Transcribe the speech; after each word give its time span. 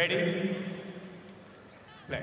Ready? 0.00 0.56
Play. 2.08 2.20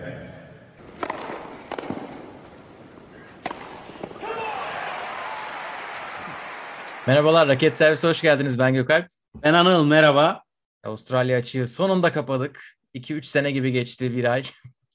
Merhabalar, 7.07 7.47
Raket 7.47 7.77
Servise 7.77 8.07
hoş 8.07 8.21
geldiniz. 8.21 8.59
Ben 8.59 8.73
Gökalp. 8.73 9.07
Ben 9.43 9.53
Anıl, 9.53 9.85
merhaba. 9.85 10.43
Avustralya 10.83 11.37
açığı 11.37 11.67
sonunda 11.67 12.11
kapadık. 12.11 12.63
2-3 12.95 13.23
sene 13.23 13.51
gibi 13.51 13.71
geçti, 13.71 14.17
bir 14.17 14.23
ay. 14.23 14.43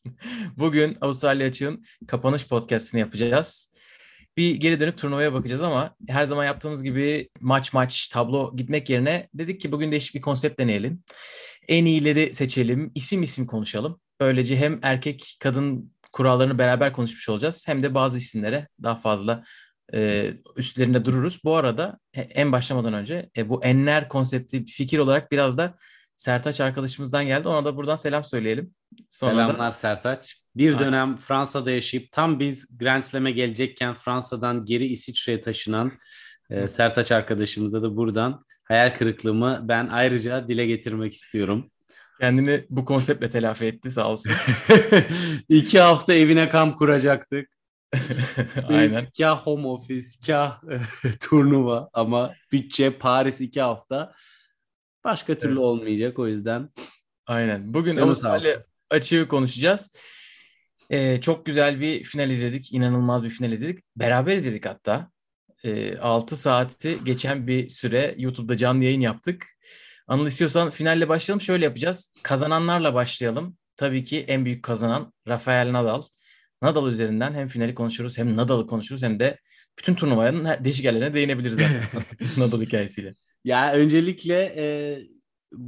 Bugün 0.57 0.99
Avustralya 1.01 1.49
açığın 1.49 1.85
kapanış 2.07 2.49
podcastini 2.49 3.01
yapacağız. 3.01 3.72
Bir 4.37 4.55
geri 4.55 4.81
dönüp 4.81 4.99
turnuvaya 4.99 5.33
bakacağız 5.33 5.63
ama 5.63 5.97
her 6.09 6.25
zaman 6.25 6.45
yaptığımız 6.45 6.83
gibi 6.83 7.29
maç 7.41 7.73
maç 7.73 8.09
tablo 8.09 8.57
gitmek 8.57 8.91
yerine 8.91 9.29
dedik 9.35 9.61
ki 9.61 9.73
bugün 9.73 9.91
değişik 9.91 10.15
bir 10.15 10.21
konsept 10.21 10.59
deneyelim. 10.59 11.03
En 11.69 11.85
iyileri 11.85 12.35
seçelim, 12.35 12.93
isim 12.95 13.23
isim 13.23 13.47
konuşalım. 13.47 14.01
Böylece 14.21 14.57
hem 14.57 14.79
erkek 14.83 15.37
kadın 15.41 15.93
kurallarını 16.13 16.59
beraber 16.59 16.93
konuşmuş 16.93 17.29
olacağız 17.29 17.69
hem 17.69 17.83
de 17.83 17.95
bazı 17.95 18.19
isimlere 18.19 18.69
daha 18.83 18.95
fazla 18.95 19.45
e, 19.95 20.31
üstlerinde 20.57 21.05
dururuz. 21.05 21.41
Bu 21.45 21.57
arada 21.57 21.99
en 22.15 22.53
başlamadan 22.53 22.95
önce 22.95 23.31
e, 23.37 23.49
bu 23.49 23.65
enler 23.65 24.09
konsepti 24.09 24.65
fikir 24.65 24.99
olarak 24.99 25.33
biraz 25.33 25.59
da 25.59 25.77
Sertaç 26.17 26.61
arkadaşımızdan 26.61 27.27
geldi. 27.27 27.49
Ona 27.49 27.65
da 27.65 27.77
buradan 27.77 27.97
selam 27.97 28.25
söyleyelim. 28.25 28.75
Sonra 29.11 29.35
Selamlar 29.35 29.59
da... 29.59 29.73
Sertaç. 29.73 30.42
Bir 30.57 30.79
dönem 30.79 31.17
Fransa'da 31.17 31.71
yaşayıp 31.71 32.13
tam 32.13 32.41
biz 32.41 32.79
Grand 32.79 33.03
Slam'e 33.03 33.31
gelecekken 33.31 33.95
Fransa'dan 33.95 34.65
geri 34.65 34.87
İsviçre'ye 34.87 35.41
taşınan 35.41 35.93
e, 36.51 36.69
Sertaç 36.69 37.13
arkadaşımıza 37.13 37.83
da 37.83 37.97
buradan 37.97 38.45
hayal 38.65 38.91
kırıklığımı 38.91 39.61
ben 39.63 39.89
ayrıca 39.89 40.49
dile 40.49 40.67
getirmek 40.67 41.13
istiyorum. 41.13 41.71
Kendini 42.21 42.65
bu 42.71 42.85
konseptle 42.85 43.29
telafi 43.29 43.65
etti 43.65 43.91
sağ 43.91 44.09
olsun. 44.09 44.35
İki 45.49 45.81
hafta 45.81 46.15
evine 46.15 46.49
kamp 46.49 46.79
kuracaktık. 46.79 47.49
Aynen. 48.69 49.09
Kah 49.19 49.47
home 49.47 49.67
office, 49.67 50.07
kah 50.27 50.63
turnuva 51.21 51.91
ama 51.93 52.35
bütçe 52.53 52.99
Paris 52.99 53.41
iki 53.41 53.61
hafta. 53.61 54.13
Başka 55.05 55.39
türlü 55.39 55.53
evet. 55.53 55.63
olmayacak 55.63 56.19
o 56.19 56.29
yüzden. 56.29 56.71
Aynen. 57.27 57.75
Bugün 57.75 57.97
Avustralya 57.97 58.65
açığı 58.91 59.29
konuşacağız. 59.29 59.97
Ee, 60.93 61.21
çok 61.21 61.47
güzel 61.47 61.81
bir 61.81 62.03
final 62.05 62.31
izledik. 62.31 62.73
İnanılmaz 62.73 63.25
bir 63.25 63.31
final 63.31 63.53
izledik. 63.53 63.85
Beraber 63.97 64.35
izledik 64.37 64.67
hatta. 64.67 65.11
Ee, 65.65 65.99
6 65.99 66.37
saati 66.37 66.99
geçen 67.05 67.47
bir 67.47 67.69
süre 67.69 68.15
YouTube'da 68.19 68.57
canlı 68.57 68.85
yayın 68.85 69.01
yaptık. 69.01 69.47
Anıl 70.07 70.27
istiyorsan 70.27 70.71
finalle 70.71 71.09
başlayalım. 71.09 71.41
Şöyle 71.41 71.65
yapacağız. 71.65 72.15
Kazananlarla 72.23 72.95
başlayalım. 72.95 73.57
Tabii 73.77 74.05
ki 74.05 74.25
en 74.29 74.45
büyük 74.45 74.63
kazanan 74.63 75.13
Rafael 75.29 75.73
Nadal. 75.73 76.03
Nadal 76.63 76.89
üzerinden 76.89 77.35
hem 77.35 77.49
finali 77.49 77.75
konuşuruz 77.75 78.19
hem 78.19 78.37
Nadal'ı 78.37 78.67
konuşuruz 78.67 79.03
hem 79.03 79.21
de 79.21 79.39
bütün 79.79 79.95
turnuvanın 79.95 80.65
değişik 80.65 80.85
yerlerine 80.85 81.15
değinebiliriz 81.15 81.59
Nadal 82.39 82.63
hikayesiyle. 82.63 83.15
Ya 83.45 83.73
öncelikle 83.73 84.53
e, 84.57 84.65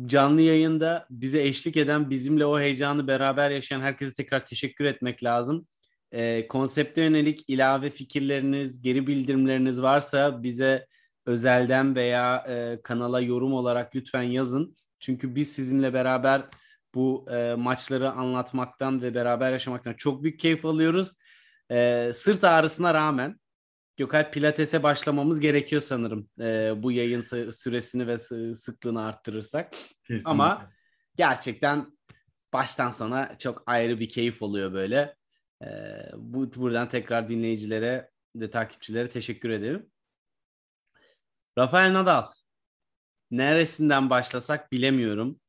canlı 0.07 0.41
yayında 0.41 1.07
bize 1.11 1.43
eşlik 1.43 1.77
eden, 1.77 2.11
bizimle 2.11 2.47
o 2.47 2.61
heyecanı 2.61 3.07
beraber 3.07 3.51
yaşayan 3.51 3.81
herkese 3.81 4.15
tekrar 4.15 4.47
teşekkür 4.47 4.85
etmek 4.85 5.25
lazım. 5.25 5.67
E, 6.13 6.49
konsepte 6.49 7.03
yönelik 7.03 7.45
ilave 7.49 7.91
fikirleriniz, 7.91 8.83
geri 8.83 9.07
bildirimleriniz 9.07 9.83
varsa 9.83 10.43
bize 10.43 10.87
özelden 11.27 11.95
veya 11.95 12.37
e, 12.49 12.83
kanala 12.83 13.21
yorum 13.21 13.55
olarak 13.55 13.97
lütfen 13.97 14.23
yazın. 14.23 14.75
Çünkü 15.01 15.35
biz 15.35 15.53
sizinle 15.53 15.95
beraber 15.95 16.43
bu 16.95 17.27
e, 17.31 17.55
maçları 17.55 18.11
anlatmaktan 18.11 19.03
ve 19.03 19.15
beraber 19.15 19.53
yaşamaktan 19.53 19.95
çok 19.95 20.23
büyük 20.23 20.41
keyif 20.41 20.65
alıyoruz. 20.65 21.13
E, 21.71 22.11
sırt 22.15 22.45
ağrısına 22.45 22.95
rağmen 22.95 23.41
Gökalp 23.97 24.33
Pilates'e 24.33 24.83
başlamamız 24.83 25.41
gerekiyor 25.41 25.83
sanırım. 25.83 26.29
E, 26.41 26.73
bu 26.83 26.93
yayın 26.93 27.21
süresini 27.51 28.07
ve 28.07 28.19
sıklığını 28.55 29.05
arttırırsak. 29.05 29.73
Kesinlikle. 30.03 30.31
Ama 30.31 30.71
gerçekten 31.17 31.99
baştan 32.53 32.91
sona 32.91 33.39
çok 33.39 33.63
ayrı 33.67 34.01
bir 34.01 34.09
keyif 34.09 34.43
oluyor 34.43 34.73
böyle. 34.73 35.17
E, 35.63 35.69
bu 36.17 36.55
buradan 36.55 36.89
tekrar 36.89 37.29
dinleyicilere 37.29 38.11
ve 38.37 38.51
takipçilere 38.51 39.09
teşekkür 39.09 39.51
ederim. 39.51 39.91
Rafael 41.59 41.93
Nadal. 41.93 42.29
Neresinden 43.31 44.11
başlasak 44.11 44.73
bilemiyorum. 44.73 45.41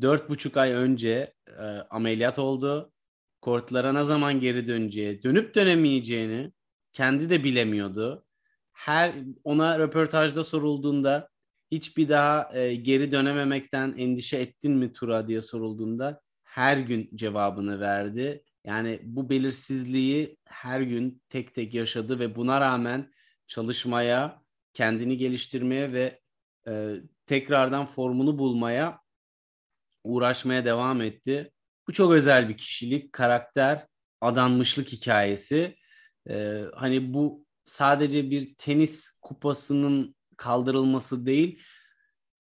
Dört 0.00 0.30
buçuk 0.30 0.56
ay 0.56 0.72
önce 0.72 1.34
e, 1.46 1.62
ameliyat 1.90 2.38
oldu. 2.38 2.92
Kortlara 3.40 3.92
ne 3.92 4.04
zaman 4.04 4.40
geri 4.40 4.66
döneceği, 4.66 5.22
dönüp 5.22 5.54
dönemeyeceğini 5.54 6.52
kendi 6.92 7.30
de 7.30 7.44
bilemiyordu. 7.44 8.24
Her 8.72 9.14
ona 9.44 9.78
röportajda 9.78 10.44
sorulduğunda 10.44 11.28
hiçbir 11.70 12.08
daha 12.08 12.56
e, 12.56 12.74
geri 12.74 13.12
dönememekten 13.12 13.94
endişe 13.98 14.36
ettin 14.36 14.72
mi 14.72 14.92
Tura 14.92 15.28
diye 15.28 15.42
sorulduğunda 15.42 16.20
her 16.44 16.76
gün 16.76 17.10
cevabını 17.14 17.80
verdi. 17.80 18.42
Yani 18.64 19.00
bu 19.02 19.30
belirsizliği 19.30 20.36
her 20.44 20.80
gün 20.80 21.22
tek 21.28 21.54
tek 21.54 21.74
yaşadı 21.74 22.18
ve 22.18 22.36
buna 22.36 22.60
rağmen 22.60 23.12
çalışmaya, 23.46 24.42
kendini 24.74 25.16
geliştirmeye 25.16 25.92
ve 25.92 26.20
e, 26.68 26.94
tekrardan 27.26 27.86
formunu 27.86 28.38
bulmaya 28.38 29.00
uğraşmaya 30.04 30.64
devam 30.64 31.00
etti. 31.00 31.52
Bu 31.88 31.92
çok 31.92 32.12
özel 32.12 32.48
bir 32.48 32.56
kişilik, 32.56 33.12
karakter, 33.12 33.86
adanmışlık 34.20 34.88
hikayesi. 34.88 35.76
Ee, 36.28 36.64
hani 36.74 37.14
bu 37.14 37.46
sadece 37.64 38.30
bir 38.30 38.54
tenis 38.54 39.10
kupasının 39.22 40.16
kaldırılması 40.36 41.26
değil, 41.26 41.62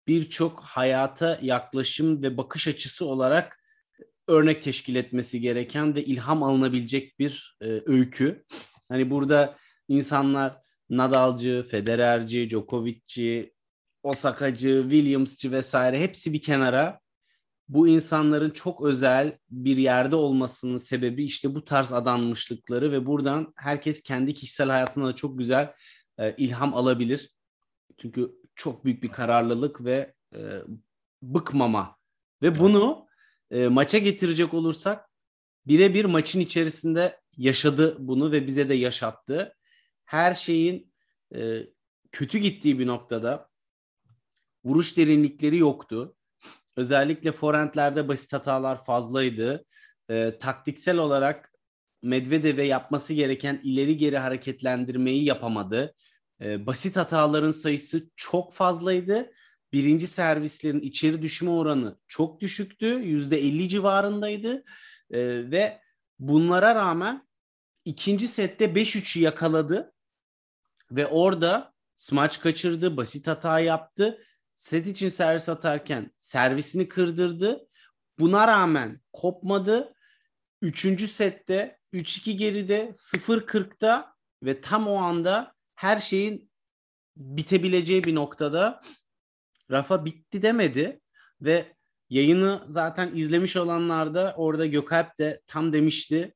birçok 0.06 0.60
hayata 0.60 1.38
yaklaşım 1.42 2.22
ve 2.22 2.36
bakış 2.36 2.68
açısı 2.68 3.06
olarak 3.06 3.60
örnek 4.28 4.62
teşkil 4.62 4.96
etmesi 4.96 5.40
gereken 5.40 5.94
ve 5.94 6.04
ilham 6.04 6.42
alınabilecek 6.42 7.18
bir 7.18 7.56
e, 7.62 7.66
öykü. 7.86 8.44
Hani 8.88 9.10
burada 9.10 9.56
insanlar 9.88 10.56
Nadal'cı, 10.90 11.66
Federer'ci, 11.70 12.50
Djokovic'ci, 12.50 13.54
Osaka'cı, 14.02 14.82
Williams'cı 14.82 15.52
vesaire 15.52 16.00
hepsi 16.00 16.32
bir 16.32 16.42
kenara 16.42 17.00
bu 17.68 17.88
insanların 17.88 18.50
çok 18.50 18.84
özel 18.84 19.38
bir 19.50 19.76
yerde 19.76 20.16
olmasının 20.16 20.78
sebebi 20.78 21.24
işte 21.24 21.54
bu 21.54 21.64
tarz 21.64 21.92
adanmışlıkları 21.92 22.92
ve 22.92 23.06
buradan 23.06 23.52
herkes 23.56 24.02
kendi 24.02 24.34
kişisel 24.34 24.68
hayatına 24.68 25.06
da 25.06 25.16
çok 25.16 25.38
güzel 25.38 25.74
e, 26.18 26.36
ilham 26.36 26.74
alabilir. 26.74 27.30
Çünkü 27.98 28.32
çok 28.54 28.84
büyük 28.84 29.02
bir 29.02 29.08
kararlılık 29.08 29.84
ve 29.84 30.14
e, 30.34 30.40
bıkmama 31.22 31.96
ve 32.42 32.58
bunu 32.58 33.06
e, 33.50 33.68
maça 33.68 33.98
getirecek 33.98 34.54
olursak 34.54 35.10
birebir 35.66 36.04
maçın 36.04 36.40
içerisinde 36.40 37.20
yaşadı 37.36 37.96
bunu 37.98 38.32
ve 38.32 38.46
bize 38.46 38.68
de 38.68 38.74
yaşattı. 38.74 39.56
Her 40.04 40.34
şeyin 40.34 40.92
e, 41.34 41.60
kötü 42.12 42.38
gittiği 42.38 42.78
bir 42.78 42.86
noktada 42.86 43.48
vuruş 44.64 44.96
derinlikleri 44.96 45.58
yoktu 45.58 46.16
Özellikle 46.76 47.32
forentlerde 47.32 48.08
basit 48.08 48.32
hatalar 48.32 48.84
fazlaydı. 48.84 49.64
E, 50.10 50.38
taktiksel 50.38 50.98
olarak 50.98 51.52
Medvedev'e 52.02 52.64
yapması 52.64 53.14
gereken 53.14 53.60
ileri 53.62 53.96
geri 53.96 54.18
hareketlendirmeyi 54.18 55.24
yapamadı. 55.24 55.94
E, 56.40 56.66
basit 56.66 56.96
hataların 56.96 57.50
sayısı 57.50 58.10
çok 58.16 58.54
fazlaydı. 58.54 59.30
Birinci 59.72 60.06
servislerin 60.06 60.80
içeri 60.80 61.22
düşme 61.22 61.50
oranı 61.50 61.98
çok 62.06 62.40
düşüktü. 62.40 62.86
Yüzde 62.86 63.38
50 63.38 63.68
civarındaydı. 63.68 64.64
E, 65.10 65.50
ve 65.50 65.80
bunlara 66.18 66.74
rağmen 66.74 67.28
ikinci 67.84 68.28
sette 68.28 68.64
5-3'ü 68.64 69.20
yakaladı. 69.20 69.92
Ve 70.90 71.06
orada 71.06 71.72
smaç 71.96 72.40
kaçırdı, 72.40 72.96
basit 72.96 73.26
hata 73.26 73.60
yaptı 73.60 74.18
set 74.56 74.86
için 74.86 75.08
servis 75.08 75.48
atarken 75.48 76.10
servisini 76.16 76.88
kırdırdı. 76.88 77.68
Buna 78.18 78.48
rağmen 78.48 79.00
kopmadı. 79.12 79.94
Üçüncü 80.62 81.08
sette 81.08 81.78
3-2 81.92 82.32
geride 82.32 82.92
0-40'da 82.94 84.14
ve 84.42 84.60
tam 84.60 84.88
o 84.88 84.96
anda 84.96 85.54
her 85.74 85.98
şeyin 85.98 86.50
bitebileceği 87.16 88.04
bir 88.04 88.14
noktada 88.14 88.80
Rafa 89.70 90.04
bitti 90.04 90.42
demedi 90.42 91.00
ve 91.40 91.74
yayını 92.10 92.64
zaten 92.66 93.10
izlemiş 93.14 93.56
olanlar 93.56 94.14
da 94.14 94.34
orada 94.36 94.66
Gökalp 94.66 95.18
de 95.18 95.42
tam 95.46 95.72
demişti 95.72 96.34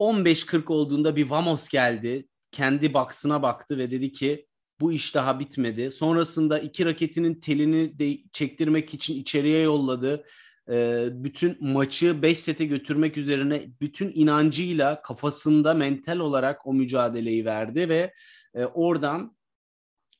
15-40 0.00 0.72
olduğunda 0.72 1.16
bir 1.16 1.30
Vamos 1.30 1.68
geldi. 1.68 2.28
Kendi 2.50 2.94
baksına 2.94 3.42
baktı 3.42 3.78
ve 3.78 3.90
dedi 3.90 4.12
ki 4.12 4.46
bu 4.80 4.92
iş 4.92 5.14
daha 5.14 5.40
bitmedi. 5.40 5.90
Sonrasında 5.90 6.58
iki 6.58 6.86
raketinin 6.86 7.34
telini 7.34 7.98
de 7.98 8.18
çektirmek 8.32 8.94
için 8.94 9.20
içeriye 9.20 9.62
yolladı. 9.62 10.24
e, 10.70 11.08
bütün 11.12 11.72
maçı 11.72 12.22
5 12.22 12.38
sete 12.38 12.64
götürmek 12.64 13.16
üzerine 13.16 13.66
bütün 13.80 14.12
inancıyla 14.14 15.02
kafasında 15.02 15.74
mental 15.74 16.18
olarak 16.18 16.66
o 16.66 16.74
mücadeleyi 16.74 17.44
verdi 17.44 17.88
ve 17.88 18.12
e, 18.54 18.64
oradan 18.64 19.36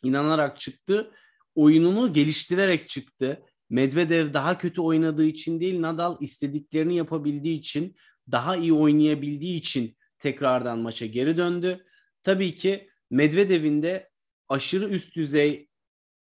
inanarak 0.02 0.60
çıktı. 0.60 1.10
Oyununu 1.54 2.12
geliştirerek 2.12 2.88
çıktı. 2.88 3.42
Medvedev 3.70 4.32
daha 4.34 4.58
kötü 4.58 4.80
oynadığı 4.80 5.24
için 5.24 5.60
değil, 5.60 5.80
Nadal 5.80 6.16
istediklerini 6.20 6.96
yapabildiği 6.96 7.58
için, 7.58 7.96
daha 8.30 8.56
iyi 8.56 8.72
oynayabildiği 8.72 9.58
için 9.58 9.96
tekrardan 10.18 10.78
maça 10.78 11.06
geri 11.06 11.36
döndü. 11.36 11.84
Tabii 12.22 12.54
ki 12.54 12.90
Medvedev'in 13.10 13.82
de 13.82 14.09
aşırı 14.50 14.88
üst 14.88 15.16
düzey 15.16 15.68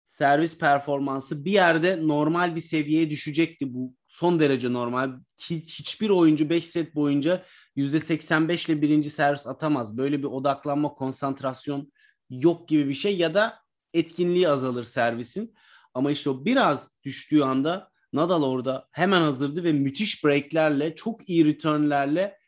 servis 0.05 0.59
performansı 0.59 1.45
bir 1.45 1.53
yerde 1.53 2.09
normal 2.09 2.57
bir 2.57 2.61
seviyeye 2.61 3.11
düşecekti. 3.11 3.75
Bu 3.75 3.95
son 4.09 4.41
derece 4.41 4.73
normal. 4.73 5.11
Hiçbir 5.51 6.11
oyuncu 6.11 6.51
5 6.51 6.67
set 6.67 6.95
boyunca 6.95 7.45
%85 7.77 8.71
ile 8.71 8.83
birinci 8.83 9.11
servis 9.11 9.47
atamaz. 9.47 9.99
Böyle 9.99 10.19
bir 10.19 10.25
odaklanma, 10.25 10.95
konsantrasyon 10.95 11.93
yok 12.31 12.69
gibi 12.69 12.89
bir 12.89 12.95
şey 12.95 13.17
ya 13.17 13.35
da 13.35 13.59
etkinliği 13.95 14.49
azalır 14.49 14.85
servisin. 14.85 15.55
Ama 15.95 16.11
işte 16.11 16.31
o 16.31 16.45
biraz 16.45 16.91
düştüğü 17.05 17.43
anda 17.43 17.91
Nadal 18.13 18.43
orada 18.43 18.89
hemen 18.93 19.21
hazırdı 19.21 19.65
ve 19.65 19.73
müthiş 19.73 20.25
breaklerle, 20.25 20.95
çok 20.95 21.29
iyi 21.29 21.45
returnlerle 21.45 22.39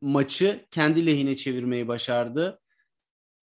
maçı 0.00 0.66
kendi 0.70 1.06
lehine 1.06 1.36
çevirmeyi 1.36 1.88
başardı. 1.88 2.61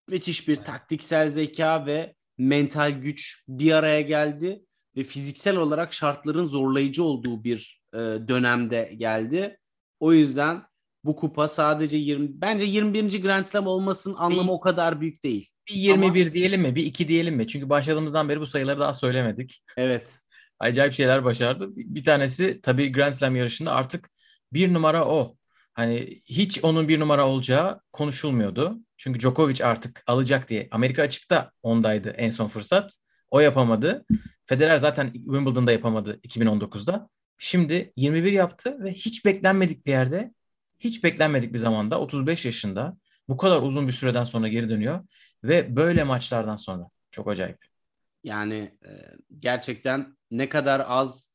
Müthiş 0.10 0.48
bir 0.48 0.56
taktiksel 0.56 1.30
zeka 1.30 1.86
ve 1.86 2.16
mental 2.38 2.92
güç 2.92 3.44
bir 3.48 3.72
araya 3.72 4.02
geldi 4.02 4.66
ve 4.96 5.04
fiziksel 5.04 5.56
olarak 5.56 5.94
şartların 5.94 6.46
zorlayıcı 6.46 7.04
olduğu 7.04 7.44
bir 7.44 7.82
e, 7.94 7.98
dönemde 7.98 8.94
geldi. 8.98 9.58
O 10.00 10.14
yüzden 10.14 10.64
bu 11.04 11.16
kupa 11.16 11.48
sadece 11.48 11.98
20 11.98 12.42
bence 12.42 12.66
21. 12.66 13.22
Grand 13.22 13.46
Slam 13.46 13.68
olmasının 13.68 14.16
anlamı 14.16 14.48
bir, 14.48 14.54
o 14.54 14.60
kadar 14.60 15.02
büyük 15.02 15.24
değil. 15.24 15.50
Bir 15.70 15.76
21 15.76 16.22
Ama, 16.26 16.34
diyelim 16.34 16.62
mi? 16.62 16.76
Bir 16.76 16.86
2 16.86 17.08
diyelim 17.08 17.36
mi? 17.36 17.48
Çünkü 17.48 17.70
başladığımızdan 17.70 18.30
beri 18.30 18.40
bu 18.40 18.46
sayıları 18.46 18.80
daha 18.80 18.94
söylemedik. 18.94 19.64
Evet. 19.78 20.10
Acayip 20.60 20.94
şeyler 20.94 21.24
başardı. 21.24 21.70
Bir 21.76 22.04
tanesi 22.04 22.60
tabii 22.64 22.92
Grand 22.92 23.14
Slam 23.14 23.36
yarışında 23.36 23.72
artık 23.72 24.10
bir 24.54 24.74
numara 24.74 25.08
o. 25.08 25.38
Hani 25.74 26.22
hiç 26.26 26.64
onun 26.64 26.88
bir 26.88 27.00
numara 27.00 27.28
olacağı 27.28 27.82
konuşulmuyordu. 27.92 28.80
Çünkü 28.98 29.20
Djokovic 29.20 29.66
artık 29.66 30.04
alacak 30.08 30.50
diye. 30.50 30.68
Amerika 30.72 31.04
açıkta 31.04 31.52
ondaydı 31.64 32.10
en 32.10 32.30
son 32.30 32.48
fırsat. 32.48 32.98
O 33.32 33.40
yapamadı. 33.40 34.06
Federer 34.46 34.78
zaten 34.78 35.14
Wimbledon'da 35.14 35.72
yapamadı 35.72 36.20
2019'da. 36.24 37.10
Şimdi 37.38 37.94
21 37.96 38.32
yaptı 38.32 38.84
ve 38.84 38.94
hiç 38.94 39.26
beklenmedik 39.26 39.86
bir 39.86 39.92
yerde, 39.92 40.34
hiç 40.80 41.04
beklenmedik 41.04 41.54
bir 41.54 41.58
zamanda 41.58 42.00
35 42.00 42.46
yaşında 42.46 42.98
bu 43.28 43.38
kadar 43.38 43.62
uzun 43.62 43.88
bir 43.88 43.94
süreden 43.94 44.24
sonra 44.24 44.48
geri 44.48 44.70
dönüyor 44.70 45.08
ve 45.44 45.76
böyle 45.76 46.04
maçlardan 46.04 46.56
sonra 46.56 46.90
çok 47.12 47.28
acayip. 47.28 47.58
Yani 48.24 48.78
e, 48.86 48.92
gerçekten 49.40 50.18
ne 50.32 50.50
kadar 50.50 50.86
az 50.88 51.32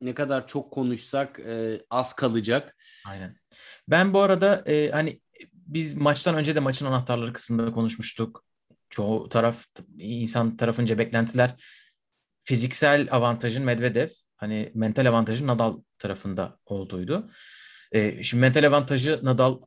ne 0.00 0.14
kadar 0.14 0.46
çok 0.46 0.72
konuşsak 0.72 1.40
e, 1.40 1.80
az 1.90 2.12
kalacak. 2.12 2.76
Aynen. 3.06 3.36
Ben 3.88 4.14
bu 4.14 4.20
arada 4.20 4.64
e, 4.66 4.90
hani 4.90 5.20
biz 5.74 5.96
maçtan 5.96 6.34
önce 6.34 6.54
de 6.54 6.60
maçın 6.60 6.86
anahtarları 6.86 7.32
kısmında 7.32 7.72
konuşmuştuk. 7.72 8.44
Çoğu 8.90 9.28
taraf 9.28 9.64
insan 9.98 10.56
tarafınca 10.56 10.98
beklentiler 10.98 11.64
fiziksel 12.44 13.08
avantajın 13.10 13.64
Medvedev, 13.64 14.08
hani 14.36 14.72
mental 14.74 15.06
avantajın 15.06 15.46
Nadal 15.46 15.80
tarafında 15.98 16.58
olduğuydu. 16.66 17.30
E, 17.92 18.22
şimdi 18.22 18.40
mental 18.40 18.66
avantajı 18.66 19.20
Nadal 19.22 19.60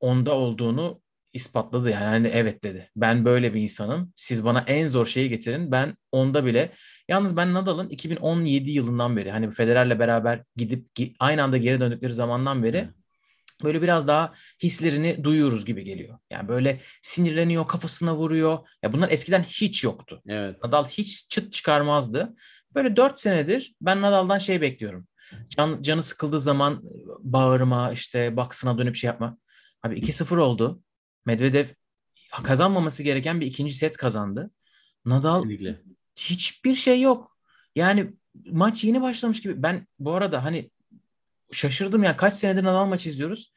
onda 0.00 0.32
olduğunu 0.32 1.00
ispatladı 1.32 1.90
yani 1.90 2.04
hani 2.04 2.28
evet 2.28 2.64
dedi. 2.64 2.90
Ben 2.96 3.24
böyle 3.24 3.54
bir 3.54 3.60
insanım. 3.60 4.12
Siz 4.16 4.44
bana 4.44 4.64
en 4.66 4.86
zor 4.86 5.06
şeyi 5.06 5.28
getirin. 5.28 5.72
Ben 5.72 5.96
onda 6.12 6.44
bile 6.44 6.72
Yalnız 7.08 7.36
ben 7.36 7.54
Nadal'ın 7.54 7.88
2017 7.88 8.70
yılından 8.70 9.16
beri 9.16 9.30
hani 9.30 9.50
Federer'le 9.50 9.98
beraber 9.98 10.44
gidip 10.56 10.86
aynı 11.18 11.42
anda 11.42 11.56
geri 11.56 11.80
döndükleri 11.80 12.14
zamandan 12.14 12.62
beri 12.62 12.88
böyle 13.62 13.82
biraz 13.82 14.08
daha 14.08 14.34
hislerini 14.62 15.24
duyuyoruz 15.24 15.64
gibi 15.64 15.84
geliyor. 15.84 16.18
Yani 16.30 16.48
böyle 16.48 16.80
sinirleniyor, 17.02 17.66
kafasına 17.66 18.16
vuruyor. 18.16 18.58
Ya 18.82 18.92
bunlar 18.92 19.10
eskiden 19.10 19.42
hiç 19.42 19.84
yoktu. 19.84 20.22
Evet. 20.28 20.64
Nadal 20.64 20.84
hiç 20.88 21.30
çıt 21.30 21.52
çıkarmazdı. 21.52 22.36
Böyle 22.74 22.96
4 22.96 23.18
senedir 23.18 23.74
ben 23.80 24.02
Nadal'dan 24.02 24.38
şey 24.38 24.60
bekliyorum. 24.60 25.08
Can, 25.48 25.82
canı 25.82 26.02
sıkıldığı 26.02 26.40
zaman 26.40 26.82
bağırma, 27.20 27.92
işte 27.92 28.36
baksına 28.36 28.78
dönüp 28.78 28.96
şey 28.96 29.08
yapma. 29.08 29.38
Abi 29.82 30.00
2-0 30.00 30.36
oldu. 30.38 30.82
Medvedev 31.26 31.66
kazanmaması 32.42 33.02
gereken 33.02 33.40
bir 33.40 33.46
ikinci 33.46 33.74
set 33.74 33.96
kazandı. 33.96 34.50
Nadal 35.04 35.42
Kesinlikle 35.42 35.78
hiçbir 36.16 36.74
şey 36.74 37.00
yok. 37.00 37.38
Yani 37.76 38.12
maç 38.46 38.84
yeni 38.84 39.02
başlamış 39.02 39.40
gibi. 39.40 39.62
Ben 39.62 39.86
bu 39.98 40.12
arada 40.12 40.44
hani 40.44 40.70
şaşırdım 41.52 42.02
ya 42.02 42.16
kaç 42.16 42.34
senedir 42.34 42.64
Nadal 42.64 42.86
maçı 42.86 43.08
izliyoruz. 43.08 43.52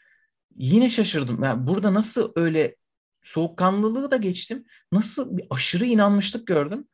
Yine 0.56 0.90
şaşırdım. 0.90 1.44
Yani 1.44 1.68
burada 1.68 1.94
nasıl 1.94 2.32
öyle 2.36 2.76
soğukkanlılığı 3.22 4.12
da 4.12 4.18
geçtim. 4.18 4.66
Nasıl 4.92 5.38
bir 5.38 5.46
aşırı 5.50 5.86
inanmışlık 5.86 6.48
gördüm. 6.48 6.88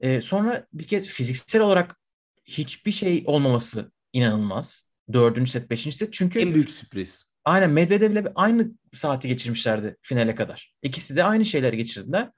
Ee, 0.00 0.20
sonra 0.20 0.66
bir 0.72 0.86
kez 0.86 1.06
fiziksel 1.06 1.62
olarak 1.62 1.96
hiçbir 2.44 2.92
şey 2.92 3.24
olmaması 3.26 3.92
inanılmaz. 4.12 4.90
Dördüncü 5.12 5.50
set, 5.50 5.70
beşinci 5.70 5.96
set. 5.96 6.12
Çünkü 6.12 6.40
en 6.40 6.54
büyük 6.54 6.70
sürpriz. 6.70 7.24
Aynen 7.44 7.70
Medvedev'le 7.70 8.32
aynı 8.34 8.70
saati 8.92 9.28
geçirmişlerdi 9.28 9.96
finale 10.02 10.34
kadar. 10.34 10.74
İkisi 10.82 11.16
de 11.16 11.24
aynı 11.24 11.44
şeyleri 11.44 11.76
geçirdiler. 11.76 12.30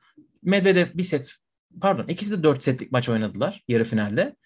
Medvedev 0.42 0.86
bir 0.94 1.02
set 1.02 1.34
pardon 1.80 2.08
ikisi 2.08 2.38
de 2.38 2.42
4 2.42 2.64
setlik 2.64 2.92
maç 2.92 3.08
oynadılar 3.08 3.64
yarı 3.68 3.84
finalde. 3.84 4.36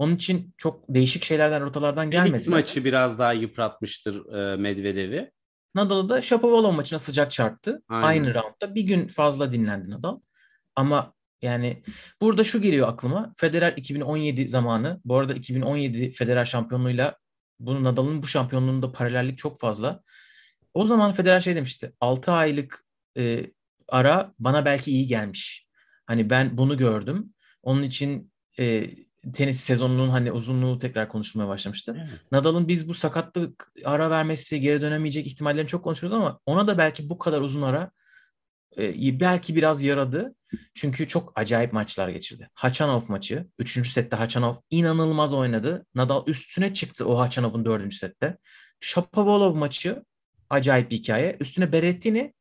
Onun 0.00 0.16
için 0.16 0.54
çok 0.58 0.84
değişik 0.88 1.24
şeylerden 1.24 1.62
rotalardan 1.62 2.10
gelmedi. 2.10 2.42
İlk 2.42 2.48
maçı 2.48 2.84
biraz 2.84 3.18
daha 3.18 3.32
yıpratmıştır 3.32 4.34
e, 4.34 4.56
Medvedev'i. 4.56 5.30
Nadal'ı 5.74 6.08
da 6.08 6.22
Shapovalov 6.22 6.72
maçına 6.72 6.98
sıcak 6.98 7.30
çarptı. 7.30 7.82
Aynen. 7.88 8.06
Aynı 8.08 8.34
roundda. 8.34 8.74
Bir 8.74 8.82
gün 8.82 9.08
fazla 9.08 9.52
dinlendi 9.52 9.90
Nadal. 9.90 10.20
Ama 10.76 11.14
yani 11.42 11.82
burada 12.20 12.44
şu 12.44 12.62
geliyor 12.62 12.88
aklıma. 12.88 13.34
Federer 13.36 13.72
2017 13.76 14.48
zamanı. 14.48 15.00
Bu 15.04 15.16
arada 15.16 15.34
2017 15.34 16.10
Federer 16.10 16.44
şampiyonluğuyla 16.44 17.16
bu 17.58 17.84
Nadal'ın 17.84 18.22
bu 18.22 18.26
şampiyonluğunda 18.26 18.92
paralellik 18.92 19.38
çok 19.38 19.60
fazla. 19.60 20.02
O 20.74 20.86
zaman 20.86 21.12
Federer 21.12 21.40
şey 21.40 21.56
demişti. 21.56 21.92
6 22.00 22.32
aylık 22.32 22.84
e, 23.18 23.46
ara 23.88 24.34
bana 24.38 24.64
belki 24.64 24.90
iyi 24.90 25.06
gelmiş. 25.06 25.66
Hani 26.06 26.30
ben 26.30 26.58
bunu 26.58 26.76
gördüm. 26.76 27.34
Onun 27.62 27.82
için 27.82 28.32
e, 28.58 28.90
tenis 29.32 29.60
sezonunun 29.60 30.08
hani 30.08 30.32
uzunluğu 30.32 30.78
tekrar 30.78 31.08
konuşulmaya 31.08 31.48
başlamıştı. 31.48 31.96
Evet. 31.98 32.32
Nadal'ın 32.32 32.68
biz 32.68 32.88
bu 32.88 32.94
sakatlık 32.94 33.72
ara 33.84 34.10
vermesi, 34.10 34.60
geri 34.60 34.80
dönemeyecek 34.80 35.26
ihtimallerini 35.26 35.68
çok 35.68 35.84
konuşuyoruz 35.84 36.18
ama 36.18 36.38
ona 36.46 36.66
da 36.66 36.78
belki 36.78 37.10
bu 37.10 37.18
kadar 37.18 37.40
uzun 37.40 37.62
ara 37.62 37.90
e, 38.78 39.20
belki 39.20 39.56
biraz 39.56 39.82
yaradı. 39.82 40.34
Çünkü 40.74 41.08
çok 41.08 41.32
acayip 41.34 41.72
maçlar 41.72 42.08
geçirdi. 42.08 42.48
Hachanov 42.54 43.02
maçı. 43.08 43.46
Üçüncü 43.58 43.90
sette 43.90 44.16
Hachanov 44.16 44.54
inanılmaz 44.70 45.32
oynadı. 45.32 45.86
Nadal 45.94 46.28
üstüne 46.28 46.72
çıktı 46.72 47.08
o 47.08 47.18
Hachanov'un 47.18 47.64
dördüncü 47.64 47.96
sette. 47.96 48.38
Shapovalov 48.80 49.56
maçı 49.56 50.04
acayip 50.50 50.90
bir 50.90 50.96
hikaye. 50.96 51.36
Üstüne 51.40 51.72
Berrettini 51.72 52.34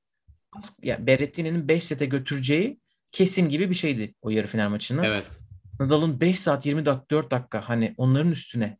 yani 0.81 1.07
Berrettini'nin 1.07 1.67
5 1.67 1.83
sete 1.83 2.05
götüreceği 2.05 2.79
kesin 3.11 3.49
gibi 3.49 3.69
bir 3.69 3.75
şeydi 3.75 4.13
o 4.21 4.29
yarı 4.29 4.47
final 4.47 4.69
maçını. 4.69 5.05
Evet. 5.05 5.27
Nadal'ın 5.79 6.19
5 6.19 6.39
saat 6.39 6.65
24 6.65 7.31
dakika 7.31 7.69
hani 7.69 7.93
onların 7.97 8.31
üstüne 8.31 8.77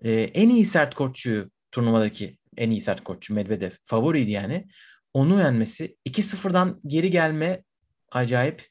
e, 0.00 0.12
en 0.12 0.48
iyi 0.48 0.64
sert 0.64 0.94
kortçuyu 0.94 1.50
turnuvadaki 1.72 2.38
en 2.56 2.70
iyi 2.70 2.80
sert 2.80 3.04
kortçu 3.04 3.34
Medvedev 3.34 3.70
favoriydi 3.84 4.30
yani. 4.30 4.66
Onu 5.14 5.38
yenmesi 5.38 5.96
2-0'dan 6.06 6.80
geri 6.86 7.10
gelme 7.10 7.64
acayip 8.12 8.68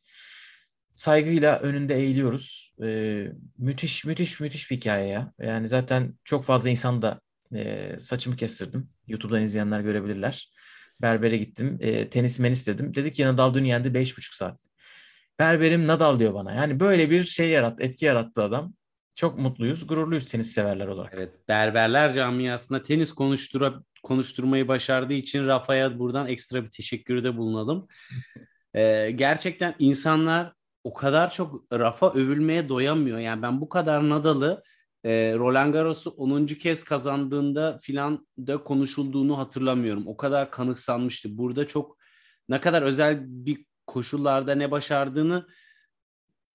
saygıyla 0.95 1.59
önünde 1.59 1.95
eğiliyoruz. 1.95 2.73
E, 2.83 2.87
müthiş 3.57 4.05
müthiş 4.05 4.39
müthiş 4.39 4.71
bir 4.71 4.75
hikaye 4.75 5.07
ya. 5.07 5.33
Yani 5.39 5.67
zaten 5.67 6.13
çok 6.23 6.43
fazla 6.43 6.69
insan 6.69 7.01
da 7.01 7.21
e, 7.55 7.95
saçımı 7.99 8.35
kestirdim. 8.35 8.89
YouTube'dan 9.07 9.43
izleyenler 9.43 9.81
görebilirler. 9.81 10.51
Berbere 11.01 11.37
gittim. 11.37 11.77
E, 11.81 12.09
tenis 12.09 12.39
menis 12.39 12.67
dedim. 12.67 12.95
Dedik 12.95 13.15
ki 13.15 13.25
Nadal 13.25 13.53
dün 13.53 13.65
yendi 13.65 13.87
5,5 13.87 14.35
saat. 14.35 14.68
Berberim 15.39 15.87
Nadal 15.87 16.19
diyor 16.19 16.33
bana. 16.33 16.53
Yani 16.53 16.79
böyle 16.79 17.09
bir 17.09 17.25
şey 17.25 17.49
yarat, 17.49 17.81
etki 17.81 18.05
yarattı 18.05 18.43
adam. 18.43 18.73
Çok 19.15 19.39
mutluyuz, 19.39 19.87
gururluyuz 19.87 20.25
tenis 20.25 20.51
severler 20.51 20.87
olarak. 20.87 21.13
Evet, 21.15 21.47
berberler 21.47 22.13
camiasında 22.13 22.83
tenis 22.83 23.13
konuştura, 23.13 23.73
konuşturmayı 24.03 24.67
başardığı 24.67 25.13
için 25.13 25.47
Rafa'ya 25.47 25.99
buradan 25.99 26.27
ekstra 26.27 26.63
bir 26.63 26.69
teşekkürde 26.69 27.37
bulunalım. 27.37 27.87
ee, 28.73 29.11
gerçekten 29.15 29.75
insanlar 29.79 30.53
o 30.83 30.93
kadar 30.93 31.31
çok 31.31 31.73
Rafa 31.73 32.13
övülmeye 32.13 32.69
doyamıyor. 32.69 33.19
Yani 33.19 33.41
ben 33.41 33.61
bu 33.61 33.69
kadar 33.69 34.09
Nadal'ı 34.09 34.63
e, 35.05 35.33
Roland 35.37 35.73
Garros'u 35.73 36.09
10. 36.09 36.45
kez 36.45 36.83
kazandığında 36.83 37.77
filan 37.81 38.27
da 38.37 38.63
konuşulduğunu 38.63 39.37
hatırlamıyorum. 39.37 40.07
O 40.07 40.17
kadar 40.17 40.51
kanıksanmıştı. 40.51 41.37
Burada 41.37 41.67
çok 41.67 41.97
ne 42.49 42.61
kadar 42.61 42.81
özel 42.81 43.19
bir 43.27 43.65
koşullarda 43.89 44.55
ne 44.55 44.71
başardığını 44.71 45.47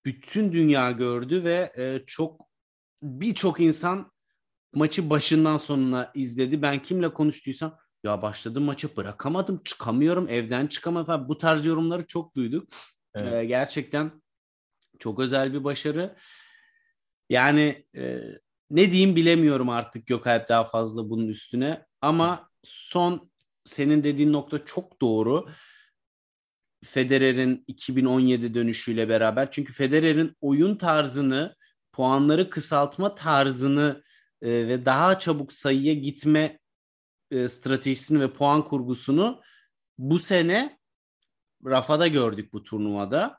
bütün 0.05 0.53
dünya 0.53 0.91
gördü 0.91 1.45
ve 1.45 1.73
e, 1.77 2.03
çok 2.07 2.49
birçok 3.03 3.61
insan 3.61 4.13
maçı 4.75 5.11
başından 5.11 5.57
sonuna 5.57 6.13
izledi. 6.15 6.63
Ben 6.63 6.83
kimle 6.83 7.13
konuştuysam 7.13 7.79
ya 8.05 8.23
başladım 8.23 8.65
maçı 8.65 8.97
bırakamadım, 8.97 9.63
çıkamıyorum, 9.65 10.29
evden 10.29 10.67
çıkamam 10.67 11.07
falan. 11.07 11.29
Bu 11.29 11.39
tarz 11.39 11.67
yorumları 11.67 12.07
çok 12.07 12.37
duyduk. 12.37 12.69
Evet. 13.15 13.33
E, 13.33 13.45
gerçekten 13.45 14.23
çok 14.99 15.21
özel 15.21 15.53
bir 15.53 15.65
başarı. 15.65 16.17
Yani 17.31 17.87
e, 17.97 18.21
ne 18.71 18.93
diyeyim 18.93 19.17
bilemiyorum 19.17 19.69
artık 19.69 20.07
Gökalp 20.07 20.49
daha 20.49 20.65
fazla 20.65 21.11
bunun 21.11 21.29
üstüne. 21.29 21.87
Ama 22.01 22.51
son 22.65 23.31
senin 23.67 24.05
dediğin 24.05 24.33
nokta 24.33 24.65
çok 24.65 25.01
doğru. 25.01 25.49
Federer'in 26.85 27.65
2017 27.67 28.55
dönüşüyle 28.55 29.09
beraber. 29.09 29.51
Çünkü 29.51 29.73
Federer'in 29.73 30.37
oyun 30.41 30.77
tarzını, 30.77 31.57
puanları 31.93 32.51
kısaltma 32.51 33.15
tarzını 33.15 34.03
e, 34.43 34.51
ve 34.51 34.85
daha 34.85 35.19
çabuk 35.19 35.53
sayıya 35.53 35.95
gitme 35.95 36.59
e, 37.31 37.49
stratejisini 37.49 38.21
ve 38.21 38.33
puan 38.33 38.65
kurgusunu 38.65 39.41
bu 39.99 40.19
sene 40.19 40.79
Rafa'da 41.67 42.07
gördük 42.07 42.53
bu 42.53 42.63
turnuvada. 42.63 43.39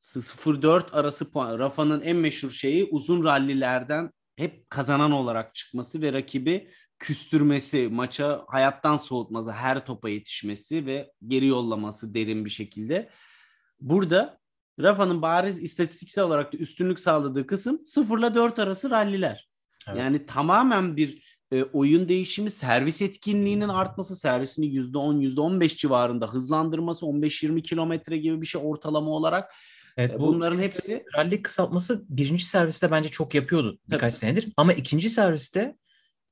0-4 0.00 0.92
arası 0.92 1.30
puan. 1.30 1.58
Rafa'nın 1.58 2.00
en 2.00 2.16
meşhur 2.16 2.50
şeyi 2.50 2.84
uzun 2.84 3.24
rallilerden 3.24 4.10
hep 4.36 4.70
kazanan 4.70 5.12
olarak 5.12 5.54
çıkması 5.54 6.02
ve 6.02 6.12
rakibi 6.12 6.70
küstürmesi, 6.98 7.88
maça 7.88 8.44
hayattan 8.48 8.96
soğutması, 8.96 9.52
her 9.52 9.86
topa 9.86 10.08
yetişmesi 10.08 10.86
ve 10.86 11.12
geri 11.26 11.46
yollaması 11.46 12.14
derin 12.14 12.44
bir 12.44 12.50
şekilde. 12.50 13.10
Burada 13.80 14.38
Rafa'nın 14.80 15.22
bariz 15.22 15.62
istatistiksel 15.62 16.24
olarak 16.24 16.52
da 16.52 16.56
üstünlük 16.56 17.00
sağladığı 17.00 17.46
kısım 17.46 17.86
0 17.86 18.18
ile 18.18 18.34
4 18.34 18.58
arası 18.58 18.90
ralliler. 18.90 19.48
Evet. 19.88 19.98
Yani 19.98 20.26
tamamen 20.26 20.96
bir 20.96 21.38
e, 21.52 21.62
oyun 21.62 22.08
değişimi, 22.08 22.50
servis 22.50 23.02
etkinliğinin 23.02 23.68
artması, 23.68 24.16
servisini 24.16 24.66
%10, 24.66 25.20
%15 25.20 25.76
civarında 25.76 26.26
hızlandırması, 26.26 27.06
15-20 27.06 27.62
kilometre 27.62 28.18
gibi 28.18 28.40
bir 28.40 28.46
şey 28.46 28.60
ortalama 28.64 29.10
olarak 29.10 29.54
Evet, 29.98 30.18
bu 30.18 30.26
Bunların 30.26 30.58
hepsi 30.58 31.04
rally 31.16 31.42
kısaltması 31.42 32.04
birinci 32.08 32.44
serviste 32.46 32.90
bence 32.90 33.08
çok 33.08 33.34
yapıyordu 33.34 33.78
birkaç 33.88 34.00
Tabii. 34.00 34.20
senedir. 34.20 34.52
Ama 34.56 34.72
ikinci 34.72 35.10
serviste 35.10 35.76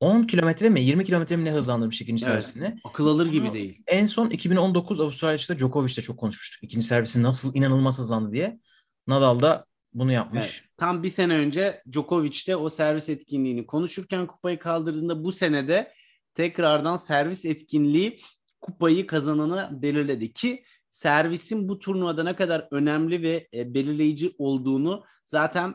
10 0.00 0.22
kilometre 0.22 0.68
mi 0.68 0.80
20 0.80 1.04
kilometre 1.04 1.36
mi 1.36 1.44
ne 1.44 1.52
hızlandırmış 1.52 2.00
ikinci 2.00 2.24
evet. 2.24 2.34
servisini. 2.34 2.80
Akıl 2.84 3.06
alır 3.06 3.26
gibi 3.26 3.52
değil. 3.52 3.82
En 3.86 4.06
son 4.06 4.30
2019 4.30 5.00
Avustralya'da 5.00 5.58
Djokovic'te 5.58 6.02
çok 6.02 6.18
konuşmuştuk. 6.18 6.64
İkinci 6.64 6.86
servisi 6.86 7.22
nasıl 7.22 7.54
inanılmaz 7.54 7.98
hızlandı 7.98 8.32
diye. 8.32 8.58
Nadal 9.06 9.40
da 9.40 9.66
bunu 9.94 10.12
yapmış. 10.12 10.60
Evet. 10.60 10.76
Tam 10.76 11.02
bir 11.02 11.10
sene 11.10 11.34
önce 11.34 11.82
Djokovic 11.92 12.46
de 12.46 12.56
o 12.56 12.70
servis 12.70 13.08
etkinliğini 13.08 13.66
konuşurken 13.66 14.26
kupayı 14.26 14.58
kaldırdığında 14.58 15.24
bu 15.24 15.32
senede 15.32 15.92
tekrardan 16.34 16.96
servis 16.96 17.44
etkinliği 17.44 18.18
kupayı 18.60 19.06
kazananı 19.06 19.82
belirledi 19.82 20.32
ki 20.32 20.64
servisin 20.90 21.68
bu 21.68 21.78
turnuvada 21.78 22.22
ne 22.22 22.36
kadar 22.36 22.68
önemli 22.70 23.22
ve 23.22 23.48
e, 23.54 23.74
belirleyici 23.74 24.34
olduğunu 24.38 25.04
zaten 25.24 25.74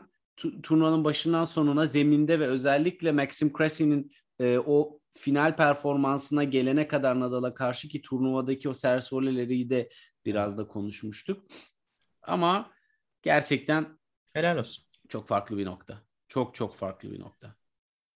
turnuvanın 0.62 1.04
başından 1.04 1.44
sonuna 1.44 1.86
zeminde 1.86 2.40
ve 2.40 2.46
özellikle 2.46 3.12
Maxim 3.12 3.52
Cressey'nin 3.58 4.12
e, 4.38 4.58
o 4.58 4.98
final 5.12 5.56
performansına 5.56 6.44
gelene 6.44 6.88
kadar 6.88 7.20
Nadal'a 7.20 7.54
karşı 7.54 7.88
ki 7.88 8.02
turnuvadaki 8.02 8.68
o 8.68 8.74
servis 8.74 9.12
voleleri 9.12 9.70
de 9.70 9.88
biraz 10.24 10.58
da 10.58 10.66
konuşmuştuk. 10.66 11.46
Ama 12.22 12.70
gerçekten 13.22 13.98
helal 14.32 14.56
olsun. 14.56 14.84
Çok 15.08 15.28
farklı 15.28 15.58
bir 15.58 15.66
nokta. 15.66 16.02
Çok 16.28 16.54
çok 16.54 16.74
farklı 16.74 17.12
bir 17.12 17.20
nokta. 17.20 17.54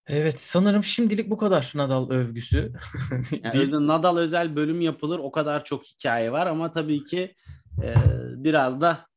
Evet 0.07 0.39
sanırım 0.39 0.83
şimdilik 0.83 1.29
bu 1.29 1.37
kadar 1.37 1.71
Nadal 1.75 2.09
övgüsü. 2.09 2.73
yani 3.43 3.87
Nadal 3.87 4.17
özel 4.17 4.55
bölüm 4.55 4.81
yapılır 4.81 5.19
o 5.19 5.31
kadar 5.31 5.63
çok 5.63 5.85
hikaye 5.85 6.31
var 6.31 6.47
ama 6.47 6.71
tabii 6.71 7.03
ki 7.03 7.35
e, 7.83 7.95
biraz 8.35 8.81
da 8.81 9.07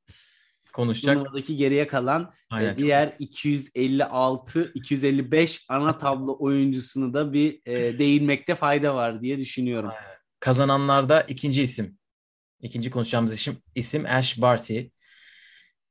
konuşacak. 0.70 1.16
Turnuvadaki 1.16 1.56
geriye 1.56 1.86
kalan 1.86 2.22
e, 2.22 2.26
Aynen, 2.50 2.78
diğer 2.78 3.12
256 3.18 4.72
255 4.74 5.64
ana 5.68 5.98
tablo 5.98 6.36
oyuncusunu 6.40 7.14
da 7.14 7.32
bir 7.32 7.60
e, 7.66 7.98
değinmekte 7.98 8.54
fayda 8.54 8.94
var 8.94 9.22
diye 9.22 9.38
düşünüyorum. 9.38 9.90
Kazananlarda 10.40 11.22
ikinci 11.22 11.62
isim. 11.62 11.98
İkinci 12.62 12.90
konuşacağımız 12.90 13.34
isim, 13.34 13.56
isim 13.74 14.06
Ash 14.06 14.40
Barty. 14.40 14.80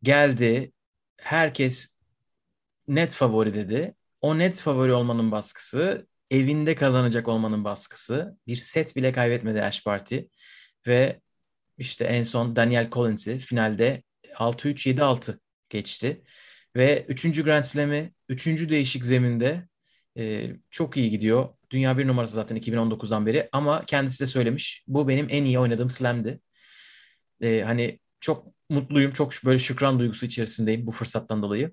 Geldi. 0.03 0.71
Herkes 1.17 1.97
net 2.87 3.11
favori 3.11 3.53
dedi 3.53 3.95
o 4.21 4.37
net 4.37 4.61
favori 4.61 4.93
olmanın 4.93 5.31
baskısı, 5.31 6.07
evinde 6.31 6.75
kazanacak 6.75 7.27
olmanın 7.27 7.63
baskısı. 7.63 8.37
Bir 8.47 8.55
set 8.55 8.95
bile 8.95 9.11
kaybetmedi 9.11 9.61
Ash 9.63 9.85
Barty. 9.85 10.19
Ve 10.87 11.21
işte 11.77 12.05
en 12.05 12.23
son 12.23 12.55
Daniel 12.55 12.89
Collins'i 12.91 13.39
finalde 13.39 14.03
6-3-7-6 14.35 15.39
geçti. 15.69 16.23
Ve 16.75 17.05
3. 17.09 17.43
Grand 17.43 17.63
Slam'i 17.63 18.13
3. 18.29 18.69
değişik 18.69 19.05
zeminde 19.05 19.67
e, 20.17 20.51
çok 20.69 20.97
iyi 20.97 21.09
gidiyor. 21.09 21.49
Dünya 21.71 21.97
bir 21.97 22.07
numarası 22.07 22.35
zaten 22.35 22.57
2019'dan 22.57 23.25
beri 23.25 23.49
ama 23.51 23.85
kendisi 23.85 24.21
de 24.23 24.27
söylemiş. 24.27 24.83
Bu 24.87 25.07
benim 25.07 25.27
en 25.29 25.43
iyi 25.43 25.59
oynadığım 25.59 25.89
slam'di. 25.89 26.39
E, 27.41 27.61
hani 27.61 27.99
çok 28.19 28.47
mutluyum, 28.69 29.11
çok 29.11 29.31
böyle 29.45 29.59
şükran 29.59 29.99
duygusu 29.99 30.25
içerisindeyim 30.25 30.87
bu 30.87 30.91
fırsattan 30.91 31.41
dolayı 31.43 31.71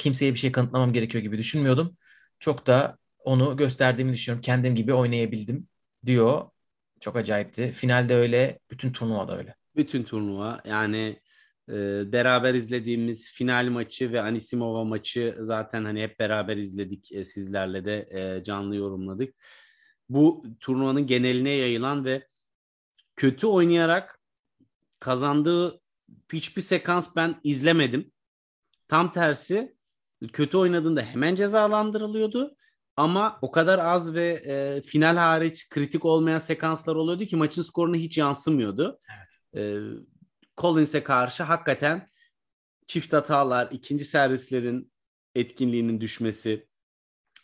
kimseye 0.00 0.34
bir 0.34 0.38
şey 0.38 0.52
kanıtlamam 0.52 0.92
gerekiyor 0.92 1.22
gibi 1.22 1.38
düşünmüyordum. 1.38 1.96
Çok 2.38 2.66
da 2.66 2.98
onu 3.18 3.56
gösterdiğimi 3.56 4.12
düşünüyorum. 4.12 4.42
Kendim 4.42 4.74
gibi 4.74 4.94
oynayabildim 4.94 5.68
diyor. 6.06 6.50
Çok 7.00 7.16
acayipti. 7.16 7.72
Finalde 7.72 8.14
öyle, 8.14 8.58
bütün 8.70 8.92
turnuvada 8.92 9.38
öyle. 9.38 9.54
Bütün 9.76 10.04
turnuva 10.04 10.60
yani 10.64 11.20
e, 11.70 12.12
beraber 12.12 12.54
izlediğimiz 12.54 13.32
final 13.32 13.68
maçı 13.70 14.12
ve 14.12 14.22
Anisimova 14.22 14.84
maçı 14.84 15.36
zaten 15.40 15.84
hani 15.84 16.02
hep 16.02 16.18
beraber 16.18 16.56
izledik 16.56 17.12
e, 17.12 17.24
sizlerle 17.24 17.84
de 17.84 18.08
e, 18.10 18.44
canlı 18.44 18.76
yorumladık. 18.76 19.34
Bu 20.08 20.44
turnuvanın 20.60 21.06
geneline 21.06 21.50
yayılan 21.50 22.04
ve 22.04 22.26
kötü 23.16 23.46
oynayarak 23.46 24.20
kazandığı 25.00 25.80
hiçbir 26.32 26.62
sekans 26.62 27.08
ben 27.16 27.40
izlemedim. 27.44 28.12
Tam 28.88 29.12
tersi 29.12 29.76
kötü 30.32 30.56
oynadığında 30.56 31.02
hemen 31.02 31.34
cezalandırılıyordu. 31.34 32.56
Ama 32.96 33.38
o 33.42 33.50
kadar 33.50 33.78
az 33.78 34.14
ve 34.14 34.42
e, 34.46 34.82
final 34.82 35.16
hariç 35.16 35.68
kritik 35.68 36.04
olmayan 36.04 36.38
sekanslar 36.38 36.94
oluyordu 36.94 37.24
ki 37.24 37.36
maçın 37.36 37.62
skoruna 37.62 37.96
hiç 37.96 38.18
yansımıyordu. 38.18 38.98
Evet. 39.16 39.30
E, 39.56 39.80
Collins'e 40.60 41.04
karşı 41.04 41.42
hakikaten 41.42 42.10
çift 42.86 43.12
hatalar, 43.12 43.68
ikinci 43.70 44.04
servislerin 44.04 44.92
etkinliğinin 45.34 46.00
düşmesi, 46.00 46.68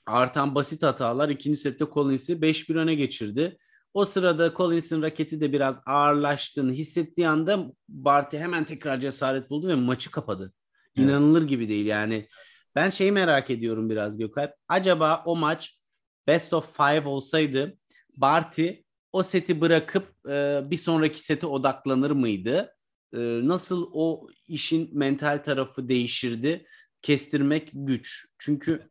artan 0.06 0.54
basit 0.54 0.82
hatalar 0.82 1.28
ikinci 1.28 1.56
sette 1.56 1.84
Collins'i 1.94 2.32
5-1 2.42 2.78
öne 2.78 2.94
geçirdi. 2.94 3.58
O 3.94 4.04
sırada 4.04 4.54
Collins'in 4.56 5.02
raketi 5.02 5.40
de 5.40 5.52
biraz 5.52 5.82
ağırlaştığını 5.86 6.72
hissettiği 6.72 7.28
anda 7.28 7.66
Barty 7.88 8.38
hemen 8.38 8.64
tekrar 8.64 9.00
cesaret 9.00 9.50
buldu 9.50 9.68
ve 9.68 9.74
maçı 9.74 10.10
kapadı. 10.10 10.52
İnanılır 10.96 11.40
evet. 11.40 11.50
gibi 11.50 11.68
değil 11.68 11.86
yani. 11.86 12.28
Ben 12.74 12.90
şeyi 12.90 13.12
merak 13.12 13.50
ediyorum 13.50 13.90
biraz 13.90 14.18
Gökalp. 14.18 14.52
Acaba 14.68 15.22
o 15.26 15.36
maç 15.36 15.78
best 16.26 16.52
of 16.52 16.76
five 16.76 17.08
olsaydı 17.08 17.78
Barty 18.16 18.68
o 19.12 19.22
seti 19.22 19.60
bırakıp 19.60 20.28
e, 20.28 20.60
bir 20.64 20.76
sonraki 20.76 21.20
sete 21.20 21.46
odaklanır 21.46 22.10
mıydı? 22.10 22.75
E, 23.12 23.18
nasıl 23.48 23.90
o 23.92 24.28
işin 24.48 24.98
mental 24.98 25.42
tarafı 25.44 25.88
değişirdi? 25.88 26.66
Kestirmek 27.02 27.70
güç. 27.74 28.26
Çünkü 28.38 28.90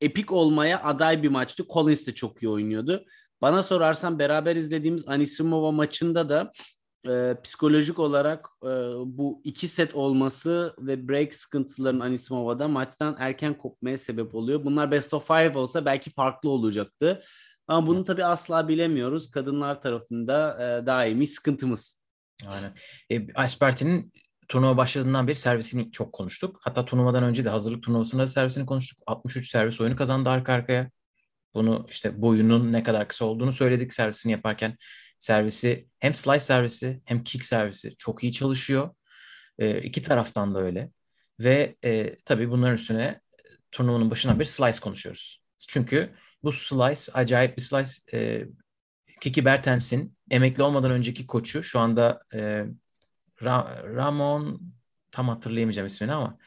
epik 0.00 0.32
olmaya 0.32 0.82
aday 0.82 1.22
bir 1.22 1.28
maçtı. 1.28 1.64
Collins 1.72 2.06
de 2.06 2.14
çok 2.14 2.42
iyi 2.42 2.48
oynuyordu. 2.48 3.04
Bana 3.42 3.62
sorarsan 3.62 4.18
beraber 4.18 4.56
izlediğimiz 4.56 5.08
Anisimova 5.08 5.72
maçında 5.72 6.28
da 6.28 6.52
e, 7.08 7.36
psikolojik 7.44 7.98
olarak 7.98 8.48
e, 8.64 8.68
bu 9.06 9.40
iki 9.44 9.68
set 9.68 9.94
olması 9.94 10.74
ve 10.78 11.08
break 11.08 11.34
sıkıntıların 11.34 12.00
Anisimova'da 12.00 12.68
maçtan 12.68 13.16
erken 13.18 13.58
kopmaya 13.58 13.98
sebep 13.98 14.34
oluyor. 14.34 14.64
Bunlar 14.64 14.90
best 14.90 15.14
of 15.14 15.26
five 15.26 15.58
olsa 15.58 15.84
belki 15.84 16.10
farklı 16.10 16.50
olacaktı. 16.50 17.22
Ama 17.68 17.86
bunu 17.86 18.04
tabii 18.04 18.24
asla 18.24 18.68
bilemiyoruz. 18.68 19.30
Kadınlar 19.30 19.82
tarafında 19.82 20.56
e, 20.82 20.86
daimi 20.86 21.26
sıkıntımız. 21.26 22.01
Aynen. 22.48 22.72
E, 23.10 23.32
Asperti'nin 23.34 24.12
turnuva 24.48 24.76
başladığından 24.76 25.28
beri 25.28 25.36
servisini 25.36 25.92
çok 25.92 26.12
konuştuk. 26.12 26.58
Hatta 26.60 26.84
turnuvadan 26.84 27.24
önce 27.24 27.44
de 27.44 27.48
hazırlık 27.50 27.82
turnuvasında 27.82 28.22
da 28.22 28.26
servisini 28.26 28.66
konuştuk. 28.66 28.98
63 29.06 29.50
servis 29.50 29.80
oyunu 29.80 29.96
kazandı 29.96 30.28
arka 30.28 30.52
arkaya. 30.52 30.90
Bunu 31.54 31.86
işte 31.90 32.22
boyunun 32.22 32.72
ne 32.72 32.82
kadar 32.82 33.08
kısa 33.08 33.24
olduğunu 33.24 33.52
söyledik 33.52 33.94
servisini 33.94 34.32
yaparken. 34.32 34.76
Servisi 35.18 35.88
hem 35.98 36.14
slice 36.14 36.40
servisi 36.40 37.02
hem 37.04 37.24
kick 37.24 37.44
servisi 37.44 37.96
çok 37.96 38.24
iyi 38.24 38.32
çalışıyor. 38.32 38.90
E, 39.58 39.82
iki 39.82 40.02
taraftan 40.02 40.54
da 40.54 40.62
öyle. 40.62 40.90
Ve 41.40 41.76
e, 41.84 42.16
tabii 42.24 42.50
bunların 42.50 42.74
üstüne 42.74 43.20
turnuvanın 43.72 44.10
başından 44.10 44.38
beri 44.38 44.48
slice 44.48 44.80
konuşuyoruz. 44.80 45.42
Çünkü 45.68 46.12
bu 46.42 46.52
slice 46.52 47.12
acayip 47.12 47.56
bir 47.56 47.62
slice. 47.62 48.18
E, 48.18 48.44
Kiki 49.20 49.44
Bertens'in 49.44 50.16
emekli 50.32 50.62
olmadan 50.62 50.90
önceki 50.90 51.26
koçu 51.26 51.62
şu 51.62 51.78
anda 51.80 52.22
e, 52.34 52.64
Ra- 53.40 53.96
Ramon 53.96 54.60
tam 55.10 55.28
hatırlayamayacağım 55.28 55.86
ismini 55.86 56.12
ama 56.12 56.38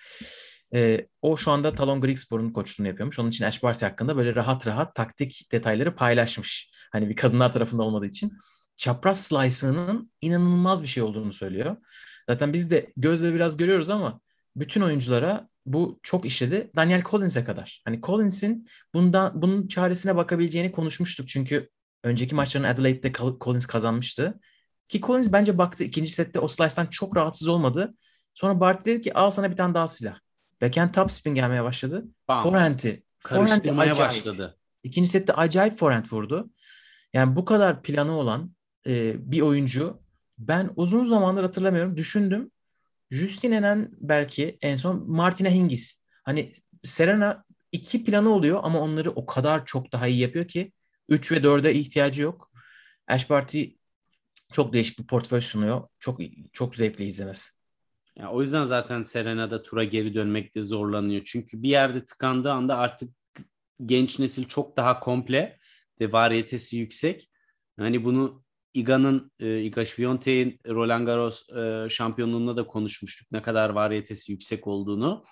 e, 0.73 1.07
o 1.21 1.37
şu 1.37 1.51
anda 1.51 1.75
Talon 1.75 2.01
Grigspor'un 2.01 2.49
koçluğunu 2.49 2.87
yapıyormuş. 2.87 3.19
Onun 3.19 3.29
için 3.29 3.45
Ash 3.45 3.63
Barty 3.63 3.85
hakkında 3.85 4.17
böyle 4.17 4.35
rahat 4.35 4.67
rahat 4.67 4.95
taktik 4.95 5.51
detayları 5.51 5.95
paylaşmış. 5.95 6.71
Hani 6.91 7.09
bir 7.09 7.15
kadınlar 7.15 7.53
tarafında 7.53 7.83
olmadığı 7.83 8.05
için. 8.05 8.33
Çapraz 8.77 9.21
slice'ının 9.23 10.11
inanılmaz 10.21 10.83
bir 10.83 10.87
şey 10.87 11.03
olduğunu 11.03 11.33
söylüyor. 11.33 11.77
Zaten 12.29 12.53
biz 12.53 12.71
de 12.71 12.93
gözle 12.97 13.33
biraz 13.33 13.57
görüyoruz 13.57 13.89
ama 13.89 14.19
bütün 14.55 14.81
oyunculara 14.81 15.49
bu 15.65 15.99
çok 16.03 16.25
işledi. 16.25 16.71
Daniel 16.75 17.03
Collins'e 17.03 17.43
kadar. 17.43 17.81
Hani 17.85 18.01
Collins'in 18.01 18.67
bundan 18.93 19.41
bunun 19.41 19.67
çaresine 19.67 20.15
bakabileceğini 20.15 20.71
konuşmuştuk. 20.71 21.27
Çünkü 21.27 21.69
önceki 22.05 22.35
maçların 22.35 22.65
Adelaide'de 22.65 23.11
Collins 23.41 23.65
kazanmıştı. 23.65 24.39
Ki 24.87 25.01
Collins 25.01 25.31
bence 25.31 25.57
baktı 25.57 25.83
ikinci 25.83 26.11
sette 26.11 26.39
o 26.39 26.47
slice'dan 26.47 26.85
çok 26.85 27.17
rahatsız 27.17 27.47
olmadı. 27.47 27.93
Sonra 28.33 28.59
Barty 28.59 28.91
dedi 28.91 29.01
ki 29.01 29.13
al 29.13 29.31
sana 29.31 29.51
bir 29.51 29.57
tane 29.57 29.73
daha 29.73 29.87
silah. 29.87 30.19
Backhand 30.61 30.93
topspin 30.93 31.35
gelmeye 31.35 31.63
başladı. 31.63 32.05
Bam. 32.27 32.43
Forehand'i. 32.43 33.03
Karıştırmaya 33.23 33.97
başladı. 33.97 34.57
İkinci 34.83 35.09
sette 35.09 35.33
acayip 35.33 35.79
forehand 35.79 36.05
vurdu. 36.11 36.49
Yani 37.13 37.35
bu 37.35 37.45
kadar 37.45 37.83
planı 37.83 38.11
olan 38.11 38.55
e, 38.87 39.13
bir 39.31 39.41
oyuncu 39.41 40.01
ben 40.37 40.69
uzun 40.75 41.05
zamandır 41.05 41.43
hatırlamıyorum. 41.43 41.97
Düşündüm. 41.97 42.51
Justin 43.11 43.51
Enen 43.51 43.91
belki 43.97 44.57
en 44.61 44.75
son 44.75 45.11
Martina 45.11 45.49
Hingis. 45.49 46.03
Hani 46.23 46.51
Serena 46.83 47.43
iki 47.71 48.03
planı 48.03 48.29
oluyor 48.29 48.59
ama 48.63 48.79
onları 48.79 49.11
o 49.11 49.25
kadar 49.25 49.65
çok 49.65 49.91
daha 49.91 50.07
iyi 50.07 50.19
yapıyor 50.19 50.47
ki 50.47 50.71
3 51.09 51.31
ve 51.31 51.37
4'e 51.37 51.73
ihtiyacı 51.73 52.21
yok. 52.21 52.51
Ash 53.07 53.29
Barty 53.29 53.63
çok 54.53 54.73
değişik 54.73 54.99
bir 54.99 55.07
portföy 55.07 55.41
sunuyor. 55.41 55.87
Çok 55.99 56.19
çok 56.53 56.75
zevkli 56.75 57.05
izlemesi. 57.05 57.51
Ya 58.15 58.31
o 58.31 58.41
yüzden 58.41 58.65
zaten 58.65 59.03
Serena'da 59.03 59.61
tura 59.61 59.83
geri 59.83 60.13
dönmekte 60.13 60.63
zorlanıyor. 60.63 61.21
Çünkü 61.25 61.63
bir 61.63 61.69
yerde 61.69 62.05
tıkandığı 62.05 62.51
anda 62.51 62.77
artık 62.77 63.09
genç 63.85 64.19
nesil 64.19 64.43
çok 64.43 64.77
daha 64.77 64.99
komple 64.99 65.59
ve 66.01 66.11
variyetesi 66.11 66.77
yüksek. 66.77 67.29
Hani 67.79 68.03
bunu 68.03 68.43
Iga'nın, 68.73 69.31
e, 69.39 69.61
Iga 69.61 69.85
Świątek'in 69.85 70.59
Roland 70.67 71.05
Garros 71.07 71.49
e, 71.49 71.89
şampiyonluğunda 71.89 72.57
da 72.57 72.67
konuşmuştuk. 72.67 73.31
Ne 73.31 73.41
kadar 73.41 73.69
variyetesi 73.69 74.31
yüksek 74.31 74.67
olduğunu. 74.67 75.23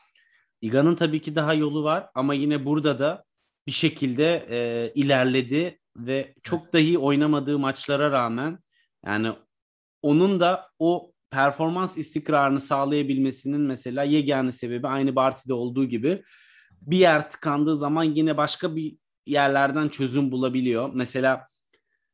Iga'nın 0.62 0.96
tabii 0.96 1.22
ki 1.22 1.36
daha 1.36 1.54
yolu 1.54 1.84
var 1.84 2.10
ama 2.16 2.34
yine 2.34 2.66
burada 2.66 3.00
da 3.00 3.24
bir 3.68 3.72
şekilde 3.72 4.46
e, 4.50 4.92
ilerledi 4.96 5.80
ve 5.98 6.34
çok 6.44 6.74
dahi 6.74 6.98
oynamadığı 6.98 7.60
maçlara 7.60 8.12
rağmen 8.12 8.60
yani 9.06 9.32
onun 10.02 10.40
da 10.40 10.70
o 10.80 11.14
performans 11.32 11.98
istikrarını 11.98 12.60
sağlayabilmesinin 12.60 13.62
mesela 13.62 14.04
yegane 14.04 14.52
sebebi 14.52 14.88
aynı 14.88 15.16
Barty'de 15.16 15.54
olduğu 15.54 15.86
gibi 15.86 16.24
bir 16.82 16.98
yer 16.98 17.30
tıkandığı 17.30 17.78
zaman 17.78 18.04
yine 18.04 18.38
başka 18.38 18.76
bir 18.76 18.98
yerlerden 19.26 19.90
çözüm 19.90 20.32
bulabiliyor. 20.32 20.90
Mesela 20.94 21.48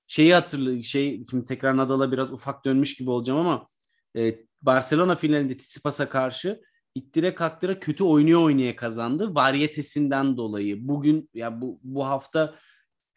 şeyi 0.07 0.33
hatırlı 0.33 0.83
şey 0.83 1.25
şimdi 1.29 1.45
tekrar 1.45 1.77
Nadal'a 1.77 2.11
biraz 2.11 2.31
ufak 2.31 2.65
dönmüş 2.65 2.95
gibi 2.95 3.09
olacağım 3.09 3.39
ama 3.39 3.67
e, 4.15 4.35
Barcelona 4.61 5.15
finalinde 5.15 5.57
Tsitsipas'a 5.57 6.09
karşı 6.09 6.61
ittire 6.95 7.35
kaktıra 7.35 7.79
kötü 7.79 8.03
oynuyor 8.03 8.41
oynaya 8.41 8.75
kazandı. 8.75 9.35
Varyetesinden 9.35 10.37
dolayı. 10.37 10.87
Bugün 10.87 11.29
ya 11.33 11.61
bu 11.61 11.79
bu 11.83 12.05
hafta 12.05 12.55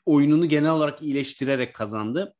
oyununu 0.06 0.48
genel 0.48 0.70
olarak 0.70 1.02
iyileştirerek 1.02 1.74
kazandı. 1.74 2.35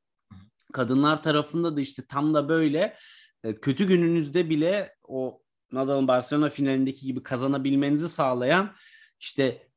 Kadınlar 0.73 1.23
tarafında 1.23 1.77
da 1.77 1.81
işte 1.81 2.03
tam 2.09 2.35
da 2.35 2.49
böyle 2.49 2.97
e, 3.45 3.55
kötü 3.55 3.87
gününüzde 3.87 4.51
bile 4.51 4.95
o 5.03 5.42
Nadal'ın 5.73 6.09
Barcelona 6.09 6.51
finalindeki 6.51 7.07
gibi 7.07 7.23
kazanabilmenizi 7.23 8.09
sağlayan 8.09 8.75
işte 9.21 9.68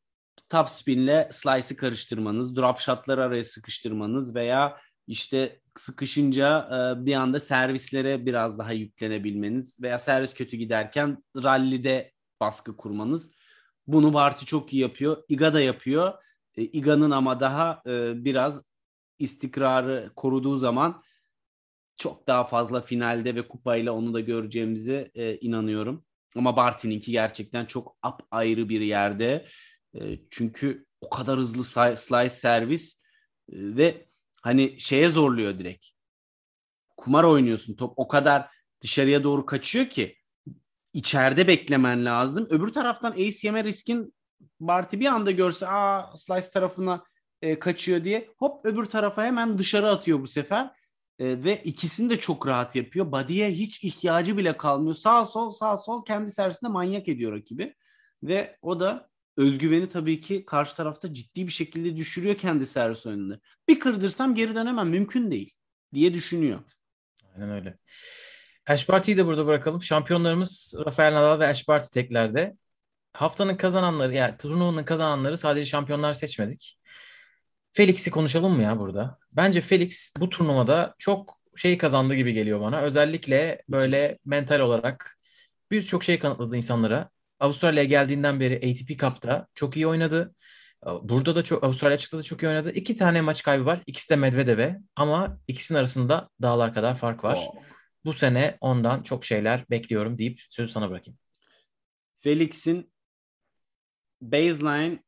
top 0.49 0.69
spinle 0.69 1.29
slice'ı 1.31 1.77
karıştırmanız, 1.77 2.55
drop 2.55 2.79
shot'ları 2.79 3.23
araya 3.23 3.43
sıkıştırmanız 3.43 4.35
veya 4.35 4.77
işte 5.07 5.61
sıkışınca 5.77 6.69
bir 7.05 7.13
anda 7.15 7.39
servislere 7.39 8.25
biraz 8.25 8.59
daha 8.59 8.71
yüklenebilmeniz 8.71 9.81
veya 9.81 9.99
servis 9.99 10.33
kötü 10.33 10.57
giderken 10.57 11.23
rallide 11.43 12.11
baskı 12.39 12.77
kurmanız. 12.77 13.31
Bunu 13.87 14.13
Barty 14.13 14.45
çok 14.45 14.73
iyi 14.73 14.81
yapıyor. 14.81 15.23
Iga 15.29 15.53
da 15.53 15.61
yapıyor. 15.61 16.13
E, 16.55 16.63
Iga'nın 16.63 17.11
ama 17.11 17.39
daha 17.39 17.81
e, 17.87 18.25
biraz 18.25 18.61
istikrarı 19.19 20.11
koruduğu 20.15 20.57
zaman 20.57 21.03
çok 21.97 22.27
daha 22.27 22.43
fazla 22.43 22.81
finalde 22.81 23.35
ve 23.35 23.47
kupayla 23.47 23.91
onu 23.91 24.13
da 24.13 24.19
göreceğimize 24.19 25.11
e, 25.15 25.37
inanıyorum. 25.37 26.05
Ama 26.35 26.55
Barty'ninki 26.55 27.11
gerçekten 27.11 27.65
çok 27.65 27.97
up 28.07 28.27
ayrı 28.31 28.69
bir 28.69 28.81
yerde. 28.81 29.47
Çünkü 30.29 30.85
o 31.01 31.09
kadar 31.09 31.39
hızlı 31.39 31.63
slice 31.95 32.29
servis 32.29 33.01
ve 33.49 34.07
hani 34.45 34.79
şeye 34.79 35.10
zorluyor 35.10 35.60
direkt. 35.60 35.86
Kumar 36.97 37.23
oynuyorsun 37.23 37.75
top 37.75 37.93
o 37.95 38.08
kadar 38.08 38.49
dışarıya 38.81 39.23
doğru 39.23 39.45
kaçıyor 39.45 39.86
ki 39.86 40.15
içeride 40.93 41.47
beklemen 41.47 42.05
lazım. 42.05 42.47
Öbür 42.49 42.73
taraftan 42.73 43.12
ace 43.12 43.38
yeme 43.43 43.63
riskin 43.63 44.13
Barty 44.60 44.99
bir 44.99 45.05
anda 45.05 45.31
görse 45.31 45.67
aa 45.67 46.17
slice 46.17 46.49
tarafına 46.49 47.03
e, 47.41 47.60
kaçıyor 47.60 48.03
diye 48.03 48.29
hop 48.38 48.65
öbür 48.65 48.86
tarafa 48.86 49.25
hemen 49.25 49.58
dışarı 49.58 49.89
atıyor 49.89 50.21
bu 50.21 50.27
sefer. 50.27 50.71
E, 51.19 51.43
ve 51.43 51.62
ikisini 51.63 52.10
de 52.10 52.19
çok 52.19 52.47
rahat 52.47 52.75
yapıyor. 52.75 53.12
Body'ye 53.12 53.51
hiç 53.51 53.84
ihtiyacı 53.84 54.38
bile 54.38 54.58
kalmıyor. 54.58 54.95
Sağ 54.95 55.25
sol 55.25 55.51
sağ 55.51 55.77
sol 55.77 56.05
kendi 56.05 56.31
servisinde 56.31 56.71
manyak 56.71 57.08
ediyor 57.08 57.34
rakibi. 57.34 57.75
Ve 58.23 58.58
o 58.62 58.79
da 58.79 59.10
özgüveni 59.37 59.89
tabii 59.89 60.21
ki 60.21 60.45
karşı 60.45 60.75
tarafta 60.75 61.13
ciddi 61.13 61.47
bir 61.47 61.51
şekilde 61.51 61.97
düşürüyor 61.97 62.37
kendi 62.37 62.65
servis 62.65 63.05
oyununda. 63.05 63.39
Bir 63.67 63.79
kırdırsam 63.79 64.35
geri 64.35 64.55
dönemem 64.55 64.89
mümkün 64.89 65.31
değil 65.31 65.53
diye 65.93 66.13
düşünüyor. 66.13 66.59
Aynen 67.35 67.51
öyle. 67.51 67.77
Ash 68.67 68.89
Barty'yi 68.89 69.17
de 69.17 69.25
burada 69.25 69.45
bırakalım. 69.45 69.81
Şampiyonlarımız 69.81 70.73
Rafael 70.85 71.13
Nadal 71.13 71.39
ve 71.39 71.47
Ash 71.47 71.67
Barty 71.67 71.87
teklerde. 71.99 72.57
Haftanın 73.13 73.55
kazananları 73.55 74.13
yani 74.13 74.37
turnuvanın 74.37 74.83
kazananları 74.83 75.37
sadece 75.37 75.65
şampiyonlar 75.65 76.13
seçmedik. 76.13 76.79
Felix'i 77.73 78.11
konuşalım 78.11 78.53
mı 78.55 78.63
ya 78.63 78.79
burada? 78.79 79.17
Bence 79.31 79.61
Felix 79.61 80.13
bu 80.19 80.29
turnuvada 80.29 80.95
çok 80.99 81.39
şey 81.55 81.77
kazandı 81.77 82.15
gibi 82.15 82.33
geliyor 82.33 82.61
bana. 82.61 82.81
Özellikle 82.81 83.63
böyle 83.69 84.19
mental 84.25 84.59
olarak 84.59 85.19
birçok 85.71 86.03
şey 86.03 86.19
kanıtladı 86.19 86.55
insanlara. 86.55 87.09
Avustralya'ya 87.39 87.89
geldiğinden 87.89 88.39
beri 88.39 88.55
ATP 88.55 88.99
Cup'ta 88.99 89.47
çok 89.53 89.75
iyi 89.75 89.87
oynadı. 89.87 90.35
Burada 91.01 91.35
da 91.35 91.43
çok 91.43 91.63
Avustralya 91.63 91.95
açıkta 91.95 92.17
da 92.17 92.23
çok 92.23 92.43
iyi 92.43 92.47
oynadı. 92.47 92.71
İki 92.71 92.97
tane 92.97 93.21
maç 93.21 93.43
kaybı 93.43 93.65
var. 93.65 93.83
İkisi 93.87 94.09
de 94.09 94.15
Medvedev'e 94.15 94.79
ama 94.95 95.39
ikisinin 95.47 95.79
arasında 95.79 96.29
dağlar 96.41 96.73
kadar 96.73 96.95
fark 96.95 97.23
var. 97.23 97.39
Oh. 97.41 97.55
Bu 98.05 98.13
sene 98.13 98.57
ondan 98.61 99.03
çok 99.03 99.25
şeyler 99.25 99.65
bekliyorum 99.69 100.17
deyip 100.17 100.41
sözü 100.49 100.71
sana 100.71 100.89
bırakayım. 100.89 101.17
Felix'in 102.17 102.91
baseline 104.21 104.99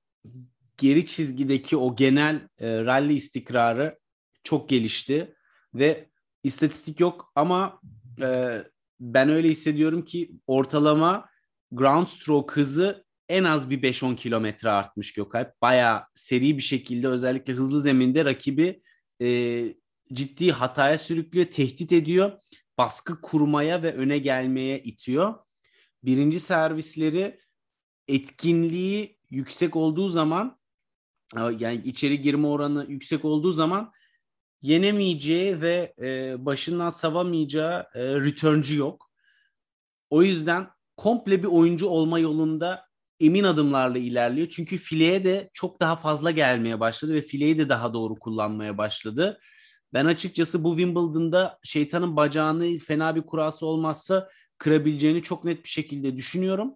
geri 0.78 1.06
çizgideki 1.06 1.78
o 1.78 1.96
genel 1.96 2.36
e, 2.60 2.86
rally 2.86 3.16
istikrarı 3.16 4.00
çok 4.44 4.70
gelişti 4.70 5.36
ve 5.74 6.10
istatistik 6.44 7.00
yok 7.00 7.32
ama 7.36 7.82
e, 8.22 8.58
ben 9.00 9.30
öyle 9.30 9.50
hissediyorum 9.50 10.06
ki 10.06 10.32
ortalama 10.48 11.30
ground 11.72 12.08
stroke 12.08 12.54
hızı 12.54 13.06
en 13.30 13.44
az 13.44 13.70
bir 13.70 13.82
5-10 13.82 14.16
kilometre 14.16 14.70
artmış 14.70 15.14
Gökalp. 15.14 15.62
Bayağı 15.62 16.04
seri 16.16 16.58
bir 16.58 16.62
şekilde 16.62 17.08
özellikle 17.08 17.54
hızlı 17.54 17.82
zeminde 17.82 18.26
rakibi 18.26 18.82
e, 19.22 19.28
ciddi 20.14 20.52
hataya 20.52 20.98
sürüklüyor, 20.98 21.46
tehdit 21.46 21.92
ediyor. 21.92 22.32
Baskı 22.78 23.22
kurmaya 23.22 23.84
ve 23.84 23.94
öne 23.94 24.18
gelmeye 24.18 24.84
itiyor. 24.84 25.36
Birinci 26.04 26.40
servisleri 26.40 27.40
etkinliği 28.08 29.20
yüksek 29.30 29.76
olduğu 29.76 30.10
zaman 30.10 30.60
yani 31.36 31.82
içeri 31.86 32.22
girme 32.22 32.48
oranı 32.48 32.86
yüksek 32.90 33.26
olduğu 33.26 33.52
zaman 33.52 33.92
yenemeyeceği 34.62 35.62
ve 35.62 35.94
e, 36.02 36.36
başından 36.46 36.90
savamayacağı 36.90 37.88
e, 37.94 38.16
returncu 38.16 38.76
yok. 38.76 39.12
O 40.10 40.24
yüzden 40.24 40.70
komple 40.98 41.44
bir 41.44 41.48
oyuncu 41.48 41.88
olma 41.88 42.20
yolunda 42.20 42.88
emin 43.20 43.44
adımlarla 43.44 43.98
ilerliyor. 43.98 44.48
Çünkü 44.50 44.78
fileye 44.78 45.24
de 45.24 45.50
çok 45.54 45.82
daha 45.82 45.96
fazla 45.96 46.32
gelmeye 46.32 46.80
başladı 46.80 47.14
ve 47.14 47.22
fileyi 47.22 47.58
de 47.58 47.70
daha 47.70 47.94
doğru 47.94 48.16
kullanmaya 48.16 48.78
başladı. 48.78 49.40
Ben 49.94 50.06
açıkçası 50.06 50.64
bu 50.64 50.78
Wimbledon'da 50.78 51.60
şeytanın 51.64 52.16
bacağını 52.16 52.78
fena 52.80 53.16
bir 53.16 53.22
kurası 53.22 53.66
olmazsa 53.66 54.30
kırabileceğini 54.58 55.24
çok 55.24 55.44
net 55.44 55.64
bir 55.64 55.70
şekilde 55.70 56.16
düşünüyorum. 56.16 56.74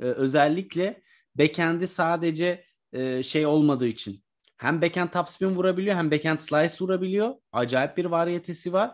Ee, 0.00 0.04
özellikle 0.04 1.02
backend'i 1.34 1.88
sadece 1.88 2.64
e, 2.92 3.22
şey 3.22 3.46
olmadığı 3.46 3.86
için 3.86 4.24
hem 4.56 4.82
backhand 4.82 5.08
topspin 5.08 5.48
vurabiliyor 5.48 5.96
hem 5.96 6.10
backhand 6.10 6.38
slice 6.38 6.74
vurabiliyor. 6.80 7.34
Acayip 7.52 7.96
bir 7.96 8.04
variyetesi 8.04 8.72
var. 8.72 8.92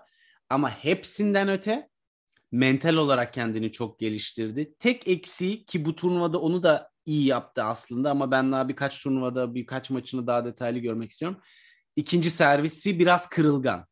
Ama 0.51 0.71
hepsinden 0.71 1.49
öte 1.49 1.89
mental 2.53 2.95
olarak 2.95 3.35
kendini 3.35 3.73
çok 3.73 3.99
geliştirdi. 3.99 4.75
Tek 4.79 5.09
eksiği 5.09 5.65
ki 5.65 5.85
bu 5.85 5.97
turnuvada 5.97 6.41
onu 6.41 6.63
da 6.63 6.91
iyi 7.07 7.27
yaptı 7.27 7.63
aslında 7.63 8.11
ama 8.11 8.31
ben 8.31 8.53
daha 8.53 8.69
birkaç 8.69 9.03
turnuvada 9.03 9.55
birkaç 9.55 9.91
maçını 9.91 10.27
daha 10.27 10.45
detaylı 10.45 10.79
görmek 10.79 11.11
istiyorum. 11.11 11.41
İkinci 11.97 12.31
servisi 12.31 12.99
biraz 12.99 13.29
kırılgan. 13.29 13.87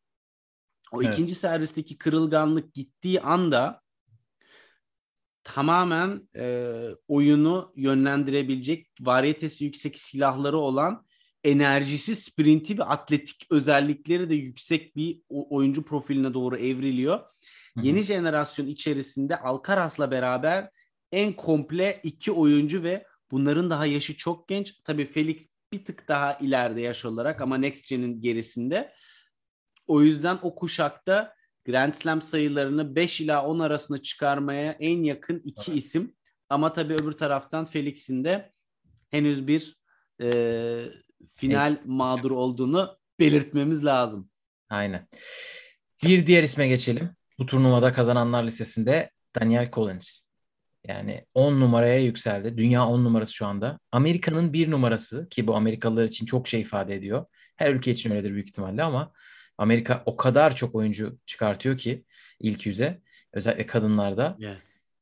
O 0.91 1.03
evet. 1.03 1.13
ikinci 1.13 1.35
servisteki 1.35 1.97
kırılganlık 1.97 2.73
gittiği 2.73 3.21
anda 3.21 3.81
tamamen 5.43 6.29
e, 6.35 6.73
oyunu 7.07 7.73
yönlendirebilecek 7.75 8.87
variyetesi 9.01 9.63
yüksek 9.63 9.99
silahları 9.99 10.57
olan 10.57 11.05
enerjisi, 11.43 12.15
sprinti 12.15 12.77
ve 12.77 12.83
atletik 12.83 13.47
özellikleri 13.51 14.29
de 14.29 14.35
yüksek 14.35 14.95
bir 14.95 15.21
oyuncu 15.29 15.83
profiline 15.83 16.33
doğru 16.33 16.57
evriliyor. 16.57 17.19
Yeni 17.83 18.01
jenerasyon 18.01 18.67
içerisinde 18.67 19.39
Alcaraz'la 19.39 20.11
beraber 20.11 20.69
en 21.11 21.33
komple 21.33 21.99
iki 22.03 22.31
oyuncu 22.31 22.83
ve 22.83 23.05
bunların 23.31 23.69
daha 23.69 23.85
yaşı 23.85 24.17
çok 24.17 24.47
genç. 24.47 24.73
Tabii 24.83 25.05
Felix 25.05 25.49
bir 25.73 25.85
tık 25.85 26.07
daha 26.07 26.33
ileride 26.33 26.81
yaş 26.81 27.05
olarak 27.05 27.41
ama 27.41 27.57
Next 27.57 27.89
Gen'in 27.89 28.21
gerisinde. 28.21 28.93
O 29.87 30.01
yüzden 30.01 30.39
o 30.41 30.55
kuşakta 30.55 31.35
Grand 31.65 31.93
Slam 31.93 32.21
sayılarını 32.21 32.95
5 32.95 33.21
ila 33.21 33.45
10 33.45 33.59
arasında 33.59 34.01
çıkarmaya 34.01 34.71
en 34.71 35.03
yakın 35.03 35.41
iki 35.43 35.71
evet. 35.71 35.83
isim. 35.83 36.15
Ama 36.49 36.73
tabii 36.73 36.93
öbür 36.93 37.11
taraftan 37.11 37.65
Felix'in 37.65 38.23
de 38.23 38.51
henüz 39.09 39.47
bir 39.47 39.77
e, 40.21 40.29
final 41.35 41.71
evet. 41.71 41.81
mağdur 41.85 42.31
olduğunu 42.31 42.97
belirtmemiz 43.19 43.85
lazım. 43.85 44.29
Aynen. 44.69 45.07
Bir 46.03 46.27
diğer 46.27 46.43
isme 46.43 46.67
geçelim. 46.67 47.09
Bu 47.39 47.45
turnuvada 47.45 47.93
kazananlar 47.93 48.43
listesinde 48.43 49.09
Daniel 49.39 49.71
Collins. 49.71 50.23
Yani 50.87 51.25
10 51.33 51.59
numaraya 51.59 51.99
yükseldi. 51.99 52.57
Dünya 52.57 52.87
10 52.87 53.03
numarası 53.03 53.33
şu 53.33 53.45
anda. 53.45 53.79
Amerika'nın 53.91 54.53
bir 54.53 54.71
numarası 54.71 55.29
ki 55.29 55.47
bu 55.47 55.55
Amerikalılar 55.55 56.03
için 56.03 56.25
çok 56.25 56.47
şey 56.47 56.61
ifade 56.61 56.95
ediyor. 56.95 57.25
Her 57.55 57.73
ülke 57.73 57.91
için 57.91 58.11
öyledir 58.11 58.33
büyük 58.33 58.47
ihtimalle 58.47 58.83
ama 58.83 59.11
Amerika 59.57 60.03
o 60.05 60.15
kadar 60.15 60.55
çok 60.55 60.75
oyuncu 60.75 61.17
çıkartıyor 61.25 61.77
ki 61.77 62.05
ilk 62.39 62.65
yüze. 62.65 63.01
Özellikle 63.33 63.65
kadınlarda. 63.65 64.37
Evet. 64.41 64.57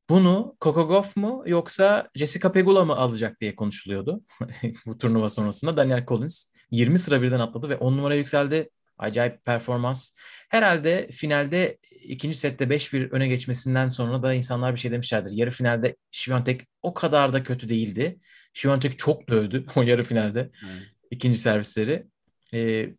Bunu 0.09 0.55
Coco 0.61 0.87
Gauff 0.87 1.17
mu 1.17 1.43
yoksa 1.45 2.09
Jessica 2.15 2.51
Pegula 2.51 2.85
mı 2.85 2.95
alacak 2.95 3.41
diye 3.41 3.55
konuşuluyordu 3.55 4.21
bu 4.85 4.97
turnuva 4.97 5.29
sonrasında. 5.29 5.77
Daniel 5.77 6.05
Collins 6.05 6.51
20 6.71 6.99
sıra 6.99 7.21
birden 7.21 7.39
atladı 7.39 7.69
ve 7.69 7.77
10 7.77 7.97
numara 7.97 8.15
yükseldi. 8.15 8.69
Acayip 8.97 9.45
performans. 9.45 10.15
Herhalde 10.49 11.09
finalde 11.11 11.77
ikinci 11.91 12.37
sette 12.37 12.69
5-1 12.69 13.09
öne 13.11 13.27
geçmesinden 13.27 13.87
sonra 13.87 14.23
da 14.23 14.33
insanlar 14.33 14.75
bir 14.75 14.79
şey 14.79 14.91
demişlerdir. 14.91 15.31
Yarı 15.31 15.51
finalde 15.51 15.95
Şiviyontek 16.11 16.61
o 16.81 16.93
kadar 16.93 17.33
da 17.33 17.43
kötü 17.43 17.69
değildi. 17.69 18.19
Şiviyontek 18.53 18.97
çok 18.97 19.29
dövdü 19.29 19.65
o 19.75 19.81
yarı 19.81 20.03
finalde. 20.03 20.43
Hmm. 20.59 20.69
ikinci 21.11 21.37
servisleri. 21.37 22.07
Ee, 22.53 22.89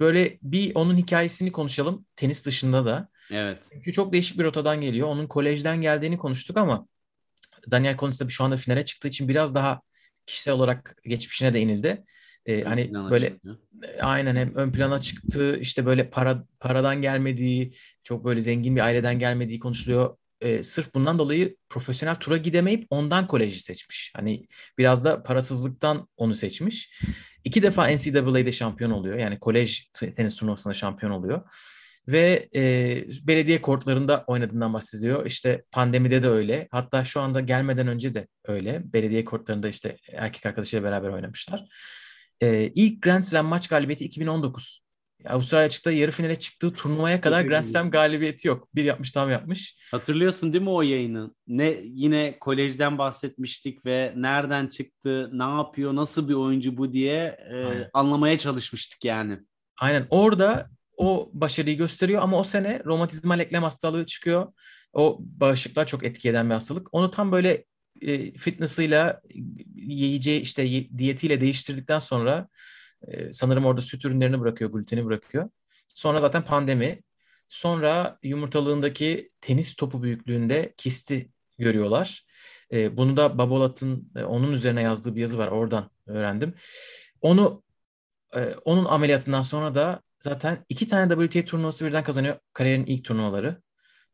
böyle 0.00 0.38
bir 0.42 0.74
onun 0.74 0.96
hikayesini 0.96 1.52
konuşalım. 1.52 2.06
Tenis 2.16 2.46
dışında 2.46 2.84
da. 2.84 3.08
Evet. 3.30 3.68
Çünkü 3.72 3.92
çok 3.92 4.12
değişik 4.12 4.38
bir 4.38 4.44
rotadan 4.44 4.80
geliyor. 4.80 5.08
Onun 5.08 5.26
kolejden 5.26 5.82
geldiğini 5.82 6.18
konuştuk 6.18 6.56
ama 6.56 6.88
Daniel 7.70 7.96
Collins 7.96 8.20
de 8.20 8.28
şu 8.28 8.44
anda 8.44 8.56
finale 8.56 8.84
çıktığı 8.84 9.08
için 9.08 9.28
biraz 9.28 9.54
daha 9.54 9.80
kişisel 10.26 10.54
olarak 10.54 10.96
geçmişine 11.04 11.54
de 11.54 11.60
Ee, 12.50 12.64
hani 12.64 12.94
böyle 13.10 13.28
çıkıyor. 13.28 13.56
aynen 14.00 14.36
hem 14.36 14.54
ön 14.54 14.72
plana 14.72 15.00
çıktı 15.00 15.56
işte 15.60 15.86
böyle 15.86 16.10
para 16.10 16.44
paradan 16.60 17.02
gelmediği 17.02 17.72
çok 18.02 18.24
böyle 18.24 18.40
zengin 18.40 18.76
bir 18.76 18.80
aileden 18.80 19.18
gelmediği 19.18 19.58
konuşuluyor. 19.58 20.16
Ee, 20.40 20.62
sırf 20.62 20.94
bundan 20.94 21.18
dolayı 21.18 21.56
profesyonel 21.68 22.14
tura 22.14 22.36
gidemeyip 22.36 22.86
ondan 22.90 23.26
koleji 23.26 23.62
seçmiş. 23.62 24.12
Hani 24.16 24.46
biraz 24.78 25.04
da 25.04 25.22
parasızlıktan 25.22 26.08
onu 26.16 26.34
seçmiş. 26.34 27.02
İki 27.44 27.62
defa 27.62 27.88
NCAA'de 27.88 28.52
şampiyon 28.52 28.90
oluyor. 28.90 29.18
Yani 29.18 29.38
kolej 29.38 29.90
tenis 30.16 30.34
turnuvasında 30.34 30.74
şampiyon 30.74 31.12
oluyor. 31.12 31.42
Ve 32.08 32.48
e, 32.54 33.04
belediye 33.22 33.62
kortlarında 33.62 34.24
oynadığından 34.26 34.74
bahsediyor. 34.74 35.26
İşte 35.26 35.64
pandemide 35.70 36.22
de 36.22 36.28
öyle. 36.28 36.68
Hatta 36.70 37.04
şu 37.04 37.20
anda 37.20 37.40
gelmeden 37.40 37.88
önce 37.88 38.14
de 38.14 38.28
öyle. 38.44 38.82
Belediye 38.92 39.24
kortlarında 39.24 39.68
işte 39.68 39.96
erkek 40.12 40.46
arkadaşıyla 40.46 40.84
beraber 40.84 41.08
oynamışlar. 41.08 41.68
E, 42.42 42.72
ilk 42.74 43.02
Grand 43.02 43.22
Slam 43.22 43.46
maç 43.46 43.68
galibiyeti 43.68 44.04
2019. 44.04 44.80
Avustralya 45.26 45.66
açıkta 45.66 45.92
yarı 45.92 46.10
finale 46.10 46.38
çıktığı 46.38 46.72
turnuvaya 46.72 47.20
kadar 47.20 47.42
Grand 47.42 47.64
Slam 47.64 47.90
galibiyeti 47.90 48.48
yok. 48.48 48.68
Bir 48.74 48.84
yapmış 48.84 49.12
tam 49.12 49.30
yapmış. 49.30 49.88
Hatırlıyorsun 49.90 50.52
değil 50.52 50.64
mi 50.64 50.70
o 50.70 50.82
yayını? 50.82 51.34
Ne 51.46 51.80
yine 51.84 52.38
kolejden 52.38 52.98
bahsetmiştik 52.98 53.86
ve 53.86 54.12
nereden 54.16 54.66
çıktı, 54.66 55.30
ne 55.32 55.42
yapıyor, 55.42 55.96
nasıl 55.96 56.28
bir 56.28 56.34
oyuncu 56.34 56.76
bu 56.76 56.92
diye 56.92 57.16
e, 57.52 57.90
anlamaya 57.92 58.38
çalışmıştık 58.38 59.04
yani. 59.04 59.38
Aynen 59.80 60.06
orada 60.10 60.70
o 60.96 61.30
başarıyı 61.32 61.76
gösteriyor 61.76 62.22
ama 62.22 62.38
o 62.38 62.44
sene 62.44 62.82
romatizmal 62.84 63.40
eklem 63.40 63.62
hastalığı 63.62 64.06
çıkıyor. 64.06 64.52
O 64.92 65.18
bağışıklığa 65.20 65.86
çok 65.86 66.04
etki 66.04 66.28
eden 66.28 66.48
bir 66.48 66.54
hastalık. 66.54 66.88
Onu 66.92 67.10
tam 67.10 67.32
böyle 67.32 67.64
e, 68.02 68.32
fitness'ıyla 68.32 69.22
yiyeceği 69.74 70.40
işte 70.40 70.88
diyetiyle 70.98 71.40
değiştirdikten 71.40 71.98
sonra 71.98 72.48
e, 73.08 73.32
sanırım 73.32 73.64
orada 73.64 73.80
süt 73.80 74.04
ürünlerini 74.04 74.40
bırakıyor, 74.40 74.72
gluteni 74.72 75.04
bırakıyor. 75.04 75.50
Sonra 75.88 76.20
zaten 76.20 76.44
pandemi. 76.44 77.02
Sonra 77.48 78.18
yumurtalığındaki 78.22 79.30
tenis 79.40 79.74
topu 79.74 80.02
büyüklüğünde 80.02 80.74
kisti 80.76 81.30
görüyorlar. 81.58 82.26
E, 82.72 82.96
bunu 82.96 83.16
da 83.16 83.38
Babolat'ın 83.38 84.12
e, 84.16 84.24
onun 84.24 84.52
üzerine 84.52 84.82
yazdığı 84.82 85.16
bir 85.16 85.20
yazı 85.20 85.38
var. 85.38 85.48
Oradan 85.48 85.90
öğrendim. 86.06 86.54
Onu 87.20 87.62
e, 88.34 88.54
onun 88.64 88.84
ameliyatından 88.84 89.42
sonra 89.42 89.74
da 89.74 90.02
zaten 90.20 90.64
iki 90.68 90.88
tane 90.88 91.28
WTA 91.28 91.44
turnuvası 91.44 91.86
birden 91.86 92.04
kazanıyor. 92.04 92.36
Kariyerin 92.52 92.86
ilk 92.86 93.04
turnuvaları. 93.04 93.62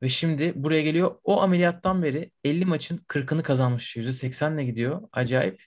Ve 0.03 0.09
şimdi 0.09 0.53
buraya 0.57 0.83
geliyor. 0.83 1.17
O 1.25 1.43
ameliyattan 1.43 2.03
beri 2.03 2.31
50 2.45 2.65
maçın 2.65 2.99
40'ını 3.09 3.43
kazanmış. 3.43 3.97
%80'le 3.97 4.65
gidiyor. 4.65 5.03
Acayip. 5.13 5.63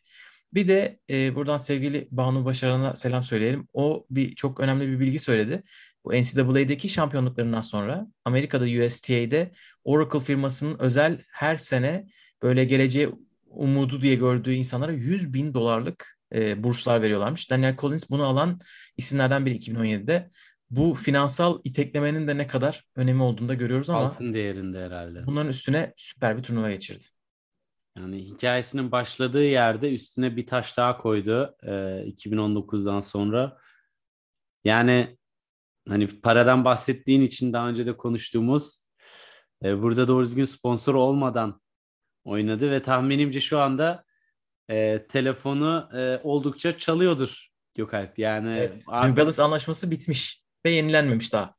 Bir 0.53 0.67
de 0.67 0.99
e, 1.09 1.35
buradan 1.35 1.57
sevgili 1.57 2.07
Banu 2.11 2.45
Başaran'a 2.45 2.95
selam 2.95 3.23
söyleyelim. 3.23 3.67
O 3.73 4.05
bir 4.09 4.35
çok 4.35 4.59
önemli 4.59 4.87
bir 4.87 4.99
bilgi 4.99 5.19
söyledi. 5.19 5.63
Bu 6.05 6.13
NCAA'deki 6.13 6.89
şampiyonluklarından 6.89 7.61
sonra 7.61 8.07
Amerika'da 8.25 8.65
USTA'de 8.65 9.51
Oracle 9.83 10.19
firmasının 10.19 10.79
özel 10.79 11.21
her 11.31 11.57
sene 11.57 12.07
böyle 12.43 12.65
geleceğe 12.65 13.09
umudu 13.45 14.01
diye 14.01 14.15
gördüğü 14.15 14.53
insanlara 14.53 14.91
100 14.91 15.33
bin 15.33 15.53
dolarlık 15.53 16.19
e, 16.35 16.63
burslar 16.63 17.01
veriyorlarmış. 17.01 17.51
Daniel 17.51 17.77
Collins 17.77 18.09
bunu 18.09 18.25
alan 18.25 18.59
isimlerden 18.97 19.45
biri 19.45 19.57
2017'de. 19.57 20.29
Bu 20.71 20.93
finansal 20.93 21.60
iteklemenin 21.63 22.27
de 22.27 22.38
ne 22.38 22.47
kadar 22.47 22.86
önemi 22.95 23.23
olduğunu 23.23 23.47
da 23.47 23.53
görüyoruz 23.53 23.89
ama 23.89 23.99
altın 23.99 24.34
değerinde 24.34 24.86
herhalde. 24.86 25.25
Bunların 25.25 25.49
üstüne 25.49 25.93
süper 25.97 26.38
bir 26.38 26.43
turnuva 26.43 26.71
geçirdi. 26.71 27.05
Yani 27.97 28.17
hikayesinin 28.17 28.91
başladığı 28.91 29.43
yerde 29.43 29.93
üstüne 29.93 30.36
bir 30.36 30.47
taş 30.47 30.77
daha 30.77 30.97
koydu 30.97 31.55
e, 31.63 31.71
2019'dan 31.71 32.99
sonra. 32.99 33.58
Yani 34.63 35.17
hani 35.88 36.08
paradan 36.08 36.65
bahsettiğin 36.65 37.21
için 37.21 37.53
daha 37.53 37.69
önce 37.69 37.86
de 37.86 37.97
konuştuğumuz 37.97 38.86
e, 39.63 39.82
burada 39.82 40.08
doğru 40.08 40.25
düzgün 40.25 40.45
sponsor 40.45 40.95
olmadan 40.95 41.62
oynadı 42.23 42.71
ve 42.71 42.82
tahminimce 42.82 43.41
şu 43.41 43.60
anda 43.60 44.03
e, 44.69 45.05
telefonu 45.08 45.89
e, 45.93 46.19
oldukça 46.23 46.77
çalıyordur 46.77 47.49
Gökalp. 47.73 48.19
Yani 48.19 48.49
evet, 48.58 48.84
artık... 48.88 49.10
New 49.10 49.21
Balance 49.21 49.43
anlaşması 49.43 49.91
bitmiş 49.91 50.38
ve 50.65 50.72
yenilenmemiş 50.72 51.34
daha. 51.34 51.56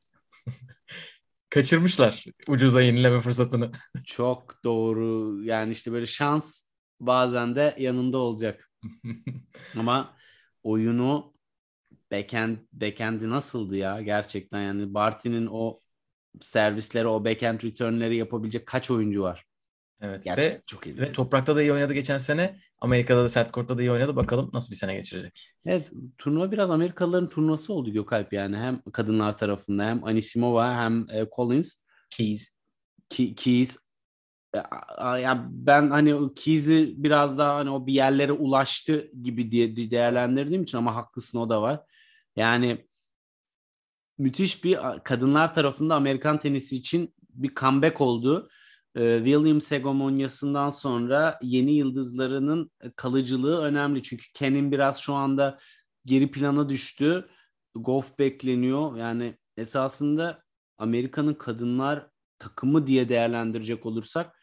Kaçırmışlar 1.50 2.24
ucuza 2.48 2.82
yenileme 2.82 3.20
fırsatını. 3.20 3.72
Çok 4.06 4.64
doğru. 4.64 5.40
Yani 5.44 5.72
işte 5.72 5.92
böyle 5.92 6.06
şans 6.06 6.64
bazen 7.00 7.56
de 7.56 7.76
yanında 7.78 8.18
olacak. 8.18 8.70
Ama 9.78 10.16
oyunu 10.62 11.34
backhand, 12.12 12.58
backhand'i 12.72 13.30
nasıldı 13.30 13.76
ya 13.76 14.02
gerçekten 14.02 14.62
yani 14.62 14.94
Barty'nin 14.94 15.48
o 15.52 15.80
servisleri, 16.40 17.06
o 17.06 17.24
backhand 17.24 17.60
return'leri 17.64 18.16
yapabilecek 18.16 18.66
kaç 18.66 18.90
oyuncu 18.90 19.22
var? 19.22 19.44
Evet. 20.00 20.24
Gerçekten 20.24 20.54
Ve, 20.54 20.62
çok 20.66 20.86
iyi. 20.86 20.98
ve 20.98 21.12
toprakta 21.12 21.56
da 21.56 21.62
iyi 21.62 21.72
oynadı 21.72 21.92
geçen 21.92 22.18
sene. 22.18 22.60
Amerika'da 22.78 23.24
da 23.24 23.28
sert 23.28 23.52
kortta 23.52 23.78
da 23.78 23.82
iyi 23.82 23.90
oynadı. 23.90 24.16
Bakalım 24.16 24.50
nasıl 24.52 24.70
bir 24.70 24.76
sene 24.76 24.94
geçirecek. 24.94 25.50
Evet 25.66 25.90
turnuva 26.18 26.52
biraz 26.52 26.70
Amerikalıların 26.70 27.28
turnuvası 27.28 27.72
oldu 27.72 27.92
Gökalp 27.92 28.32
yani. 28.32 28.56
Hem 28.56 28.82
kadınlar 28.92 29.38
tarafında 29.38 29.84
hem 29.84 30.04
Anisimova 30.04 30.74
hem 30.74 31.06
e, 31.10 31.26
Collins. 31.36 31.72
Keys. 32.10 32.56
Ki, 33.08 33.34
Keys 33.34 33.76
ya, 34.54 34.62
a- 34.98 35.18
ya 35.18 35.46
ben 35.50 35.90
hani 35.90 36.14
o 36.14 36.34
Keys'i 36.34 36.94
biraz 36.96 37.38
daha 37.38 37.54
hani 37.56 37.70
o 37.70 37.86
bir 37.86 37.92
yerlere 37.92 38.32
ulaştı 38.32 39.10
gibi 39.22 39.50
diye 39.50 39.76
değerlendirdiğim 39.90 40.62
için 40.62 40.78
ama 40.78 40.94
haklısın 40.96 41.38
o 41.38 41.48
da 41.48 41.62
var. 41.62 41.80
Yani 42.36 42.86
müthiş 44.18 44.64
bir 44.64 44.78
kadınlar 45.04 45.54
tarafında 45.54 45.94
Amerikan 45.94 46.38
tenisi 46.38 46.76
için 46.76 47.14
bir 47.30 47.54
comeback 47.54 48.00
oldu. 48.00 48.48
Ee, 48.96 49.16
Williams 49.24 49.70
hegemonyasından 49.70 50.70
sonra 50.70 51.38
yeni 51.42 51.72
yıldızlarının 51.72 52.70
kalıcılığı 52.96 53.60
önemli. 53.62 54.02
Çünkü 54.02 54.24
Ken'in 54.34 54.72
biraz 54.72 54.98
şu 54.98 55.14
anda 55.14 55.58
geri 56.04 56.30
plana 56.30 56.68
düştü. 56.68 57.28
Goff 57.74 58.18
bekleniyor. 58.18 58.96
Yani 58.96 59.38
esasında 59.56 60.42
Amerika'nın 60.78 61.34
kadınlar 61.34 62.06
takımı 62.38 62.86
diye 62.86 63.08
değerlendirecek 63.08 63.86
olursak 63.86 64.38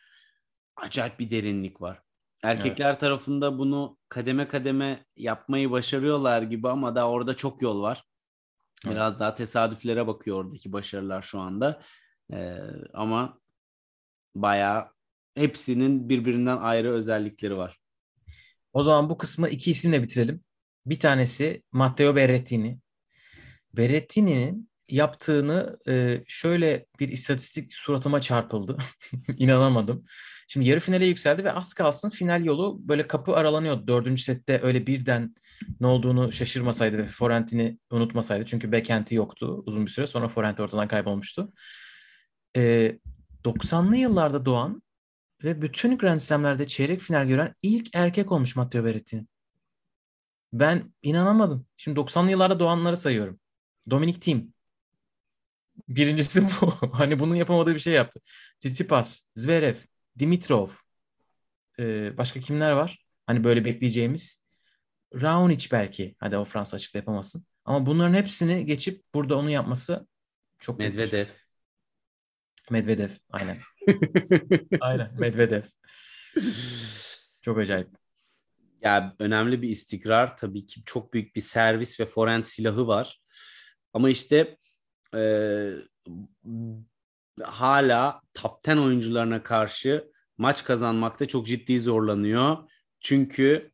acayip 0.75 1.19
bir 1.19 1.29
derinlik 1.29 1.81
var. 1.81 2.01
Erkekler 2.43 2.99
tarafında 2.99 3.57
bunu 3.57 3.97
kademe 4.09 4.47
kademe 4.47 5.05
yapmayı 5.15 5.71
başarıyorlar 5.71 6.41
gibi 6.41 6.69
ama 6.69 6.95
daha 6.95 7.09
orada 7.09 7.35
çok 7.35 7.61
yol 7.61 7.81
var. 7.81 8.03
Evet. 8.85 8.95
Biraz 8.95 9.19
daha 9.19 9.35
tesadüflere 9.35 10.07
bakıyor 10.07 10.37
oradaki 10.37 10.73
başarılar 10.73 11.21
şu 11.21 11.39
anda. 11.39 11.81
Ee, 12.33 12.57
ama 12.93 13.39
bayağı 14.41 14.87
hepsinin 15.35 16.09
birbirinden 16.09 16.57
ayrı 16.57 16.91
özellikleri 16.91 17.57
var. 17.57 17.79
O 18.73 18.83
zaman 18.83 19.09
bu 19.09 19.17
kısmı 19.17 19.49
iki 19.49 19.71
isimle 19.71 20.03
bitirelim. 20.03 20.43
Bir 20.85 20.99
tanesi 20.99 21.63
Matteo 21.71 22.15
Berrettini. 22.15 22.79
Berrettini'nin 23.73 24.69
yaptığını 24.89 25.77
e, 25.87 26.23
şöyle 26.27 26.85
bir 26.99 27.09
istatistik 27.09 27.73
suratıma 27.73 28.21
çarpıldı. 28.21 28.77
İnanamadım. 29.37 30.05
Şimdi 30.47 30.67
yarı 30.67 30.79
finale 30.79 31.05
yükseldi 31.05 31.43
ve 31.43 31.51
az 31.51 31.73
kalsın 31.73 32.09
final 32.09 32.45
yolu 32.45 32.77
böyle 32.79 33.07
kapı 33.07 33.35
aralanıyordu. 33.35 33.87
Dördüncü 33.87 34.23
sette 34.23 34.61
öyle 34.63 34.87
birden 34.87 35.35
ne 35.79 35.87
olduğunu 35.87 36.31
şaşırmasaydı 36.31 36.97
ve 36.97 37.05
forentini 37.07 37.79
unutmasaydı. 37.91 38.45
Çünkü 38.45 38.71
backhand'i 38.71 39.15
yoktu 39.15 39.63
uzun 39.65 39.85
bir 39.85 39.91
süre. 39.91 40.07
Sonra 40.07 40.27
forehand 40.27 40.57
ortadan 40.57 40.87
kaybolmuştu. 40.87 41.53
E, 42.57 42.93
90'lı 43.45 43.97
yıllarda 43.97 44.45
doğan 44.45 44.81
ve 45.43 45.61
bütün 45.61 45.97
Grand 45.97 46.19
Slam'lerde 46.19 46.67
çeyrek 46.67 47.01
final 47.01 47.27
gören 47.27 47.55
ilk 47.61 47.95
erkek 47.95 48.31
olmuş 48.31 48.55
Matteo 48.55 48.85
Berrettini. 48.85 49.27
Ben 50.53 50.93
inanamadım. 51.01 51.65
Şimdi 51.77 51.99
90'lı 51.99 52.31
yıllarda 52.31 52.59
doğanları 52.59 52.97
sayıyorum. 52.97 53.39
Dominic 53.89 54.19
Thiem. 54.19 54.53
Birincisi 55.87 56.43
bu. 56.61 56.73
hani 56.93 57.19
bunun 57.19 57.35
yapamadığı 57.35 57.73
bir 57.73 57.79
şey 57.79 57.93
yaptı. 57.93 58.19
Tsitsipas, 58.59 59.27
Zverev, 59.35 59.75
Dimitrov. 60.19 60.69
Ee, 61.79 62.17
başka 62.17 62.39
kimler 62.39 62.71
var? 62.71 63.05
Hani 63.25 63.43
böyle 63.43 63.65
bekleyeceğimiz. 63.65 64.47
Raonic 65.13 65.67
belki. 65.71 66.15
Hadi 66.19 66.37
o 66.37 66.45
Fransa 66.45 66.77
açıkta 66.77 66.99
yapamasın. 66.99 67.45
Ama 67.65 67.85
bunların 67.85 68.13
hepsini 68.13 68.65
geçip 68.65 69.03
burada 69.13 69.37
onu 69.37 69.49
yapması 69.49 70.07
çok 70.59 70.79
büyük 70.79 70.97
bir 70.97 71.07
şey. 71.07 71.27
Medvedev. 72.71 73.09
Aynen. 73.31 73.57
Aynen. 74.81 75.11
Medvedev. 75.19 75.61
Çok 77.41 77.57
acayip. 77.57 77.89
Ya 78.81 79.15
önemli 79.19 79.61
bir 79.61 79.69
istikrar 79.69 80.37
tabii 80.37 80.65
ki 80.65 80.81
çok 80.85 81.13
büyük 81.13 81.35
bir 81.35 81.41
servis 81.41 81.99
ve 81.99 82.05
forehand 82.05 82.45
silahı 82.45 82.87
var. 82.87 83.21
Ama 83.93 84.09
işte 84.09 84.57
e, 85.15 85.71
hala 87.43 88.21
top 88.33 88.67
10 88.67 88.77
oyuncularına 88.77 89.43
karşı 89.43 90.11
maç 90.37 90.63
kazanmakta 90.63 91.27
çok 91.27 91.47
ciddi 91.47 91.79
zorlanıyor. 91.79 92.57
Çünkü 92.99 93.71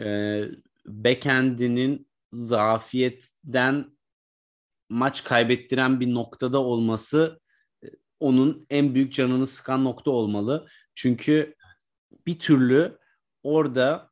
e, 0.00 0.42
backhand'inin 0.86 2.08
zafiyetten 2.32 3.96
maç 4.88 5.24
kaybettiren 5.24 6.00
bir 6.00 6.14
noktada 6.14 6.58
olması 6.58 7.40
onun 8.20 8.66
en 8.70 8.94
büyük 8.94 9.12
canını 9.12 9.46
sıkan 9.46 9.84
nokta 9.84 10.10
olmalı. 10.10 10.66
Çünkü 10.94 11.54
bir 12.26 12.38
türlü 12.38 12.98
orada 13.42 14.10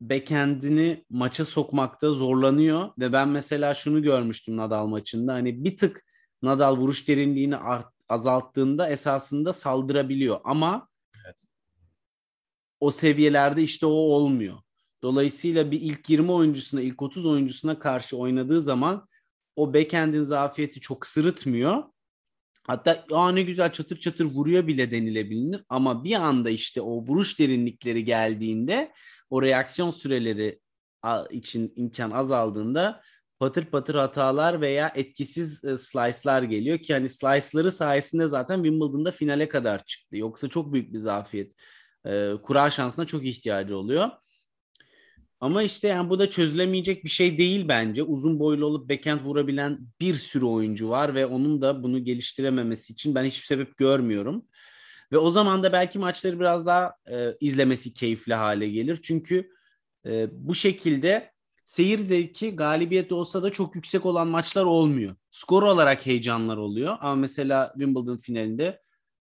backend'ini 0.00 1.04
maça 1.10 1.44
sokmakta 1.44 2.10
zorlanıyor 2.10 2.90
ve 2.98 3.12
ben 3.12 3.28
mesela 3.28 3.74
şunu 3.74 4.02
görmüştüm 4.02 4.56
Nadal 4.56 4.86
maçında 4.86 5.34
hani 5.34 5.64
bir 5.64 5.76
tık 5.76 6.04
Nadal 6.42 6.76
vuruş 6.76 7.08
derinliğini 7.08 7.56
art, 7.56 7.94
azalttığında 8.08 8.88
esasında 8.88 9.52
saldırabiliyor 9.52 10.40
ama 10.44 10.88
Evet. 11.26 11.42
o 12.80 12.90
seviyelerde 12.90 13.62
işte 13.62 13.86
o 13.86 13.90
olmuyor. 13.90 14.56
Dolayısıyla 15.02 15.70
bir 15.70 15.80
ilk 15.80 16.10
20 16.10 16.32
oyuncusuna, 16.32 16.80
ilk 16.80 17.02
30 17.02 17.26
oyuncusuna 17.26 17.78
karşı 17.78 18.16
oynadığı 18.16 18.62
zaman 18.62 19.08
o 19.56 19.74
backend'in 19.74 20.22
zafiyeti 20.22 20.80
çok 20.80 21.06
sırıtmıyor. 21.06 21.84
Hatta 22.66 23.04
Aa, 23.12 23.32
ne 23.32 23.42
güzel 23.42 23.72
çatır 23.72 23.98
çatır 23.98 24.24
vuruyor 24.24 24.66
bile 24.66 24.90
denilebilir 24.90 25.64
ama 25.68 26.04
bir 26.04 26.14
anda 26.14 26.50
işte 26.50 26.80
o 26.80 26.90
vuruş 26.90 27.38
derinlikleri 27.38 28.04
geldiğinde 28.04 28.92
o 29.30 29.42
reaksiyon 29.42 29.90
süreleri 29.90 30.60
için 31.30 31.72
imkan 31.76 32.10
azaldığında 32.10 33.02
patır 33.38 33.64
patır 33.64 33.94
hatalar 33.94 34.60
veya 34.60 34.92
etkisiz 34.94 35.64
e, 35.64 35.78
slice'lar 35.78 36.42
geliyor 36.42 36.78
ki 36.78 36.94
hani 36.94 37.08
slice'ları 37.08 37.72
sayesinde 37.72 38.28
zaten 38.28 38.56
Wimbledon'da 38.56 39.10
finale 39.10 39.48
kadar 39.48 39.84
çıktı. 39.84 40.16
Yoksa 40.16 40.48
çok 40.48 40.72
büyük 40.72 40.92
bir 40.92 40.98
zafiyet. 40.98 41.52
E, 42.06 42.32
kura 42.42 42.70
şansına 42.70 43.04
çok 43.04 43.24
ihtiyacı 43.24 43.76
oluyor. 43.76 44.10
Ama 45.40 45.62
işte 45.62 45.88
yani 45.88 46.10
bu 46.10 46.18
da 46.18 46.30
çözülemeyecek 46.30 47.04
bir 47.04 47.08
şey 47.08 47.38
değil 47.38 47.68
bence. 47.68 48.02
Uzun 48.02 48.38
boylu 48.38 48.66
olup 48.66 48.90
backhand 48.90 49.20
vurabilen 49.20 49.78
bir 50.00 50.14
sürü 50.14 50.44
oyuncu 50.44 50.88
var 50.88 51.14
ve 51.14 51.26
onun 51.26 51.62
da 51.62 51.82
bunu 51.82 52.04
geliştirememesi 52.04 52.92
için 52.92 53.14
ben 53.14 53.24
hiçbir 53.24 53.46
sebep 53.46 53.76
görmüyorum. 53.76 54.46
Ve 55.12 55.18
o 55.18 55.30
zaman 55.30 55.62
da 55.62 55.72
belki 55.72 55.98
maçları 55.98 56.40
biraz 56.40 56.66
daha 56.66 56.94
e, 57.10 57.36
izlemesi 57.40 57.94
keyifli 57.94 58.34
hale 58.34 58.68
gelir. 58.68 59.00
Çünkü 59.02 59.50
e, 60.06 60.28
bu 60.32 60.54
şekilde 60.54 61.32
seyir 61.64 61.98
zevki 61.98 62.56
galibiyet 62.56 63.12
olsa 63.12 63.42
da 63.42 63.50
çok 63.52 63.74
yüksek 63.74 64.06
olan 64.06 64.28
maçlar 64.28 64.64
olmuyor. 64.64 65.16
Skor 65.30 65.62
olarak 65.62 66.06
heyecanlar 66.06 66.56
oluyor. 66.56 66.96
Ama 67.00 67.14
mesela 67.14 67.72
Wimbledon 67.74 68.16
finalinde 68.16 68.80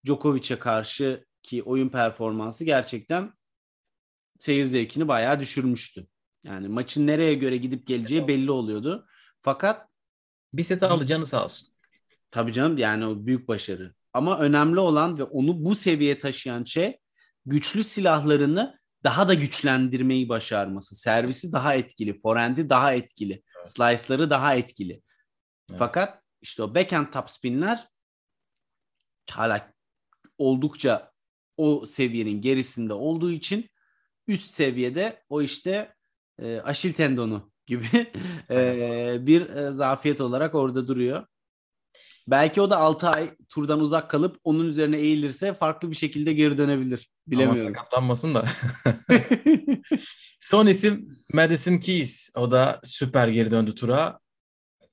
Djokovic'e 0.06 0.58
karşı 0.58 1.24
ki 1.42 1.62
oyun 1.62 1.88
performansı 1.88 2.64
gerçekten 2.64 3.32
seyir 4.40 4.64
zevkini 4.64 5.08
bayağı 5.08 5.40
düşürmüştü. 5.40 6.06
Yani 6.44 6.68
maçın 6.68 7.06
nereye 7.06 7.34
göre 7.34 7.56
gidip 7.56 7.86
geleceği 7.86 8.28
belli 8.28 8.50
oluyordu. 8.50 9.06
Fakat 9.42 9.88
Bir 10.52 10.62
set 10.62 10.82
aldı 10.82 11.06
canı 11.06 11.26
sağ 11.26 11.44
olsun. 11.44 11.68
Tabii 12.30 12.52
canım 12.52 12.78
yani 12.78 13.06
o 13.06 13.26
büyük 13.26 13.48
başarı. 13.48 13.94
Ama 14.12 14.38
önemli 14.38 14.80
olan 14.80 15.18
ve 15.18 15.22
onu 15.22 15.64
bu 15.64 15.74
seviyeye 15.74 16.18
taşıyan 16.18 16.64
şey 16.64 16.98
güçlü 17.46 17.84
silahlarını 17.84 18.80
daha 19.04 19.28
da 19.28 19.34
güçlendirmeyi 19.34 20.28
başarması. 20.28 20.96
Servisi 20.96 21.52
daha 21.52 21.74
etkili, 21.74 22.20
forehand'i 22.20 22.68
daha 22.68 22.94
etkili, 22.94 23.42
slice'ları 23.64 24.30
daha 24.30 24.54
etkili. 24.54 24.92
Evet. 25.70 25.78
Fakat 25.78 26.22
işte 26.42 26.62
o 26.62 26.74
backhand 26.74 27.06
topspinler 27.06 27.88
hala 29.30 29.72
oldukça 30.38 31.12
o 31.56 31.86
seviyenin 31.86 32.40
gerisinde 32.40 32.94
olduğu 32.94 33.30
için 33.30 33.70
üst 34.30 34.50
seviyede 34.50 35.22
o 35.28 35.42
işte 35.42 35.94
e, 36.42 36.60
aşil 36.60 36.92
tendonu 36.92 37.50
gibi 37.66 37.86
e, 38.50 39.18
bir 39.20 39.48
e, 39.48 39.70
zafiyet 39.72 40.20
olarak 40.20 40.54
orada 40.54 40.88
duruyor. 40.88 41.26
Belki 42.28 42.60
o 42.60 42.70
da 42.70 42.78
6 42.78 43.08
ay 43.08 43.30
turdan 43.48 43.80
uzak 43.80 44.10
kalıp 44.10 44.40
onun 44.44 44.66
üzerine 44.66 44.98
eğilirse 44.98 45.54
farklı 45.54 45.90
bir 45.90 45.96
şekilde 45.96 46.32
geri 46.32 46.58
dönebilir. 46.58 47.10
Ama 47.26 47.36
Bilemiyorum. 47.36 47.74
sakatlanmasın 47.74 48.34
da. 48.34 48.44
Son 50.40 50.66
isim 50.66 51.18
Madison 51.32 51.78
Keys. 51.78 52.30
O 52.36 52.50
da 52.50 52.80
süper 52.84 53.28
geri 53.28 53.50
döndü 53.50 53.74
tura. 53.74 54.18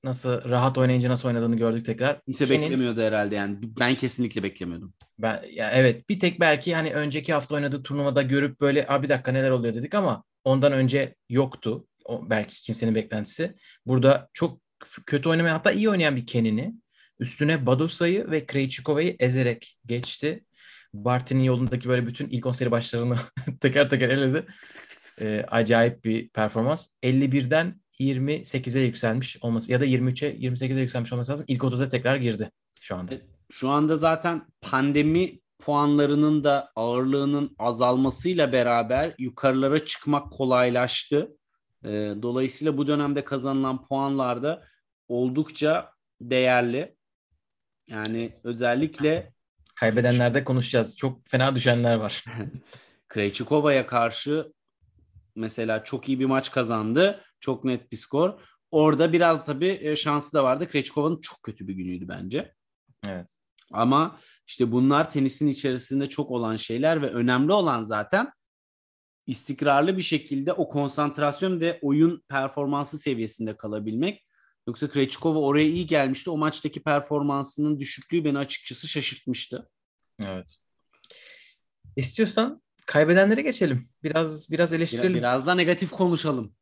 Nasıl 0.04 0.44
rahat 0.50 0.78
oynayınca 0.78 1.08
nasıl 1.08 1.28
oynadığını 1.28 1.56
gördük 1.56 1.86
tekrar. 1.86 2.20
Kimse 2.24 2.46
Kenin- 2.46 2.62
beklemiyordu 2.62 3.00
herhalde 3.00 3.34
yani. 3.34 3.58
Ben 3.62 3.94
kesinlikle 3.94 4.42
beklemiyordum. 4.42 4.94
Ben, 5.18 5.42
ya 5.52 5.70
evet 5.70 6.08
bir 6.08 6.20
tek 6.20 6.40
belki 6.40 6.74
hani 6.74 6.92
önceki 6.94 7.32
hafta 7.32 7.54
oynadığı 7.54 7.82
turnuvada 7.82 8.22
görüp 8.22 8.60
böyle 8.60 8.86
Aa, 8.88 9.02
bir 9.02 9.08
dakika 9.08 9.32
neler 9.32 9.50
oluyor 9.50 9.74
dedik 9.74 9.94
ama 9.94 10.24
ondan 10.44 10.72
önce 10.72 11.14
yoktu. 11.28 11.86
O, 12.04 12.30
belki 12.30 12.62
kimsenin 12.62 12.94
beklentisi. 12.94 13.54
Burada 13.86 14.28
çok 14.32 14.60
kötü 15.06 15.28
oynamaya 15.28 15.54
hatta 15.54 15.72
iyi 15.72 15.90
oynayan 15.90 16.16
bir 16.16 16.26
Kenini 16.26 16.74
üstüne 17.20 17.66
Badosa'yı 17.66 18.30
ve 18.30 18.46
Krejcikova'yı 18.46 19.16
ezerek 19.20 19.78
geçti. 19.86 20.44
Barty'nin 20.94 21.42
yolundaki 21.42 21.88
böyle 21.88 22.06
bütün 22.06 22.28
ilk 22.28 22.46
10 22.46 22.52
seri 22.52 22.70
başlarını 22.70 23.16
teker 23.60 23.90
teker 23.90 24.08
eledi. 24.08 24.46
Ee, 25.20 25.44
acayip 25.48 26.04
bir 26.04 26.28
performans. 26.28 26.92
51'den 27.02 27.80
28'e 28.00 28.82
yükselmiş 28.82 29.42
olması 29.42 29.72
ya 29.72 29.80
da 29.80 29.86
23'e 29.86 30.36
28'e 30.36 30.80
yükselmiş 30.80 31.12
olması 31.12 31.32
lazım. 31.32 31.46
İlk 31.48 31.62
30'a 31.62 31.88
tekrar 31.88 32.16
girdi 32.16 32.50
şu 32.80 32.96
anda. 32.96 33.14
Şu 33.50 33.68
anda 33.68 33.96
zaten 33.96 34.46
pandemi 34.60 35.40
puanlarının 35.58 36.44
da 36.44 36.72
ağırlığının 36.76 37.56
azalmasıyla 37.58 38.52
beraber 38.52 39.14
yukarılara 39.18 39.84
çıkmak 39.84 40.32
kolaylaştı. 40.32 41.36
Ee, 41.84 42.14
dolayısıyla 42.22 42.76
bu 42.76 42.86
dönemde 42.86 43.24
kazanılan 43.24 43.86
puanlar 43.86 44.42
da 44.42 44.64
oldukça 45.08 45.92
değerli. 46.20 46.96
Yani 47.88 48.30
özellikle 48.44 49.32
Kaybedenlerde 49.80 50.44
konuşacağız. 50.44 50.96
Çok 50.96 51.28
fena 51.28 51.54
düşenler 51.54 51.94
var. 51.94 52.24
Krejcikova'ya 53.08 53.86
karşı 53.86 54.52
mesela 55.36 55.84
çok 55.84 56.08
iyi 56.08 56.20
bir 56.20 56.24
maç 56.24 56.50
kazandı. 56.50 57.24
Çok 57.40 57.64
net 57.64 57.92
bir 57.92 57.96
skor. 57.96 58.40
Orada 58.70 59.12
biraz 59.12 59.44
tabii 59.44 59.78
e, 59.80 59.96
şansı 59.96 60.32
da 60.32 60.44
vardı. 60.44 60.68
Krejcikova'nın 60.68 61.20
çok 61.20 61.42
kötü 61.42 61.68
bir 61.68 61.74
günüydü 61.74 62.08
bence. 62.08 62.54
Evet. 63.08 63.34
Ama 63.72 64.20
işte 64.46 64.72
bunlar 64.72 65.10
tenisin 65.10 65.48
içerisinde 65.48 66.08
çok 66.08 66.30
olan 66.30 66.56
şeyler 66.56 67.02
ve 67.02 67.10
önemli 67.10 67.52
olan 67.52 67.82
zaten 67.84 68.32
istikrarlı 69.26 69.96
bir 69.96 70.02
şekilde 70.02 70.52
o 70.52 70.68
konsantrasyon 70.68 71.60
ve 71.60 71.78
oyun 71.82 72.22
performansı 72.28 72.98
seviyesinde 72.98 73.56
kalabilmek. 73.56 74.26
Yoksa 74.68 74.88
Krejcikova 74.88 75.38
oraya 75.38 75.68
iyi 75.68 75.86
gelmişti. 75.86 76.30
O 76.30 76.36
maçtaki 76.36 76.82
performansının 76.82 77.80
düşüklüğü 77.80 78.24
beni 78.24 78.38
açıkçası 78.38 78.88
şaşırtmıştı. 78.88 79.70
Evet. 80.26 80.54
İstiyorsan 81.96 82.62
kaybedenlere 82.88 83.42
geçelim. 83.42 83.88
Biraz 84.04 84.28
biraz 84.28 84.52
Biraz, 84.52 84.72
eleştirelim. 84.72 85.14
Biraz, 85.14 85.20
biraz 85.20 85.46
da 85.46 85.54
negatif 85.54 85.90
konuşalım. 85.90 86.54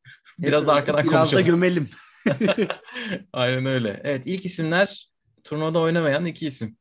da 0.43 0.73
arkadan 0.73 1.05
Biraz 1.05 1.13
konuşalım. 1.13 1.45
da 1.45 1.47
gömelim. 1.47 1.89
Aynen 3.33 3.67
öyle. 3.67 4.01
Evet 4.05 4.23
ilk 4.27 4.47
isimler 4.47 5.11
turnuvada 5.45 5.79
oynamayan 5.81 6.25
iki 6.25 6.47
isim. 6.47 6.77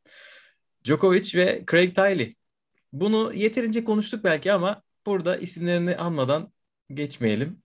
Djokovic 0.86 1.36
ve 1.36 1.64
Craig 1.72 1.96
Tiley. 1.96 2.36
Bunu 2.94 3.34
yeterince 3.34 3.84
konuştuk 3.84 4.24
belki 4.24 4.54
ama 4.54 4.82
burada 5.06 5.38
isimlerini 5.38 5.98
anmadan 5.98 6.54
geçmeyelim. 6.94 7.64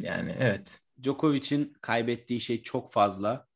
Yani 0.00 0.36
evet. 0.38 0.80
Djokovic'in 1.02 1.72
kaybettiği 1.80 2.40
şey 2.40 2.62
çok 2.62 2.92
fazla 2.92 3.46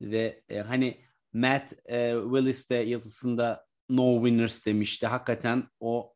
ve 0.00 0.42
e, 0.48 0.58
hani 0.58 1.00
Matt 1.32 1.72
e, 1.86 2.14
Willis 2.22 2.70
de 2.70 2.74
yazısında 2.74 3.66
no 3.90 4.14
winners 4.24 4.66
demişti. 4.66 5.06
Hakikaten 5.06 5.68
o 5.80 6.13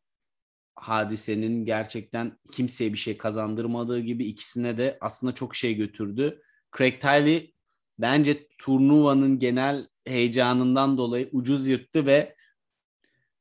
hadisenin 0.75 1.65
gerçekten 1.65 2.37
kimseye 2.51 2.93
bir 2.93 2.97
şey 2.97 3.17
kazandırmadığı 3.17 3.99
gibi 3.99 4.25
ikisine 4.25 4.77
de 4.77 4.97
aslında 5.01 5.33
çok 5.33 5.55
şey 5.55 5.75
götürdü. 5.75 6.41
Craig 6.77 7.01
Tiley 7.01 7.53
bence 7.99 8.47
turnuvanın 8.57 9.39
genel 9.39 9.87
heyecanından 10.05 10.97
dolayı 10.97 11.29
ucuz 11.31 11.67
yırttı 11.67 12.05
ve 12.05 12.35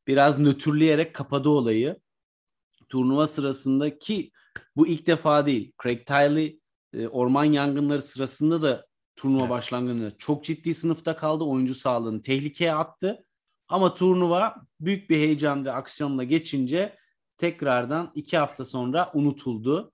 biraz 0.06 0.38
nötrleyerek 0.38 1.14
kapadı 1.14 1.48
olayı. 1.48 2.00
Turnuva 2.88 3.26
sırasında 3.26 3.98
ki 3.98 4.30
bu 4.76 4.86
ilk 4.86 5.06
defa 5.06 5.46
değil. 5.46 5.72
Craig 5.82 6.06
Tiley 6.06 6.60
e, 6.92 7.08
orman 7.08 7.44
yangınları 7.44 8.02
sırasında 8.02 8.62
da 8.62 8.86
turnuva 9.16 9.40
Evet. 9.40 9.50
başlangıcında 9.50 10.18
çok 10.18 10.44
ciddi 10.44 10.74
sınıfta 10.74 11.16
kaldı. 11.16 11.44
Oyuncu 11.44 11.74
sağlığını 11.74 12.22
tehlikeye 12.22 12.74
attı. 12.74 13.24
Ama 13.68 13.94
turnuva 13.94 14.54
büyük 14.80 15.10
bir 15.10 15.16
heyecan 15.16 15.64
ve 15.64 15.72
aksiyonla 15.72 16.24
geçince 16.24 16.97
tekrardan 17.38 18.12
iki 18.14 18.38
hafta 18.38 18.64
sonra 18.64 19.10
unutuldu. 19.14 19.92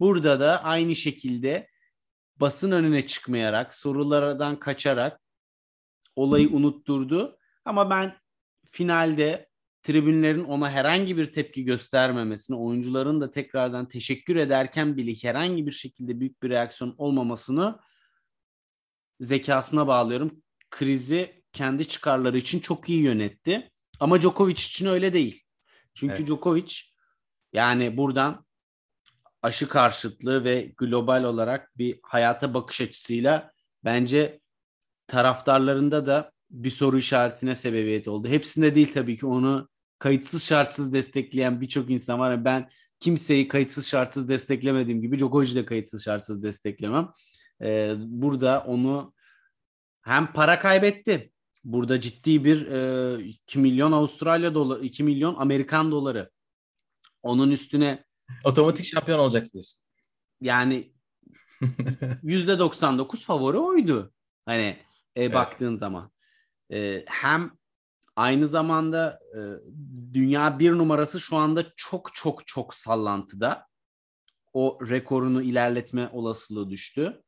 Burada 0.00 0.40
da 0.40 0.64
aynı 0.64 0.96
şekilde 0.96 1.68
basın 2.36 2.70
önüne 2.70 3.06
çıkmayarak, 3.06 3.74
sorulardan 3.74 4.58
kaçarak 4.58 5.20
olayı 6.16 6.50
unutturdu. 6.50 7.38
Ama 7.64 7.90
ben 7.90 8.16
finalde 8.66 9.48
tribünlerin 9.82 10.44
ona 10.44 10.70
herhangi 10.70 11.16
bir 11.16 11.26
tepki 11.26 11.64
göstermemesini, 11.64 12.56
oyuncuların 12.56 13.20
da 13.20 13.30
tekrardan 13.30 13.88
teşekkür 13.88 14.36
ederken 14.36 14.96
bile 14.96 15.28
herhangi 15.28 15.66
bir 15.66 15.72
şekilde 15.72 16.20
büyük 16.20 16.42
bir 16.42 16.50
reaksiyon 16.50 16.94
olmamasını 16.98 17.78
zekasına 19.20 19.86
bağlıyorum. 19.86 20.42
Krizi 20.70 21.44
kendi 21.52 21.88
çıkarları 21.88 22.38
için 22.38 22.60
çok 22.60 22.88
iyi 22.88 23.02
yönetti. 23.02 23.70
Ama 24.00 24.20
Djokovic 24.20 24.52
için 24.52 24.86
öyle 24.86 25.12
değil. 25.12 25.43
Çünkü 25.94 26.14
Evet. 26.14 26.26
Djokovic 26.26 26.74
yani 27.52 27.96
buradan 27.96 28.44
aşı 29.42 29.68
karşıtlığı 29.68 30.44
ve 30.44 30.72
global 30.76 31.24
olarak 31.24 31.78
bir 31.78 32.00
hayata 32.02 32.54
bakış 32.54 32.80
açısıyla 32.80 33.52
bence 33.84 34.40
taraftarlarında 35.06 36.06
da 36.06 36.32
bir 36.50 36.70
soru 36.70 36.98
işaretine 36.98 37.54
sebebiyet 37.54 38.08
oldu. 38.08 38.28
Hepsinde 38.28 38.74
değil 38.74 38.92
tabii 38.92 39.16
ki 39.16 39.26
onu 39.26 39.68
kayıtsız 39.98 40.44
şartsız 40.44 40.92
destekleyen 40.92 41.60
birçok 41.60 41.90
insan 41.90 42.18
var. 42.18 42.44
Ben 42.44 42.70
kimseyi 43.00 43.48
kayıtsız 43.48 43.88
şartsız 43.88 44.28
desteklemediğim 44.28 45.02
gibi 45.02 45.18
Djokovic'i 45.18 45.54
de 45.54 45.64
kayıtsız 45.64 46.04
şartsız 46.04 46.42
desteklemem. 46.42 47.08
Ee, 47.62 47.94
burada 47.98 48.64
onu 48.66 49.14
hem 50.02 50.32
para 50.32 50.58
kaybetti. 50.58 51.32
Burada 51.64 52.00
ciddi 52.00 52.44
bir 52.44 52.66
e, 52.66 53.24
2 53.24 53.58
milyon 53.58 53.92
Avustralya 53.92 54.54
doları, 54.54 54.84
2 54.84 55.04
milyon 55.04 55.34
Amerikan 55.34 55.90
doları. 55.90 56.30
Onun 57.22 57.50
üstüne 57.50 58.04
Otomatik 58.44 58.86
şampiyon 58.86 59.18
olacaktı 59.18 59.52
diyorsun. 59.52 59.80
yani 60.40 60.92
%99 62.22 63.24
favori 63.24 63.58
oydu. 63.58 64.12
Hani 64.46 64.76
e, 65.16 65.32
baktığın 65.32 65.74
zaman. 65.74 66.10
E, 66.72 67.04
hem 67.06 67.52
aynı 68.16 68.48
zamanda 68.48 69.20
e, 69.36 69.40
dünya 70.14 70.58
bir 70.58 70.72
numarası 70.72 71.20
şu 71.20 71.36
anda 71.36 71.72
çok 71.76 72.14
çok 72.14 72.46
çok 72.46 72.74
sallantıda. 72.74 73.66
O 74.52 74.78
rekorunu 74.88 75.42
ilerletme 75.42 76.08
olasılığı 76.12 76.70
düştü. 76.70 77.22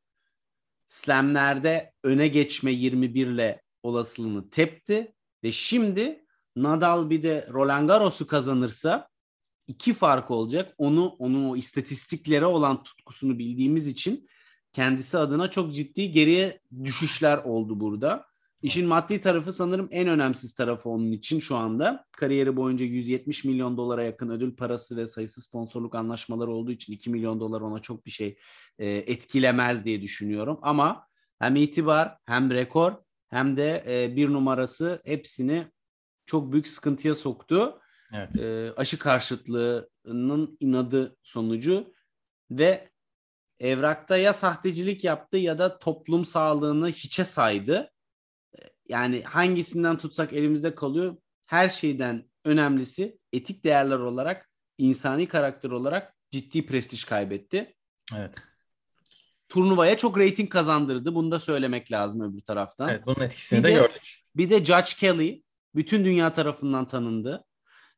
Slamlerde 0.85 1.93
öne 2.03 2.27
geçme 2.27 2.71
21 2.71 3.27
ile 3.27 3.61
olasılığını 3.87 4.49
tepti 4.49 5.13
ve 5.43 5.51
şimdi 5.51 6.23
Nadal 6.55 7.09
bir 7.09 7.23
de 7.23 7.49
Roland 7.53 7.87
Garros'u 7.87 8.27
kazanırsa 8.27 9.09
iki 9.67 9.93
fark 9.93 10.31
olacak. 10.31 10.75
Onu 10.77 11.07
onun 11.07 11.49
o 11.49 11.55
istatistiklere 11.55 12.45
olan 12.45 12.83
tutkusunu 12.83 13.39
bildiğimiz 13.39 13.87
için 13.87 14.27
kendisi 14.73 15.17
adına 15.17 15.51
çok 15.51 15.73
ciddi 15.73 16.11
geriye 16.11 16.59
düşüşler 16.83 17.37
oldu 17.37 17.79
burada. 17.79 18.25
İşin 18.61 18.87
maddi 18.87 19.21
tarafı 19.21 19.53
sanırım 19.53 19.87
en 19.91 20.07
önemsiz 20.07 20.53
tarafı 20.53 20.89
onun 20.89 21.11
için 21.11 21.39
şu 21.39 21.55
anda. 21.55 22.05
Kariyeri 22.11 22.55
boyunca 22.55 22.85
170 22.85 23.43
milyon 23.43 23.77
dolara 23.77 24.03
yakın 24.03 24.29
ödül 24.29 24.55
parası 24.55 24.97
ve 24.97 25.07
sayısız 25.07 25.43
sponsorluk 25.43 25.95
anlaşmaları 25.95 26.51
olduğu 26.51 26.71
için 26.71 26.93
2 26.93 27.09
milyon 27.09 27.39
dolar 27.39 27.61
ona 27.61 27.79
çok 27.79 28.05
bir 28.05 28.11
şey 28.11 28.37
e, 28.79 28.87
etkilemez 28.87 29.85
diye 29.85 30.01
düşünüyorum. 30.01 30.59
Ama 30.61 31.07
hem 31.39 31.55
itibar 31.55 32.17
hem 32.25 32.51
rekor 32.51 33.06
hem 33.29 33.57
de 33.57 33.83
e, 33.87 34.15
bir 34.15 34.29
numarası 34.29 35.01
hepsini 35.05 35.67
çok 36.25 36.51
büyük 36.51 36.67
sıkıntıya 36.67 37.15
soktu 37.15 37.81
Evet. 38.13 38.39
e, 38.39 38.73
aşı 38.77 38.99
karşıtlığının 38.99 40.57
inadı 40.59 41.17
sonucu 41.23 41.93
ve 42.51 42.89
evrakta 43.59 44.17
ya 44.17 44.33
sahtecilik 44.33 45.03
yaptı 45.03 45.37
ya 45.37 45.59
da 45.59 45.79
toplum 45.79 46.25
sağlığını 46.25 46.89
hiçe 46.89 47.25
saydı. 47.25 47.91
Yani 48.89 49.23
hangisinden 49.23 49.97
tutsak 49.97 50.33
elimizde 50.33 50.75
kalıyor. 50.75 51.17
Her 51.45 51.69
şeyden 51.69 52.29
önemlisi 52.45 53.19
etik 53.33 53.63
değerler 53.63 53.99
olarak, 53.99 54.49
insani 54.77 55.27
karakter 55.27 55.69
olarak 55.69 56.15
ciddi 56.31 56.65
prestij 56.65 57.03
kaybetti. 57.05 57.75
Evet. 58.17 58.37
Turnuvaya 59.49 59.97
çok 59.97 60.17
reyting 60.19 60.49
kazandırdı. 60.49 61.15
Bunu 61.15 61.31
da 61.31 61.39
söylemek 61.39 61.91
lazım 61.91 62.21
öbür 62.21 62.41
taraftan. 62.41 62.89
Evet, 62.89 63.03
bunun 63.05 63.19
etkisini 63.25 63.59
Bir 63.59 63.63
de 63.63 63.67
de- 63.67 63.73
gördük. 63.73 64.17
Bir 64.35 64.49
de 64.49 64.65
Judge 64.65 64.91
Kelly 64.97 65.43
bütün 65.75 66.05
dünya 66.05 66.33
tarafından 66.33 66.87
tanındı 66.87 67.45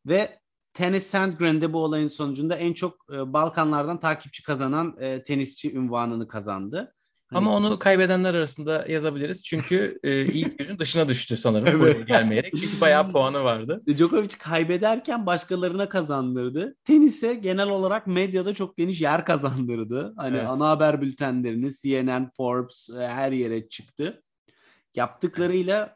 ve 0.05 0.39
Tennis 0.73 1.07
Sandgren'de 1.07 1.73
bu 1.73 1.83
olayın 1.83 2.07
sonucunda 2.07 2.55
en 2.55 2.73
çok 2.73 3.05
e, 3.13 3.33
Balkanlardan 3.33 3.99
takipçi 3.99 4.43
kazanan 4.43 4.95
e, 4.99 5.23
tenisçi 5.23 5.73
ünvanını 5.75 6.27
kazandı. 6.27 6.95
Ama 7.31 7.55
onu 7.55 7.79
kaybedenler 7.79 8.33
arasında 8.33 8.85
yazabiliriz. 8.89 9.43
Çünkü 9.45 9.99
e, 10.03 10.25
ilk 10.25 10.59
yüzün 10.59 10.79
dışına 10.79 11.07
düştü 11.07 11.37
sanırım 11.37 11.81
Evet. 11.81 12.07
gelmeyerek. 12.07 12.53
Çünkü 12.61 12.81
bayağı 12.81 13.07
puanı 13.11 13.43
vardı. 13.43 13.81
Djokovic 13.87 14.37
kaybederken 14.39 15.25
başkalarına 15.25 15.89
kazandırdı. 15.89 16.75
Tenise 16.83 17.33
genel 17.33 17.69
olarak 17.69 18.07
medyada 18.07 18.53
çok 18.53 18.77
geniş 18.77 19.01
yer 19.01 19.25
kazandırdı. 19.25 20.13
Hani 20.17 20.37
Evet. 20.37 20.47
ana 20.47 20.69
haber 20.69 21.01
bültenlerini 21.01 21.69
CNN, 21.73 22.29
Forbes 22.37 22.89
e, 22.89 23.07
her 23.07 23.31
yere 23.31 23.69
çıktı. 23.69 24.23
Yaptıklarıyla 24.95 25.95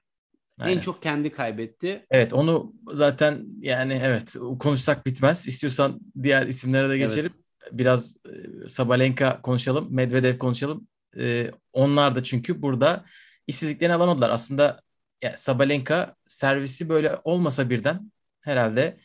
Aynen. 0.60 0.78
En 0.78 0.82
çok 0.82 1.02
kendi 1.02 1.32
kaybetti. 1.32 2.06
Evet 2.12 2.34
onu 2.34 2.74
zaten 2.92 3.46
yani 3.60 4.02
evet 4.04 4.36
konuşsak 4.60 5.06
bitmez. 5.06 5.48
İstiyorsan 5.48 6.00
diğer 6.24 6.48
isimlere 6.48 6.90
de 6.90 6.98
geçelim. 6.98 7.32
Evet. 7.36 7.72
Biraz 7.72 8.18
e, 8.26 8.68
Sabalenka 8.68 9.42
konuşalım, 9.42 9.88
Medvedev 9.92 10.38
konuşalım. 10.38 10.88
E, 11.18 11.52
onlar 11.74 12.16
da 12.16 12.24
çünkü 12.24 12.62
burada 12.62 13.06
istediklerini 13.48 13.96
alamadılar. 13.96 14.30
Aslında 14.30 14.82
ya, 15.22 15.38
Sabalenka 15.38 16.16
servisi 16.28 16.90
böyle 16.90 17.18
olmasa 17.24 17.70
birden 17.70 18.12
herhalde 18.42 18.98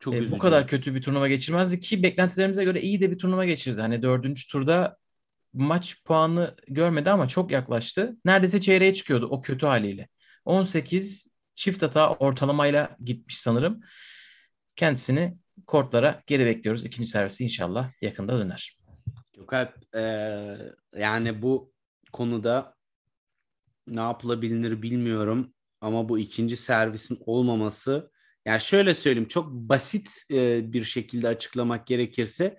Çok 0.00 0.14
e, 0.14 0.16
üzücü. 0.16 0.32
bu 0.32 0.38
kadar 0.38 0.68
kötü 0.68 0.94
bir 0.94 1.02
turnuva 1.02 1.28
geçirmezdi 1.28 1.80
ki 1.80 2.02
beklentilerimize 2.02 2.64
göre 2.64 2.80
iyi 2.80 3.00
de 3.00 3.10
bir 3.10 3.18
turnuva 3.18 3.44
geçirdi. 3.44 3.80
Hani 3.80 4.02
dördüncü 4.02 4.48
turda 4.48 4.96
maç 5.52 6.04
puanı 6.04 6.54
görmedi 6.68 7.10
ama 7.10 7.28
çok 7.28 7.50
yaklaştı. 7.50 8.16
Neredeyse 8.24 8.60
çeyreğe 8.60 8.94
çıkıyordu 8.94 9.26
o 9.30 9.40
kötü 9.40 9.66
haliyle. 9.66 10.08
18 10.44 11.26
çift 11.54 11.82
hata 11.82 12.14
ortalamayla 12.14 12.96
gitmiş 13.04 13.38
sanırım. 13.38 13.80
Kendisini 14.76 15.36
kortlara 15.66 16.22
geri 16.26 16.46
bekliyoruz. 16.46 16.84
İkinci 16.84 17.08
servisi 17.08 17.44
inşallah 17.44 17.92
yakında 18.02 18.38
döner. 18.38 18.78
Gökalp 19.36 19.94
e, 19.94 20.02
yani 20.94 21.42
bu 21.42 21.72
konuda 22.12 22.74
ne 23.86 24.00
yapılabilir 24.00 24.82
bilmiyorum 24.82 25.54
ama 25.80 26.08
bu 26.08 26.18
ikinci 26.18 26.56
servisin 26.56 27.18
olmaması 27.26 28.10
yani 28.46 28.60
şöyle 28.60 28.94
söyleyeyim 28.94 29.28
çok 29.28 29.52
basit 29.52 30.22
e, 30.30 30.72
bir 30.72 30.84
şekilde 30.84 31.28
açıklamak 31.28 31.86
gerekirse 31.86 32.58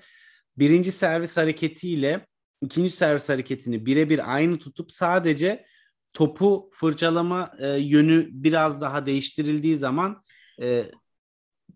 birinci 0.58 0.92
servis 0.92 1.38
hareketiyle 1.38 2.28
ikinci 2.62 2.90
servis 2.90 3.30
hareketini 3.30 3.86
birebir 3.86 4.36
aynı 4.36 4.60
tutup 4.60 4.92
sadece 4.92 5.66
topu 6.14 6.70
fırçalama 6.74 7.52
e, 7.60 7.68
yönü 7.68 8.30
biraz 8.32 8.82
daha 8.82 9.06
değiştirildiği 9.06 9.78
zaman 9.78 10.24
e, 10.62 10.92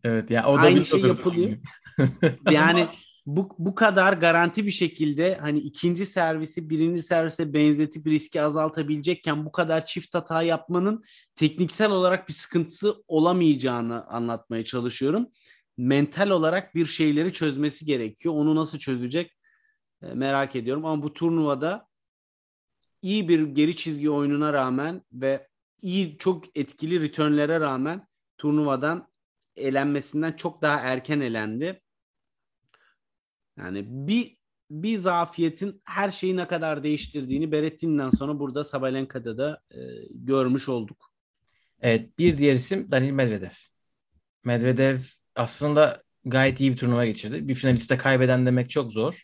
Evet 0.03 0.31
ya 0.31 0.45
o 0.45 0.57
da 0.57 0.61
Aynı 0.61 0.79
bir 0.79 0.83
şey 0.83 1.01
yapılıyor. 1.01 1.57
yani 2.51 2.89
bu 3.25 3.49
bu 3.59 3.75
kadar 3.75 4.13
garanti 4.13 4.65
bir 4.65 4.71
şekilde 4.71 5.35
hani 5.35 5.59
ikinci 5.59 6.05
servisi 6.05 6.69
birinci 6.69 7.01
servise 7.01 7.53
benzetip 7.53 8.07
riski 8.07 8.41
azaltabilecekken 8.41 9.45
bu 9.45 9.51
kadar 9.51 9.85
çift 9.85 10.15
hata 10.15 10.41
yapmanın 10.41 11.03
tekniksel 11.35 11.91
olarak 11.91 12.27
bir 12.27 12.33
sıkıntısı 12.33 13.03
olamayacağını 13.07 14.05
anlatmaya 14.07 14.63
çalışıyorum. 14.63 15.27
Mental 15.77 16.29
olarak 16.29 16.75
bir 16.75 16.85
şeyleri 16.85 17.33
çözmesi 17.33 17.85
gerekiyor. 17.85 18.33
Onu 18.35 18.55
nasıl 18.55 18.79
çözecek 18.79 19.37
e, 20.01 20.13
merak 20.13 20.55
ediyorum 20.55 20.85
ama 20.85 21.03
bu 21.03 21.13
turnuvada 21.13 21.87
iyi 23.01 23.29
bir 23.29 23.41
geri 23.41 23.75
çizgi 23.75 24.09
oyununa 24.09 24.53
rağmen 24.53 25.01
ve 25.13 25.47
iyi 25.81 26.17
çok 26.17 26.57
etkili 26.57 27.01
returnlere 27.01 27.59
rağmen 27.59 28.07
turnuvadan 28.37 29.07
elenmesinden 29.55 30.31
çok 30.31 30.61
daha 30.61 30.79
erken 30.79 31.19
elendi. 31.19 31.81
Yani 33.57 33.85
bir 33.87 34.37
bir 34.71 34.97
zafiyetin 34.97 35.81
her 35.85 36.11
şeyi 36.11 36.37
ne 36.37 36.47
kadar 36.47 36.83
değiştirdiğini 36.83 37.51
Berettin'den 37.51 38.09
sonra 38.09 38.39
burada 38.39 38.63
Sabalenka'da 38.63 39.37
da 39.37 39.61
e, 39.71 39.79
görmüş 40.11 40.69
olduk. 40.69 41.11
Evet 41.81 42.19
bir 42.19 42.37
diğer 42.37 42.53
isim 42.53 42.91
Daniil 42.91 43.11
Medvedev. 43.11 43.49
Medvedev 44.43 44.99
aslında 45.35 46.03
gayet 46.25 46.59
iyi 46.59 46.71
bir 46.71 46.77
turnuva 46.77 47.05
geçirdi. 47.05 47.47
Bir 47.47 47.55
finaliste 47.55 47.97
kaybeden 47.97 48.45
demek 48.45 48.69
çok 48.69 48.91
zor. 48.91 49.23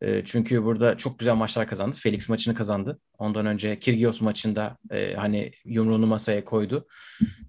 E, 0.00 0.24
çünkü 0.24 0.64
burada 0.64 0.96
çok 0.96 1.18
güzel 1.18 1.34
maçlar 1.34 1.68
kazandı. 1.68 1.96
Felix 2.00 2.28
maçını 2.28 2.54
kazandı. 2.54 2.98
Ondan 3.18 3.46
önce 3.46 3.78
Kirgios 3.78 4.20
maçında 4.20 4.76
e, 4.90 5.14
hani 5.14 5.52
yumruğunu 5.64 6.06
masaya 6.06 6.44
koydu. 6.44 6.86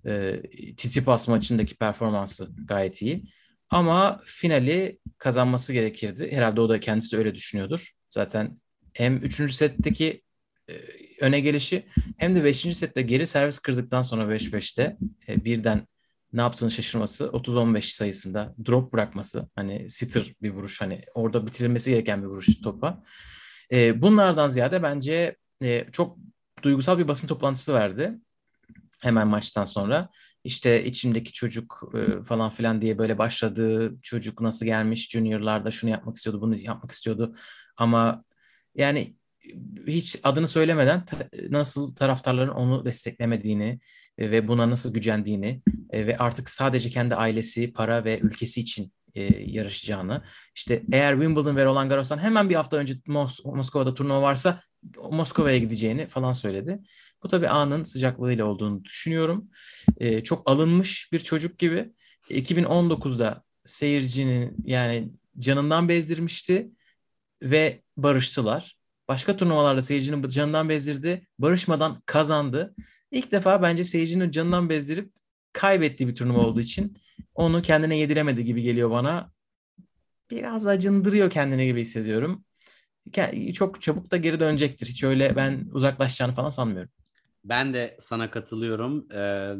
E, 0.05 0.41
Tsitsipas 0.77 1.27
maçındaki 1.27 1.75
performansı 1.75 2.49
gayet 2.65 3.01
iyi. 3.01 3.23
Ama 3.69 4.21
finali 4.25 4.99
kazanması 5.17 5.73
gerekirdi. 5.73 6.31
Herhalde 6.31 6.61
o 6.61 6.69
da 6.69 6.79
kendisi 6.79 7.11
de 7.11 7.17
öyle 7.17 7.35
düşünüyordur. 7.35 7.93
Zaten 8.09 8.61
hem 8.93 9.17
3. 9.17 9.53
setteki 9.53 10.21
e, 10.69 10.73
öne 11.21 11.39
gelişi 11.39 11.85
hem 12.17 12.35
de 12.35 12.43
5. 12.43 12.77
sette 12.77 13.01
geri 13.01 13.27
servis 13.27 13.59
kırdıktan 13.59 14.01
sonra 14.01 14.35
5-5'te 14.35 14.97
e, 15.27 15.45
birden 15.45 15.87
ne 16.33 16.41
yaptığını 16.41 16.71
şaşırması 16.71 17.25
30-15 17.25 17.81
sayısında 17.81 18.55
drop 18.67 18.93
bırakması 18.93 19.49
hani 19.55 19.89
sitter 19.89 20.33
bir 20.41 20.49
vuruş 20.49 20.81
hani 20.81 21.01
orada 21.13 21.47
bitirilmesi 21.47 21.89
gereken 21.89 22.21
bir 22.21 22.27
vuruş 22.27 22.61
topa. 22.61 23.03
E, 23.73 24.01
bunlardan 24.01 24.49
ziyade 24.49 24.83
bence 24.83 25.35
çok 25.91 26.17
duygusal 26.63 26.97
bir 26.97 27.07
basın 27.07 27.27
toplantısı 27.27 27.73
verdi 27.73 28.19
hemen 29.01 29.27
maçtan 29.27 29.65
sonra. 29.65 30.09
İşte 30.43 30.85
içimdeki 30.85 31.33
çocuk 31.33 31.83
e, 31.93 32.23
falan 32.23 32.49
filan 32.49 32.81
diye 32.81 32.97
böyle 32.97 33.17
başladı. 33.17 33.93
Çocuk 34.01 34.41
nasıl 34.41 34.65
gelmiş 34.65 35.09
juniorlarda 35.09 35.71
şunu 35.71 35.91
yapmak 35.91 36.15
istiyordu, 36.15 36.41
bunu 36.41 36.57
yapmak 36.57 36.91
istiyordu. 36.91 37.35
Ama 37.77 38.23
yani 38.75 39.15
hiç 39.87 40.19
adını 40.23 40.47
söylemeden 40.47 41.05
nasıl 41.49 41.95
taraftarların 41.95 42.53
onu 42.53 42.85
desteklemediğini 42.85 43.79
ve 44.19 44.47
buna 44.47 44.69
nasıl 44.69 44.93
gücendiğini 44.93 45.61
e, 45.89 46.07
ve 46.07 46.17
artık 46.17 46.49
sadece 46.49 46.89
kendi 46.89 47.15
ailesi, 47.15 47.73
para 47.73 48.05
ve 48.05 48.19
ülkesi 48.19 48.61
için 48.61 48.93
e, 49.15 49.23
yarışacağını. 49.51 50.23
İşte 50.55 50.83
eğer 50.91 51.13
Wimbledon 51.13 51.55
ve 51.55 51.65
Roland 51.65 51.89
Garros'tan 51.89 52.17
hemen 52.17 52.49
bir 52.49 52.55
hafta 52.55 52.77
önce 52.77 52.93
Mos- 52.93 53.55
Moskova'da 53.55 53.93
turnuva 53.93 54.21
varsa 54.21 54.61
Moskova'ya 55.11 55.57
gideceğini 55.57 56.07
falan 56.07 56.31
söyledi. 56.31 56.79
Bu 57.23 57.27
tabii 57.27 57.49
anın 57.49 57.83
sıcaklığıyla 57.83 58.45
olduğunu 58.45 58.85
düşünüyorum. 58.85 59.49
E, 59.97 60.23
çok 60.23 60.49
alınmış 60.49 61.11
bir 61.11 61.19
çocuk 61.19 61.59
gibi. 61.59 61.93
2019'da 62.29 63.43
seyircinin 63.65 64.55
yani 64.65 65.09
canından 65.39 65.89
bezdirmişti 65.89 66.71
ve 67.41 67.81
barıştılar. 67.97 68.77
Başka 69.07 69.37
turnuvalarda 69.37 69.81
seyircinin 69.81 70.29
canından 70.29 70.69
bezdirdi. 70.69 71.27
Barışmadan 71.39 72.01
kazandı. 72.05 72.75
İlk 73.11 73.31
defa 73.31 73.61
bence 73.61 73.83
seyircinin 73.83 74.31
canından 74.31 74.69
bezdirip 74.69 75.11
kaybettiği 75.53 76.09
bir 76.09 76.15
turnuva 76.15 76.39
olduğu 76.39 76.61
için 76.61 76.97
onu 77.35 77.61
kendine 77.61 77.97
yediremedi 77.97 78.45
gibi 78.45 78.61
geliyor 78.61 78.91
bana. 78.91 79.31
Biraz 80.31 80.67
acındırıyor 80.67 81.29
kendine 81.29 81.65
gibi 81.65 81.81
hissediyorum. 81.81 82.45
Çok 83.53 83.81
çabuk 83.81 84.11
da 84.11 84.17
geri 84.17 84.39
dönecektir. 84.39 84.87
Hiç 84.87 85.03
öyle 85.03 85.35
ben 85.35 85.69
uzaklaşacağını 85.73 86.33
falan 86.35 86.49
sanmıyorum. 86.49 86.91
Ben 87.43 87.73
de 87.73 87.97
sana 87.99 88.31
katılıyorum. 88.31 89.11
Ee, 89.11 89.53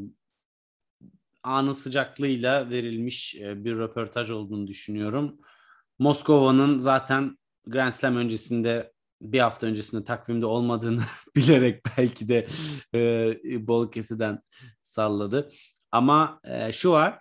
anın 1.43 1.74
sıcaklığıyla 1.74 2.70
verilmiş 2.70 3.36
e, 3.36 3.64
bir 3.64 3.76
röportaj 3.76 4.32
olduğunu 4.32 4.68
düşünüyorum. 4.68 5.38
Moskova'nın 6.00 6.80
zaten 6.80 7.38
Grand 7.68 7.91
Slam 7.91 8.16
öncesinde 8.16 8.93
bir 9.22 9.39
hafta 9.39 9.68
öncesinde 9.68 10.04
takvimde 10.04 10.45
olmadığını 10.45 11.02
bilerek 11.36 11.82
belki 11.98 12.30
de 12.30 12.48
e, 12.95 13.68
bol 13.68 13.91
kesiden 13.91 14.39
salladı. 14.84 15.50
Ama 15.91 16.39
e, 16.43 16.72
şu 16.72 16.91
var 16.91 17.20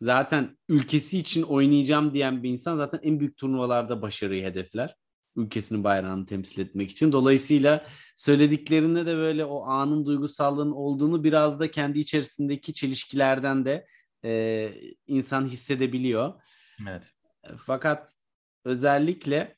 zaten 0.00 0.58
ülkesi 0.68 1.18
için 1.18 1.42
oynayacağım 1.42 2.14
diyen 2.14 2.42
bir 2.42 2.50
insan 2.50 2.76
zaten 2.76 3.00
en 3.02 3.20
büyük 3.20 3.36
turnuvalarda 3.36 4.02
başarıyı 4.02 4.44
hedefler. 4.44 4.96
Ülkesinin 5.36 5.84
bayrağını 5.84 6.26
temsil 6.26 6.60
etmek 6.60 6.90
için. 6.90 7.12
Dolayısıyla 7.12 7.86
söylediklerinde 8.16 9.06
de 9.06 9.16
böyle 9.16 9.44
o 9.44 9.64
anın 9.64 10.06
duygusallığının 10.06 10.72
olduğunu 10.72 11.24
biraz 11.24 11.60
da 11.60 11.70
kendi 11.70 11.98
içerisindeki 11.98 12.74
çelişkilerden 12.74 13.64
de 13.64 13.86
e, 14.24 14.70
insan 15.06 15.46
hissedebiliyor. 15.46 16.34
Evet. 16.88 17.12
Fakat 17.66 18.14
özellikle 18.64 19.56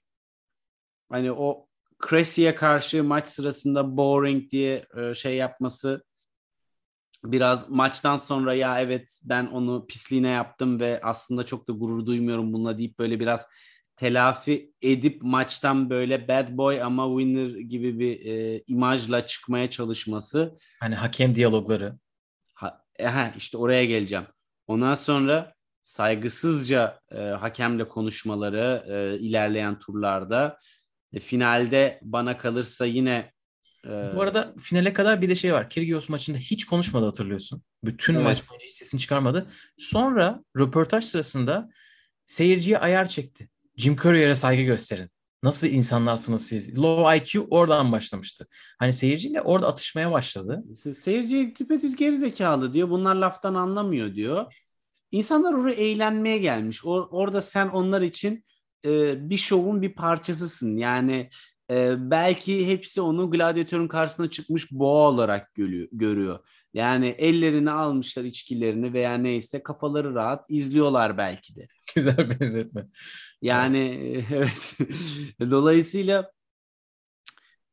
hani 1.08 1.32
o 1.32 1.66
Cressie'ye 2.08 2.54
karşı 2.54 3.04
maç 3.04 3.28
sırasında 3.28 3.96
boring 3.96 4.50
diye 4.50 4.86
e, 4.96 5.14
şey 5.14 5.36
yapması 5.36 6.04
biraz 7.24 7.68
maçtan 7.68 8.16
sonra 8.16 8.54
ya 8.54 8.80
evet 8.80 9.20
ben 9.24 9.46
onu 9.46 9.86
pisliğine 9.86 10.28
yaptım 10.28 10.80
ve 10.80 11.00
aslında 11.02 11.46
çok 11.46 11.68
da 11.68 11.72
gurur 11.72 12.06
duymuyorum 12.06 12.52
bununla 12.52 12.78
deyip 12.78 12.98
böyle 12.98 13.20
biraz 13.20 13.46
telafi 14.02 14.72
edip 14.82 15.22
maçtan 15.22 15.90
böyle 15.90 16.28
bad 16.28 16.48
boy 16.56 16.82
ama 16.82 17.20
winner 17.20 17.58
gibi 17.60 17.98
bir 17.98 18.26
e, 18.26 18.62
imajla 18.66 19.26
çıkmaya 19.26 19.70
çalışması. 19.70 20.58
Hani 20.80 20.94
hakem 20.94 21.34
diyalogları. 21.34 21.98
Ha, 22.54 22.84
e, 22.98 23.06
ha, 23.06 23.32
işte 23.36 23.58
oraya 23.58 23.84
geleceğim. 23.84 24.26
Ondan 24.66 24.94
sonra 24.94 25.54
saygısızca 25.82 27.00
e, 27.12 27.18
hakemle 27.18 27.88
konuşmaları 27.88 28.84
e, 28.88 29.18
ilerleyen 29.18 29.78
turlarda. 29.78 30.58
E, 31.12 31.20
finalde 31.20 31.98
bana 32.02 32.38
kalırsa 32.38 32.86
yine 32.86 33.32
bu 33.84 34.22
arada 34.22 34.54
finale 34.60 34.92
kadar 34.92 35.22
bir 35.22 35.28
de 35.28 35.34
şey 35.34 35.52
var. 35.52 35.70
Kyrgios 35.70 36.08
maçında 36.08 36.38
hiç 36.38 36.64
konuşmadı 36.64 37.06
hatırlıyorsun. 37.06 37.62
Bütün 37.84 38.14
evet. 38.14 38.24
maç 38.24 38.50
boyunca 38.50 38.66
hiç 38.66 38.74
sesini 38.74 39.00
çıkarmadı. 39.00 39.46
Sonra 39.78 40.44
röportaj 40.58 41.04
sırasında 41.04 41.70
seyirciye 42.26 42.78
ayar 42.78 43.08
çekti. 43.08 43.48
Jim 43.82 43.96
Courier'e 43.96 44.34
saygı 44.34 44.62
gösterin. 44.62 45.10
Nasıl 45.42 45.66
insanlarsınız 45.66 46.46
siz? 46.46 46.78
Low 46.78 47.16
IQ 47.16 47.46
oradan 47.50 47.92
başlamıştı. 47.92 48.46
Hani 48.78 48.92
seyirciyle 48.92 49.40
orada 49.42 49.66
atışmaya 49.68 50.12
başladı. 50.12 50.64
Se- 50.70 50.94
Seyirci 50.94 51.54
düpedüz 51.58 51.96
geri 51.96 52.16
zekalı 52.16 52.74
diyor. 52.74 52.90
Bunlar 52.90 53.14
laftan 53.14 53.54
anlamıyor 53.54 54.14
diyor. 54.14 54.54
İnsanlar 55.10 55.52
oraya 55.54 55.74
eğlenmeye 55.74 56.38
gelmiş. 56.38 56.80
Or- 56.80 57.08
orada 57.10 57.40
sen 57.42 57.68
onlar 57.68 58.02
için 58.02 58.44
e, 58.84 58.90
bir 59.30 59.36
şovun 59.36 59.82
bir 59.82 59.94
parçasısın. 59.94 60.76
Yani 60.76 61.28
e, 61.70 62.10
belki 62.10 62.68
hepsi 62.68 63.00
onu 63.00 63.30
gladyatörün 63.30 63.88
karşısına 63.88 64.30
çıkmış 64.30 64.72
boğa 64.72 65.08
olarak 65.08 65.54
görüyor. 65.92 66.38
Yani 66.74 67.06
ellerini 67.06 67.70
almışlar 67.70 68.24
içkilerini 68.24 68.92
veya 68.92 69.14
neyse 69.14 69.62
kafaları 69.62 70.14
rahat 70.14 70.46
izliyorlar 70.48 71.18
belki 71.18 71.56
de. 71.56 71.68
Güzel 71.94 72.40
benzetme. 72.40 72.86
Yani 73.42 73.78
evet. 74.32 74.78
Dolayısıyla 75.40 76.30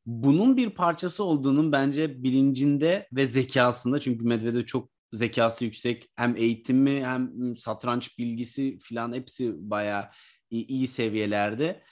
bunun 0.06 0.56
bir 0.56 0.70
parçası 0.70 1.24
olduğunun 1.24 1.72
bence 1.72 2.22
bilincinde 2.22 3.08
ve 3.12 3.26
zekasında 3.26 4.00
çünkü 4.00 4.24
Medvedev 4.24 4.62
çok 4.62 4.90
zekası 5.12 5.64
yüksek. 5.64 6.10
Hem 6.16 6.36
eğitimi 6.36 7.04
hem 7.04 7.56
satranç 7.56 8.18
bilgisi 8.18 8.78
filan 8.78 9.12
hepsi 9.12 9.70
bayağı 9.70 10.08
iyi, 10.50 10.66
iyi 10.66 10.86
seviyelerde. 10.86 11.82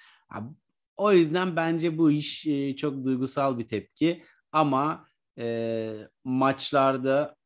O 0.97 1.13
yüzden 1.13 1.57
bence 1.57 1.99
bu 1.99 2.11
iş 2.11 2.47
e, 2.47 2.77
çok 2.77 3.05
duygusal 3.05 3.59
bir 3.59 3.69
tepki 3.69 4.23
ama 4.53 5.07
e, 5.39 5.95
maçlarda 6.25 7.37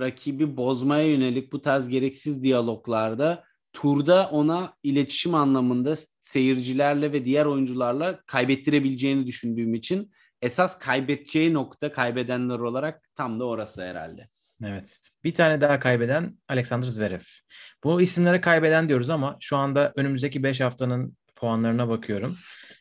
rakibi 0.00 0.56
bozmaya 0.56 1.06
yönelik 1.06 1.52
bu 1.52 1.62
tarz 1.62 1.88
gereksiz 1.88 2.42
diyaloglarda 2.42 3.44
turda 3.72 4.28
ona 4.28 4.74
iletişim 4.82 5.34
anlamında 5.34 5.96
seyircilerle 6.22 7.12
ve 7.12 7.24
diğer 7.24 7.44
oyuncularla 7.44 8.20
kaybettirebileceğini 8.26 9.26
düşündüğüm 9.26 9.74
için 9.74 10.12
esas 10.42 10.78
kaybedeceği 10.78 11.54
nokta 11.54 11.92
kaybedenler 11.92 12.58
olarak 12.58 13.02
tam 13.14 13.40
da 13.40 13.44
orası 13.44 13.82
herhalde. 13.82 14.28
Evet. 14.64 15.00
Bir 15.24 15.34
tane 15.34 15.60
daha 15.60 15.80
kaybeden 15.80 16.38
Alexander 16.48 16.88
Zverev. 16.88 17.20
Bu 17.84 18.00
isimlere 18.00 18.40
kaybeden 18.40 18.88
diyoruz 18.88 19.10
ama 19.10 19.36
şu 19.40 19.56
anda 19.56 19.92
önümüzdeki 19.96 20.42
5 20.42 20.60
haftanın 20.60 21.16
puanlarına 21.34 21.88
bakıyorum. 21.88 22.36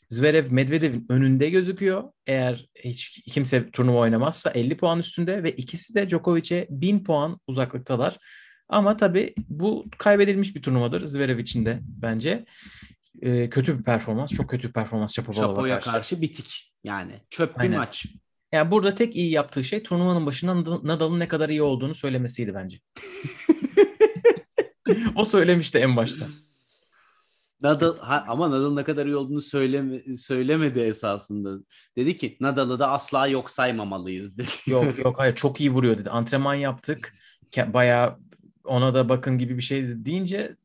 Zverev 0.09 0.51
Medvedev'in 0.51 1.05
önünde 1.09 1.49
gözüküyor. 1.49 2.03
Eğer 2.27 2.65
hiç 2.75 3.21
kimse 3.33 3.71
turnuva 3.71 3.97
oynamazsa 3.99 4.49
50 4.49 4.77
puan 4.77 4.99
üstünde 4.99 5.43
ve 5.43 5.51
ikisi 5.51 5.95
de 5.95 6.09
Djokovic'e 6.09 6.67
1000 6.69 7.03
puan 7.03 7.39
uzaklıktalar. 7.47 8.17
Ama 8.69 8.97
tabii 8.97 9.33
bu 9.49 9.85
kaybedilmiş 9.97 10.55
bir 10.55 10.61
turnuvadır 10.61 11.05
Zverev 11.05 11.37
için 11.37 11.65
de 11.65 11.79
bence. 11.81 12.45
Ee, 13.21 13.49
kötü 13.49 13.79
bir 13.79 13.83
performans, 13.83 14.33
çok 14.33 14.49
kötü 14.49 14.67
bir 14.67 14.73
performans 14.73 15.13
Shapovalov'a 15.15 15.55
Şapoya 15.55 15.75
karşı. 15.75 15.91
karşı 15.91 16.21
bitik 16.21 16.73
yani 16.83 17.11
çöp 17.29 17.55
bir 17.55 17.61
Aynen. 17.61 17.77
maç. 17.77 18.05
Yani 18.51 18.71
burada 18.71 18.95
tek 18.95 19.15
iyi 19.15 19.31
yaptığı 19.31 19.63
şey 19.63 19.83
turnuvanın 19.83 20.25
başında 20.25 20.51
Nadal- 20.51 20.87
Nadal'ın 20.87 21.19
ne 21.19 21.27
kadar 21.27 21.49
iyi 21.49 21.61
olduğunu 21.61 21.95
söylemesiydi 21.95 22.53
bence. 22.53 22.79
o 25.15 25.23
söylemişti 25.23 25.77
en 25.77 25.95
başta. 25.97 26.25
Nadal 27.63 27.97
ha, 27.97 28.25
ama 28.27 28.51
Nadal'ın 28.51 28.75
ne 28.75 28.83
kadar 28.83 29.05
iyi 29.05 29.15
olduğunu 29.15 29.41
söyleme, 29.41 30.17
söylemedi 30.17 30.79
esasında. 30.79 31.63
Dedi 31.95 32.15
ki 32.15 32.37
Nadal'ı 32.39 32.79
da 32.79 32.91
asla 32.91 33.27
yok 33.27 33.49
saymamalıyız 33.51 34.37
dedi. 34.37 34.49
Yok 34.67 34.97
yok 34.99 35.19
hayır 35.19 35.35
çok 35.35 35.61
iyi 35.61 35.71
vuruyor 35.71 35.97
dedi. 35.97 36.09
Antrenman 36.09 36.55
yaptık. 36.55 37.13
Bayağı 37.57 38.19
ona 38.63 38.93
da 38.93 39.09
bakın 39.09 39.37
gibi 39.37 39.57
bir 39.57 39.61
şey 39.61 40.05
deyince 40.05 40.55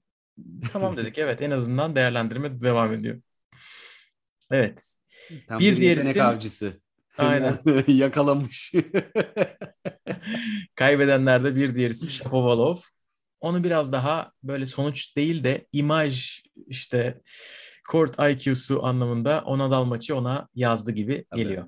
tamam 0.72 0.96
dedik. 0.96 1.18
Evet 1.18 1.42
en 1.42 1.51
azından 1.51 1.96
değerlendirme 1.96 2.61
devam 2.62 2.92
ediyor. 2.92 3.20
Evet. 4.51 4.96
Tam 5.49 5.59
Bir 5.59 5.72
bir, 5.72 5.76
diğer 5.80 5.96
yetenek 5.96 6.16
isim- 6.16 6.24
avcısı. 6.24 6.80
Aynen. 7.18 7.59
Yakalamış. 7.86 8.72
Kaybedenlerde 10.74 11.57
bir 11.57 11.74
diğer 11.74 11.90
isim 11.90 12.11
Shapovalov. 12.11 12.76
Onu 13.41 13.64
biraz 13.64 13.93
daha 13.93 14.32
böyle 14.43 14.66
sonuç 14.66 15.16
değil 15.16 15.45
de 15.45 15.66
imaj 15.72 16.43
işte 16.66 17.22
court 17.91 18.16
IQ'su 18.18 18.84
anlamında 18.84 19.43
o 19.47 19.59
Nadal 19.59 19.84
maçı 19.84 20.16
ona 20.16 20.49
yazdı 20.55 20.93
gibi 20.93 21.24
Tabii. 21.30 21.43
geliyor. 21.43 21.64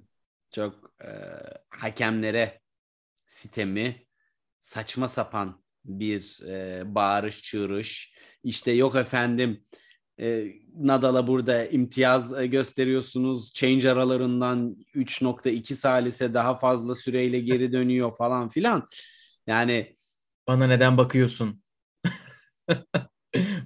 Çok 0.50 0.92
e, 1.04 1.10
hakemlere 1.68 2.60
sitemi, 3.26 4.06
saçma 4.60 5.08
sapan 5.08 5.62
bir 5.84 6.42
e, 6.48 6.82
bağırış 6.94 7.42
çığırış. 7.42 8.14
İşte 8.44 8.72
yok 8.72 8.96
efendim 8.96 9.64
e, 10.20 10.46
Nadal'a 10.76 11.26
burada 11.26 11.66
imtiyaz 11.66 12.38
e, 12.38 12.46
gösteriyorsunuz. 12.46 13.52
Change 13.52 13.90
aralarından 13.90 14.76
3.2 14.94 15.74
salise 15.74 16.34
daha 16.34 16.58
fazla 16.58 16.94
süreyle 16.94 17.40
geri 17.40 17.72
dönüyor 17.72 18.16
falan 18.16 18.48
filan. 18.48 18.86
Yani 19.46 19.94
Bana 20.50 20.66
neden 20.66 20.98
bakıyorsun? 20.98 21.62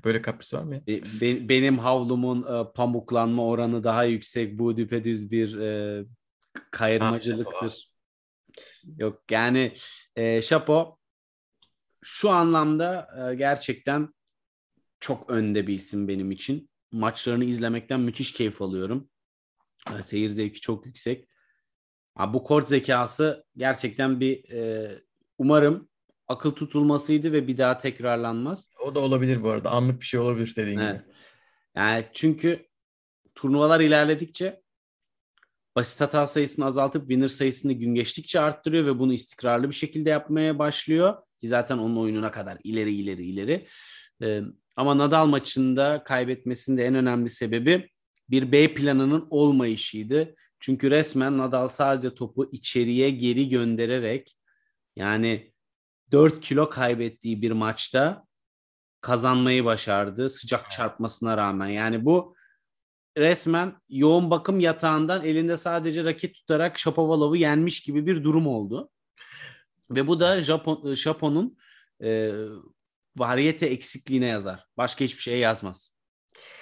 Böyle 0.04 0.22
kapris 0.22 0.54
var 0.54 0.62
mı 0.62 0.74
ya? 0.74 0.86
Be- 0.86 1.02
be- 1.20 1.48
benim 1.48 1.78
havlumun 1.78 2.42
e, 2.42 2.72
pamuklanma 2.72 3.46
oranı 3.46 3.84
daha 3.84 4.04
yüksek. 4.04 4.58
Bu 4.58 4.76
düpedüz 4.76 5.30
bir 5.30 5.58
e, 5.58 6.04
kayırmacılıktır. 6.70 7.90
Yok 8.98 9.22
yani 9.30 9.72
e, 10.16 10.42
Şapo 10.42 10.98
şu 12.02 12.30
anlamda 12.30 13.08
e, 13.30 13.34
gerçekten 13.34 14.14
çok 15.00 15.30
önde 15.30 15.66
bir 15.66 15.74
isim 15.74 16.08
benim 16.08 16.30
için. 16.30 16.70
Maçlarını 16.92 17.44
izlemekten 17.44 18.00
müthiş 18.00 18.32
keyif 18.32 18.62
alıyorum. 18.62 19.10
E, 19.98 20.02
seyir 20.02 20.30
zevki 20.30 20.60
çok 20.60 20.86
yüksek. 20.86 21.28
Ha, 22.14 22.34
bu 22.34 22.44
kort 22.44 22.68
zekası 22.68 23.44
gerçekten 23.56 24.20
bir 24.20 24.50
e, 24.52 24.90
umarım 25.38 25.88
akıl 26.28 26.50
tutulmasıydı 26.50 27.32
ve 27.32 27.48
bir 27.48 27.58
daha 27.58 27.78
tekrarlanmaz. 27.78 28.70
O 28.84 28.94
da 28.94 29.00
olabilir 29.00 29.42
bu 29.42 29.50
arada. 29.50 29.70
Anlık 29.70 30.00
bir 30.00 30.06
şey 30.06 30.20
olabilir 30.20 30.54
dediğin 30.56 30.78
Evet. 30.78 31.00
gibi. 31.00 31.14
Yani 31.76 32.04
çünkü 32.12 32.66
turnuvalar 33.34 33.80
ilerledikçe 33.80 34.62
basit 35.76 36.00
hata 36.00 36.26
sayısını 36.26 36.64
azaltıp 36.64 37.02
winner 37.02 37.28
sayısını 37.28 37.72
gün 37.72 37.94
geçtikçe 37.94 38.40
arttırıyor 38.40 38.86
ve 38.86 38.98
bunu 38.98 39.12
istikrarlı 39.12 39.70
bir 39.70 39.74
şekilde 39.74 40.10
yapmaya 40.10 40.58
başlıyor. 40.58 41.16
Ki 41.40 41.48
zaten 41.48 41.78
onun 41.78 41.96
oyununa 41.96 42.30
kadar 42.30 42.58
ileri 42.64 42.94
ileri 42.94 43.24
ileri. 43.24 43.66
Ee, 44.22 44.40
ama 44.76 44.98
Nadal 44.98 45.26
maçında 45.26 46.04
kaybetmesinin 46.04 46.76
de 46.76 46.84
en 46.84 46.94
önemli 46.94 47.30
sebebi 47.30 47.90
bir 48.30 48.52
B 48.52 48.74
planının 48.74 49.26
olmayışıydı. 49.30 50.34
Çünkü 50.60 50.90
resmen 50.90 51.38
Nadal 51.38 51.68
sadece 51.68 52.14
topu 52.14 52.48
içeriye 52.52 53.10
geri 53.10 53.48
göndererek 53.48 54.36
yani 54.96 55.53
4 56.14 56.40
kilo 56.40 56.70
kaybettiği 56.70 57.42
bir 57.42 57.50
maçta 57.50 58.26
kazanmayı 59.00 59.64
başardı 59.64 60.30
sıcak 60.30 60.70
çarpmasına 60.70 61.36
rağmen. 61.36 61.68
Yani 61.68 62.04
bu 62.04 62.36
resmen 63.18 63.76
yoğun 63.88 64.30
bakım 64.30 64.60
yatağından 64.60 65.24
elinde 65.24 65.56
sadece 65.56 66.04
raket 66.04 66.34
tutarak 66.34 66.78
Shapovalov'u 66.78 67.36
yenmiş 67.36 67.80
gibi 67.80 68.06
bir 68.06 68.24
durum 68.24 68.46
oldu. 68.46 68.90
Ve 69.90 70.06
bu 70.06 70.20
da 70.20 70.42
Japon 70.42 70.94
Japon'un 70.94 71.56
e, 72.02 72.32
variyete 73.16 73.66
eksikliğine 73.66 74.26
yazar. 74.26 74.66
Başka 74.76 75.04
hiçbir 75.04 75.22
şeye 75.22 75.38
yazmaz. 75.38 75.90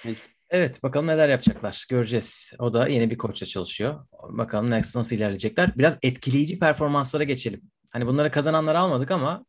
Yani 0.03 0.15
Evet 0.49 0.83
bakalım 0.83 1.07
neler 1.07 1.29
yapacaklar. 1.29 1.85
Göreceğiz. 1.89 2.53
O 2.59 2.73
da 2.73 2.87
yeni 2.87 3.09
bir 3.09 3.17
koçla 3.17 3.45
çalışıyor. 3.45 4.05
Bakalım 4.29 4.69
nasıl, 4.69 4.99
nasıl 4.99 5.15
ilerleyecekler. 5.15 5.77
Biraz 5.77 5.97
etkileyici 6.01 6.59
performanslara 6.59 7.23
geçelim. 7.23 7.61
Hani 7.93 8.07
bunları 8.07 8.31
kazananları 8.31 8.79
almadık 8.79 9.11
ama 9.11 9.45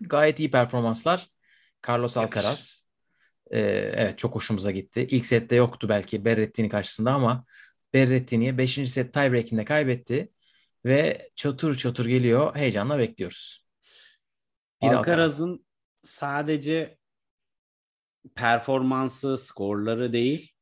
gayet 0.00 0.40
iyi 0.40 0.50
performanslar. 0.50 1.30
Carlos. 1.88 2.16
Alcaraz. 2.16 2.88
Ee, 3.50 3.60
evet 3.94 4.18
çok 4.18 4.34
hoşumuza 4.34 4.70
gitti. 4.70 5.06
İlk 5.10 5.26
sette 5.26 5.56
yoktu 5.56 5.88
belki 5.88 6.24
Berrettini 6.24 6.68
karşısında 6.68 7.12
ama 7.12 7.44
Berrettini'ye 7.94 8.58
5. 8.58 8.90
set 8.90 9.14
tiebreak'inde 9.14 9.64
kaybetti. 9.64 10.32
Ve 10.84 11.30
çatır 11.36 11.74
çatır 11.74 12.06
geliyor. 12.06 12.56
Heyecanla 12.56 12.98
bekliyoruz. 12.98 13.66
Bir 14.82 14.86
Alcaraz. 14.86 15.00
Alcaraz'ın 15.00 15.66
sadece 16.02 16.98
performansı, 18.34 19.38
skorları 19.38 20.12
değil, 20.12 20.52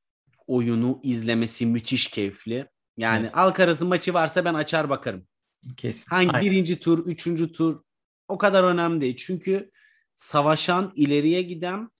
oyunu 0.47 1.01
izlemesi 1.03 1.66
müthiş 1.66 2.07
keyifli. 2.07 2.68
Yani 2.97 3.24
Evet. 3.24 3.37
Alcaraz'ın 3.37 3.89
maçı 3.89 4.14
varsa 4.14 4.45
ben 4.45 4.55
açar 4.55 4.89
bakarım. 4.89 5.27
Kesin. 5.76 6.10
Hangi 6.10 6.30
Aynen. 6.30 6.50
birinci 6.50 6.78
tur, 6.78 7.06
üçüncü 7.06 7.52
tur 7.52 7.82
o 8.28 8.38
kadar 8.38 8.64
önemli 8.64 9.00
değil. 9.00 9.16
Çünkü 9.16 9.70
savaşan, 10.14 10.92
ileriye 10.94 11.42
giden 11.42 11.90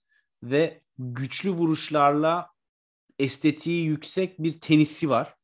ve 0.43 0.83
güçlü 0.99 1.51
vuruşlarla 1.51 2.51
estetiği 3.19 3.87
yüksek 3.87 4.39
bir 4.39 4.61
tenisi 4.61 5.11
var. 5.11 5.35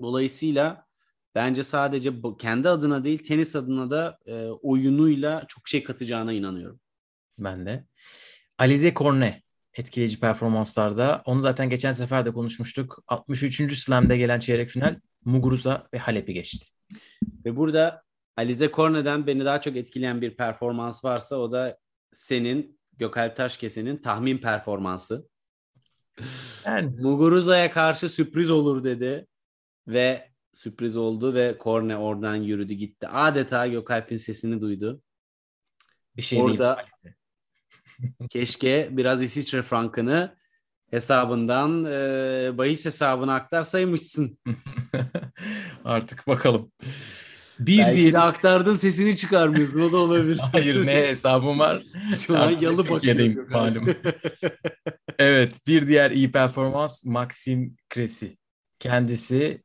Dolayısıyla 0.00 0.86
bence 1.34 1.64
sadece 1.64 2.12
kendi 2.38 2.68
adına 2.68 3.04
değil 3.04 3.24
tenis 3.24 3.56
adına 3.56 3.90
da 3.90 4.18
e, 4.26 4.46
oyunuyla 4.46 5.44
çok 5.48 5.68
şey 5.68 5.84
katacağına 5.84 6.32
inanıyorum. 6.32 6.80
Ben 7.38 7.66
de. 7.66 7.84
Alize 8.58 8.94
Cornet 8.94 9.42
etkileyici 9.74 10.20
performanslarda. 10.20 11.22
Onu 11.24 11.40
zaten 11.40 11.70
geçen 11.70 11.92
sefer 11.92 12.26
de 12.26 12.32
konuşmuştuk. 12.32 13.04
63. 13.08 13.78
Slam'de 13.78 14.16
gelen 14.16 14.38
çeyrek 14.38 14.70
final 14.70 15.00
Muguruza 15.24 15.88
ve 15.94 15.98
Halep'i 15.98 16.34
geçti. 16.34 16.66
Ve 17.44 17.56
burada 17.56 18.02
Alize 18.36 18.70
Korne'den 18.70 19.26
beni 19.26 19.44
daha 19.44 19.60
çok 19.60 19.76
etkileyen 19.76 20.20
bir 20.20 20.36
performans 20.36 21.04
varsa 21.04 21.36
o 21.36 21.52
da 21.52 21.78
senin 22.12 22.78
Gökalp 22.96 23.36
Taşkesen'in 23.36 23.96
tahmin 23.96 24.38
performansı. 24.38 25.28
Yani. 26.64 26.96
Muguruza'ya 27.00 27.70
karşı 27.70 28.08
sürpriz 28.08 28.50
olur 28.50 28.84
dedi 28.84 29.26
ve 29.86 30.30
sürpriz 30.52 30.96
oldu 30.96 31.34
ve 31.34 31.58
Korne 31.58 31.96
oradan 31.96 32.34
yürüdü 32.34 32.74
gitti. 32.74 33.08
Adeta 33.08 33.66
Gökalp'in 33.66 34.16
sesini 34.16 34.60
duydu. 34.60 35.02
Bir 36.16 36.22
şey 36.22 36.42
Orada 36.42 36.86
değil. 37.04 37.14
keşke 38.30 38.88
biraz 38.90 39.22
İsviçre 39.22 39.62
frankını 39.62 40.36
hesabından 40.90 41.84
e, 41.84 42.58
bahis 42.58 42.84
hesabına 42.84 43.34
aktarsaymışsın. 43.34 44.38
Artık 45.84 46.26
bakalım. 46.26 46.72
Bir 47.60 47.78
Belki 47.78 47.96
diye 47.96 48.12
de 48.12 48.18
aktardın 48.18 48.74
sesini 48.74 49.16
çıkarmıyorsun 49.16 49.80
o 49.80 49.92
da 49.92 49.96
olabilir. 49.96 50.38
Hayır 50.52 50.86
ne 50.86 50.94
hesabım 50.94 51.58
var. 51.58 51.82
Şu 52.26 52.38
an 52.38 52.50
yalı 52.60 52.82
Türkiye'deyim 52.82 53.46
malum. 53.50 53.96
evet 55.18 55.60
bir 55.66 55.88
diğer 55.88 56.10
iyi 56.10 56.32
performans 56.32 57.04
Maxim 57.04 57.76
Kresi. 57.88 58.36
Kendisi 58.78 59.62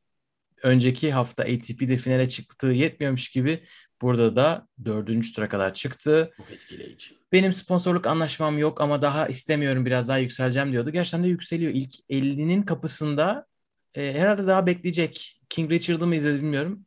önceki 0.62 1.12
hafta 1.12 1.42
ATP'de 1.42 1.96
finale 1.96 2.28
çıktığı 2.28 2.66
yetmiyormuş 2.66 3.28
gibi 3.28 3.64
burada 4.02 4.36
da 4.36 4.68
dördüncü 4.84 5.32
tura 5.32 5.48
kadar 5.48 5.74
çıktı. 5.74 6.32
Çok 6.36 6.50
etkileyici. 6.50 7.14
Benim 7.32 7.52
sponsorluk 7.52 8.06
anlaşmam 8.06 8.58
yok 8.58 8.80
ama 8.80 9.02
daha 9.02 9.28
istemiyorum 9.28 9.86
biraz 9.86 10.08
daha 10.08 10.18
yükseleceğim 10.18 10.72
diyordu. 10.72 10.90
Gerçekten 10.90 11.24
de 11.24 11.28
yükseliyor. 11.28 11.72
İlk 11.74 11.94
50'nin 12.10 12.62
kapısında 12.62 13.46
e, 13.94 14.12
herhalde 14.12 14.46
daha 14.46 14.66
bekleyecek. 14.66 15.40
King 15.48 15.70
Richard'ı 15.70 16.06
mı 16.06 16.16
izledi 16.16 16.38
bilmiyorum. 16.38 16.86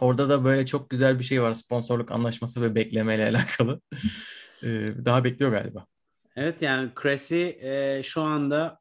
Orada 0.00 0.28
da 0.28 0.44
böyle 0.44 0.66
çok 0.66 0.90
güzel 0.90 1.18
bir 1.18 1.24
şey 1.24 1.42
var. 1.42 1.52
Sponsorluk 1.52 2.12
anlaşması 2.12 2.62
ve 2.62 2.74
beklemeyle 2.74 3.24
alakalı. 3.24 3.80
e, 4.62 4.68
daha 5.04 5.24
bekliyor 5.24 5.50
galiba. 5.50 5.86
Evet 6.36 6.62
yani 6.62 6.90
Cressy 7.02 7.46
e, 7.46 8.02
şu 8.04 8.22
anda 8.22 8.78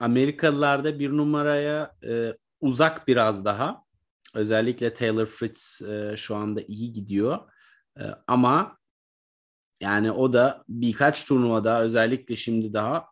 Amerikalılarda 0.00 0.98
bir 0.98 1.10
numaraya 1.10 1.94
e, 2.08 2.34
uzak 2.60 3.08
biraz 3.08 3.44
daha. 3.44 3.85
Özellikle 4.36 4.94
Taylor 4.94 5.26
Fritz 5.26 5.82
e, 5.82 6.16
şu 6.16 6.36
anda 6.36 6.60
iyi 6.62 6.92
gidiyor. 6.92 7.38
E, 7.98 8.02
ama 8.26 8.78
yani 9.80 10.12
o 10.12 10.32
da 10.32 10.64
birkaç 10.68 11.24
turnuvada 11.24 11.80
özellikle 11.80 12.36
şimdi 12.36 12.72
daha 12.72 13.06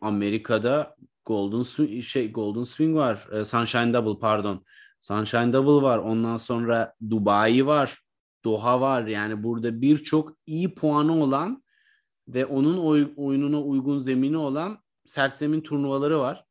Amerika'da 0.00 0.96
Golden 1.26 1.62
Swing, 1.62 2.04
şey 2.04 2.32
Golden 2.32 2.64
Swing 2.64 2.96
var. 2.96 3.28
E, 3.32 3.44
Sunshine 3.44 3.92
Double 3.92 4.20
pardon. 4.20 4.64
Sunshine 5.00 5.52
Double 5.52 5.86
var. 5.86 5.98
Ondan 5.98 6.36
sonra 6.36 6.94
Dubai 7.10 7.66
var. 7.66 8.00
Doha 8.44 8.80
var. 8.80 9.06
Yani 9.06 9.42
burada 9.42 9.80
birçok 9.80 10.36
iyi 10.46 10.74
puanı 10.74 11.22
olan 11.22 11.64
ve 12.28 12.46
onun 12.46 12.78
oy, 12.78 13.12
oyununa 13.16 13.62
uygun 13.62 13.98
zemini 13.98 14.36
olan 14.36 14.78
sert 15.06 15.36
zemin 15.36 15.60
turnuvaları 15.60 16.20
var. 16.20 16.44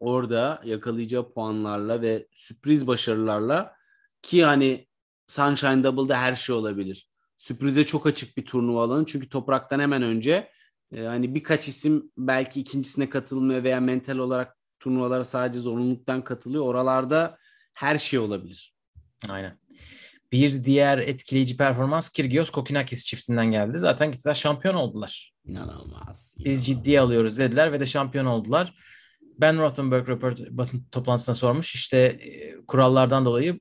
Orada 0.00 0.60
yakalayacağı 0.64 1.32
puanlarla 1.32 2.02
ve 2.02 2.26
sürpriz 2.34 2.86
başarılarla 2.86 3.76
ki 4.22 4.44
hani 4.44 4.88
Sunshine 5.26 5.84
Double'da 5.84 6.20
her 6.20 6.34
şey 6.34 6.54
olabilir. 6.56 7.08
Sürprize 7.36 7.86
çok 7.86 8.06
açık 8.06 8.36
bir 8.36 8.44
turnuva 8.44 8.84
alanı. 8.84 9.06
Çünkü 9.06 9.28
topraktan 9.28 9.80
hemen 9.80 10.02
önce 10.02 10.50
e, 10.92 11.02
hani 11.02 11.34
birkaç 11.34 11.68
isim 11.68 12.12
belki 12.18 12.60
ikincisine 12.60 13.10
katılmaya 13.10 13.64
veya 13.64 13.80
mental 13.80 14.18
olarak 14.18 14.56
turnuvalara 14.80 15.24
sadece 15.24 15.60
zorunluluktan 15.60 16.24
katılıyor. 16.24 16.64
Oralarda 16.64 17.38
her 17.74 17.98
şey 17.98 18.18
olabilir. 18.18 18.74
Aynen. 19.28 19.58
Bir 20.32 20.64
diğer 20.64 20.98
etkileyici 20.98 21.56
performans 21.56 22.10
Kirgios 22.10 22.50
Kokinakis 22.50 23.04
çiftinden 23.04 23.46
geldi. 23.46 23.78
Zaten 23.78 24.12
gittiler 24.12 24.34
şampiyon 24.34 24.74
oldular. 24.74 25.32
İnanılmaz. 25.44 26.36
Biz 26.44 26.66
ciddiye 26.66 27.00
alıyoruz 27.00 27.38
dediler 27.38 27.72
ve 27.72 27.80
de 27.80 27.86
şampiyon 27.86 28.26
oldular. 28.26 28.74
Ben 29.40 29.58
Rothenberg 29.58 30.08
röport 30.08 30.50
basın 30.50 30.84
toplantısına 30.92 31.34
sormuş. 31.34 31.74
İşte 31.74 31.98
e, 31.98 32.56
kurallardan 32.66 33.24
dolayı 33.24 33.60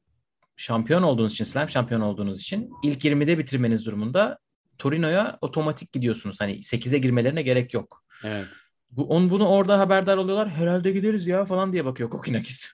şampiyon 0.55 1.03
olduğunuz 1.03 1.33
için, 1.33 1.45
slam 1.45 1.69
şampiyon 1.69 2.01
olduğunuz 2.01 2.41
için 2.41 2.69
ilk 2.83 3.05
20'de 3.05 3.37
bitirmeniz 3.37 3.85
durumunda 3.85 4.37
Torino'ya 4.77 5.37
otomatik 5.41 5.91
gidiyorsunuz. 5.91 6.41
Hani 6.41 6.51
8'e 6.51 6.97
girmelerine 6.97 7.41
gerek 7.41 7.73
yok. 7.73 8.03
Evet. 8.23 8.45
Bu, 8.91 9.09
on, 9.09 9.29
bunu 9.29 9.47
orada 9.47 9.79
haberdar 9.79 10.17
oluyorlar. 10.17 10.49
Herhalde 10.49 10.91
gideriz 10.91 11.27
ya 11.27 11.45
falan 11.45 11.73
diye 11.73 11.85
bakıyor 11.85 12.09
Kokinakis. 12.09 12.71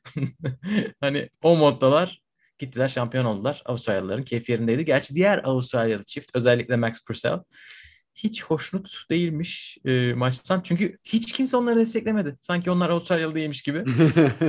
hani 1.00 1.30
o 1.44 1.56
moddalar 1.56 2.22
gittiler 2.60 2.88
şampiyon 2.88 3.26
oldular. 3.26 3.62
Avustralyalıların 3.66 4.24
keyfi 4.24 4.52
yerindeydi. 4.52 4.86
Gerçi 4.86 5.16
diğer 5.16 5.44
Avustralyalı 5.44 6.04
çift 6.04 6.32
özellikle 6.34 6.76
Max 6.76 7.06
Purcell 7.06 7.40
hiç 8.16 8.44
hoşnut 8.44 9.06
değilmiş 9.10 9.78
e, 9.86 10.14
maçtan. 10.14 10.62
Çünkü 10.62 10.98
hiç 11.04 11.32
kimse 11.32 11.58
onları 11.58 11.80
desteklemedi. 11.80 12.38
Sanki 12.42 12.72
onlar 12.72 12.90
Avustralyalı 12.90 13.36
değilmiş 13.36 13.62
gibi. 13.62 13.86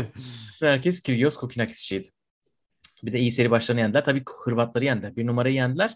Herkes 0.60 1.02
Kyrgios 1.02 1.36
Kokinakis'çiydi. 1.36 2.08
Bir 3.02 3.12
de 3.12 3.18
iyi 3.18 3.30
seri 3.30 3.50
başlarını 3.50 3.80
yendiler. 3.80 4.04
Tabii 4.04 4.24
Hırvatları 4.44 4.84
yendiler. 4.84 5.16
Bir 5.16 5.26
numarayı 5.26 5.54
yendiler. 5.54 5.94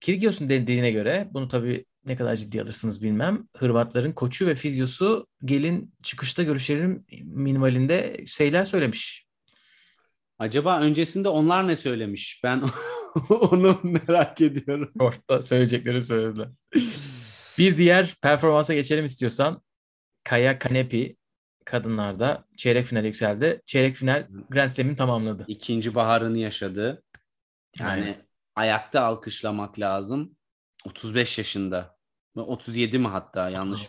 Kyrgios'un 0.00 0.48
dediğine 0.48 0.90
göre 0.90 1.28
bunu 1.32 1.48
tabii 1.48 1.84
ne 2.04 2.16
kadar 2.16 2.36
ciddi 2.36 2.62
alırsınız 2.62 3.02
bilmem. 3.02 3.48
Hırvatların 3.56 4.12
koçu 4.12 4.46
ve 4.46 4.54
fizyosu 4.54 5.26
gelin 5.44 5.94
çıkışta 6.02 6.42
görüşlerim 6.42 7.04
minimalinde 7.24 8.24
şeyler 8.26 8.64
söylemiş. 8.64 9.26
Acaba 10.38 10.80
öncesinde 10.80 11.28
onlar 11.28 11.68
ne 11.68 11.76
söylemiş? 11.76 12.40
Ben 12.44 12.62
onu 13.30 13.80
merak 13.82 14.40
ediyorum. 14.40 14.92
Orta 14.98 15.42
söyleyecekleri 15.42 16.02
söylediler. 16.02 16.48
Bir 17.58 17.76
diğer 17.76 18.14
performansa 18.22 18.74
geçelim 18.74 19.04
istiyorsan. 19.04 19.62
Kaya 20.24 20.58
Kanepi 20.58 21.16
kadınlarda 21.64 22.44
çeyrek 22.56 22.84
final 22.84 23.04
yükseldi. 23.04 23.62
Çeyrek 23.66 23.96
final 23.96 24.26
Grand 24.50 24.68
Slam'in 24.68 24.94
tamamladı. 24.94 25.44
İkinci 25.48 25.94
baharını 25.94 26.38
yaşadı. 26.38 27.02
Yani 27.78 27.90
Aynen. 27.90 28.26
ayakta 28.56 29.02
alkışlamak 29.02 29.80
lazım. 29.80 30.36
35 30.84 31.38
yaşında. 31.38 31.98
37 32.36 32.98
mi 32.98 33.08
hatta 33.08 33.50
yanlış. 33.50 33.88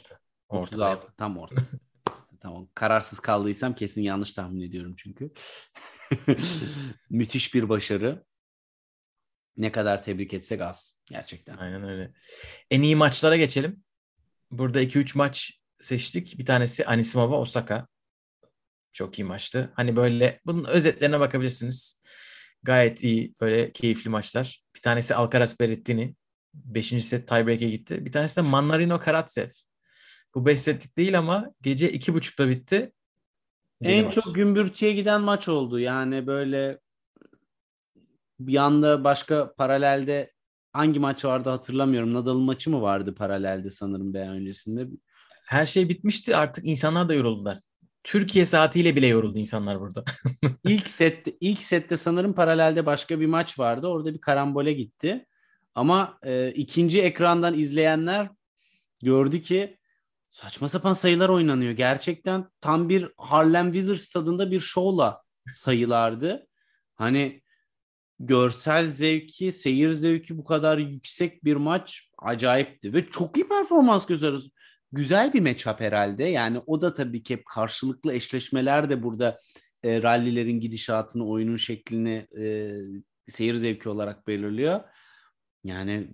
Ortada. 0.50 0.92
36 0.92 1.16
tam 1.18 1.38
ortası. 1.38 1.80
tamam. 2.42 2.68
Kararsız 2.76 3.20
kaldıysam 3.20 3.76
kesin 3.76 4.02
yanlış 4.02 4.34
tahmin 4.34 4.62
ediyorum 4.62 4.94
çünkü. 4.98 5.34
Müthiş 7.10 7.54
bir 7.54 7.70
başarı. 7.70 8.24
Ne 9.60 9.72
kadar 9.72 10.04
tebrik 10.04 10.34
etsek 10.34 10.62
az 10.62 10.96
gerçekten. 11.06 11.58
Aynen 11.58 11.90
öyle. 11.90 12.12
En 12.72 12.82
iyi 12.82 12.96
maçlara 12.96 13.38
geçelim. 13.38 13.84
Burada 14.52 14.82
2-3 14.82 15.18
maç 15.18 15.60
seçtik. 15.80 16.40
Bir 16.40 16.46
tanesi 16.46 16.86
Anisimova 16.86 17.40
Osaka. 17.40 17.88
Çok 18.94 19.20
iyi 19.20 19.24
maçtı. 19.24 19.72
Hani 19.76 19.96
böyle 19.96 20.40
bunun 20.46 20.64
özetlerine 20.64 21.20
bakabilirsiniz. 21.20 22.02
Gayet 22.64 23.04
iyi 23.04 23.36
böyle 23.42 23.72
keyifli 23.72 24.10
maçlar. 24.10 24.64
Bir 24.76 24.82
tanesi 24.82 25.16
Alcaraz 25.16 25.60
Berrettini. 25.60 26.16
Beşinci 26.54 27.04
set 27.04 27.28
tiebreak'e 27.28 27.70
gitti. 27.70 28.06
Bir 28.06 28.12
tanesi 28.12 28.38
de 28.38 28.42
Manarino 28.42 29.00
Karatsev. 29.00 29.50
Bu 30.36 30.46
beş 30.46 30.60
setlik 30.60 30.98
değil 30.98 31.18
ama 31.18 31.52
gece 31.62 31.92
iki 31.92 32.14
buçukta 32.14 32.50
bitti. 32.50 32.92
En 33.82 34.06
maç. 34.06 34.14
çok 34.14 34.36
gümbürtüye 34.36 34.94
giden 34.94 35.22
maç 35.22 35.48
oldu. 35.48 35.80
Yani 35.80 36.28
böyle 36.28 36.80
bir 38.40 38.54
yanda 38.54 39.04
başka 39.04 39.54
paralelde 39.54 40.32
hangi 40.74 41.00
maç 41.00 41.26
vardı 41.26 41.50
hatırlamıyorum. 41.50 42.14
Nadal'ın 42.14 42.42
maçı 42.42 42.70
mı 42.70 42.82
vardı 42.82 43.16
paralelde 43.16 43.70
sanırım 43.70 44.14
veya 44.14 44.32
öncesinde. 44.32 44.88
Her 45.46 45.66
şey 45.66 45.90
bitmişti 45.90 46.36
artık 46.36 46.66
insanlar 46.66 47.10
da 47.10 47.14
yoruldular. 47.14 47.58
Türkiye 48.04 48.46
saatiyle 48.46 48.96
bile 48.96 49.08
yoruldu 49.08 49.38
insanlar 49.38 49.80
burada. 49.80 50.04
İlk 50.64 50.90
sette 50.90 51.38
ilk 51.40 51.64
sette 51.64 51.98
sanırım 51.98 52.34
paralelde 52.34 52.86
başka 52.86 53.20
bir 53.20 53.26
maç 53.26 53.60
vardı. 53.60 53.88
Orada 53.88 54.14
bir 54.14 54.22
karambole 54.22 54.74
gitti. 54.74 55.26
Ama 55.76 56.20
e, 56.24 56.52
ikinci 56.52 57.02
ekrandan 57.02 57.54
izleyenler 57.54 58.30
gördü 59.04 59.42
ki 59.42 59.78
saçma 60.30 60.70
sapan 60.70 60.94
sayılar 60.94 61.30
oynanıyor. 61.30 61.72
Gerçekten 61.72 62.50
tam 62.62 62.90
bir 62.90 63.10
Harlem 63.18 63.72
Wizards 63.74 64.10
tadında 64.10 64.52
bir 64.52 64.60
şovla 64.60 65.22
sayılardı. 65.54 66.48
Hani 66.96 67.42
görsel 68.20 68.88
zevki, 68.88 69.52
seyir 69.52 69.92
zevki 69.92 70.38
bu 70.38 70.44
kadar 70.44 70.78
yüksek 70.78 71.46
bir 71.46 71.56
maç 71.56 72.10
acayipti 72.18 72.94
ve 72.94 73.06
çok 73.06 73.38
iyi 73.38 73.48
performans 73.48 74.06
gösteriyoruz. 74.06 74.50
Güzel 74.92 75.34
bir 75.34 75.42
matchup 75.42 75.80
herhalde. 75.80 76.24
Yani 76.24 76.62
o 76.66 76.82
da 76.82 76.94
tabii 76.94 77.24
ki 77.24 77.34
hep 77.34 77.46
karşılıklı 77.46 78.14
eşleşmeler 78.14 78.90
de 78.90 79.04
burada 79.04 79.38
e, 79.84 80.04
rallilerin 80.04 80.60
gidişatını, 80.60 81.28
oyunun 81.28 81.58
şeklini 81.58 82.28
e, 82.40 82.72
seyir 83.28 83.56
zevki 83.56 83.90
olarak 83.90 84.28
belirliyor. 84.28 84.80
Yani 85.64 86.08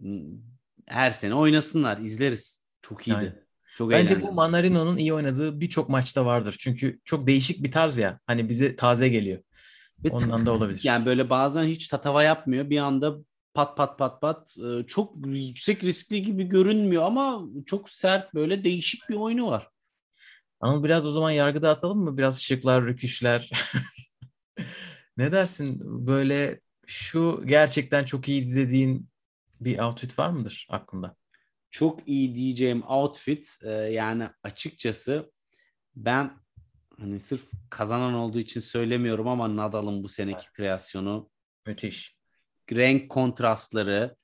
her 0.88 1.12
sene 1.12 1.34
oynasınlar, 1.34 1.98
izleriz. 1.98 2.66
Çok 2.82 3.08
iyiydi. 3.08 3.24
Yani, 3.24 3.34
Çok 3.78 3.92
Bence 3.92 4.14
eğlendim. 4.14 4.32
bu 4.32 4.34
Manarino'nun 4.34 4.98
iyi 4.98 5.14
oynadığı 5.14 5.62
birçok 5.62 5.90
maçta 5.90 6.26
vardır. 6.26 6.56
Çünkü 6.60 7.00
çok 7.06 7.28
değişik 7.28 7.64
bir 7.64 7.72
tarz 7.72 7.98
ya. 7.98 8.20
Hani 8.28 8.50
bize 8.50 8.76
taze 8.76 9.10
geliyor. 9.10 9.42
Ve 10.04 10.10
Ondan 10.10 10.38
tık 10.38 10.46
da 10.46 10.54
olabilir. 10.54 10.82
Yani 10.84 11.06
böyle 11.06 11.30
bazen 11.30 11.64
hiç 11.64 11.88
tatava 11.88 12.24
yapmıyor. 12.24 12.70
Bir 12.70 12.78
anda 12.78 13.16
pat 13.54 13.78
pat 13.78 14.00
pat 14.00 14.22
pat 14.22 14.58
e, 14.58 14.88
çok 14.88 15.26
yüksek 15.26 15.84
riskli 15.84 16.24
gibi 16.24 16.44
görünmüyor 16.44 17.04
ama 17.04 17.46
çok 17.66 17.90
sert 17.90 18.34
böyle 18.34 18.64
değişik 18.64 19.10
bir 19.10 19.16
oyunu 19.16 19.48
var. 19.48 19.70
Ama 20.60 20.84
biraz 20.84 21.06
o 21.06 21.12
zaman 21.12 21.32
yargıda 21.32 21.70
atalım 21.70 22.00
mı? 22.00 22.18
Biraz 22.18 22.42
şıklar, 22.42 22.86
rüküşler. 22.86 23.52
Ne 25.18 25.32
dersin? 25.32 25.80
Böyle 26.08 26.60
şu 26.86 27.44
gerçekten 27.46 28.04
çok 28.04 28.28
iyi 28.30 28.56
dediğin 28.56 29.10
bir 29.62 29.80
outfit 29.80 30.20
var 30.20 30.30
mıdır 30.30 30.68
aklında? 30.70 31.16
Çok 31.72 32.08
iyi 32.08 32.36
diyeceğim 32.36 32.84
outfit 32.88 33.58
e, 33.64 33.72
yani 33.72 34.30
açıkçası 34.44 35.32
ben 35.96 36.45
hani 37.00 37.20
sırf 37.20 37.42
kazanan 37.70 38.14
olduğu 38.14 38.40
için 38.40 38.60
söylemiyorum 38.60 39.28
ama 39.28 39.56
Nadal'ın 39.56 40.04
bu 40.04 40.10
seneki 40.10 40.46
kreasyonu 40.54 41.30
Müthiş. 41.66 42.18
renk 42.72 43.10
kontrastları, 43.10 44.16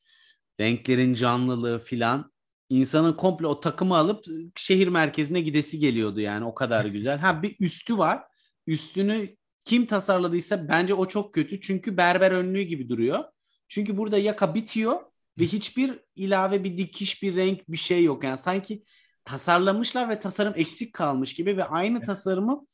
renklerin 0.59 1.13
canlılığı 1.13 1.80
filan 1.80 2.32
insanın 2.69 3.13
komple 3.13 3.47
o 3.47 3.59
takımı 3.59 3.97
alıp 3.97 4.26
şehir 4.55 4.88
merkezine 4.88 5.41
gidesi 5.41 5.80
geliyordu 5.80 6.19
yani 6.19 6.45
o 6.45 6.53
kadar 6.55 6.86
güzel. 6.95 7.17
Ha 7.17 7.43
bir 7.43 7.55
üstü 7.59 7.97
var. 7.97 8.24
Üstünü 8.67 9.36
kim 9.65 9.86
tasarladıysa 9.86 10.67
bence 10.67 10.93
o 10.93 11.05
çok 11.05 11.34
kötü. 11.34 11.61
Çünkü 11.61 11.97
berber 11.97 12.32
önlüğü 12.32 12.61
gibi 12.61 12.89
duruyor. 12.89 13.24
Çünkü 13.67 13.97
burada 13.97 14.17
yaka 14.17 14.55
bitiyor 14.55 14.99
ve 15.39 15.43
hiçbir 15.43 15.99
ilave 16.15 16.63
bir 16.63 16.78
dikiş, 16.78 17.24
bir 17.24 17.36
renk, 17.36 17.69
bir 17.69 17.78
şey 17.78 18.03
yok. 18.03 18.24
Yani 18.24 18.38
sanki 18.38 18.84
tasarlamışlar 19.32 20.09
ve 20.09 20.19
tasarım 20.19 20.53
eksik 20.55 20.93
kalmış 20.93 21.34
gibi 21.34 21.57
ve 21.57 21.63
aynı 21.63 22.01
tasarımı 22.01 22.67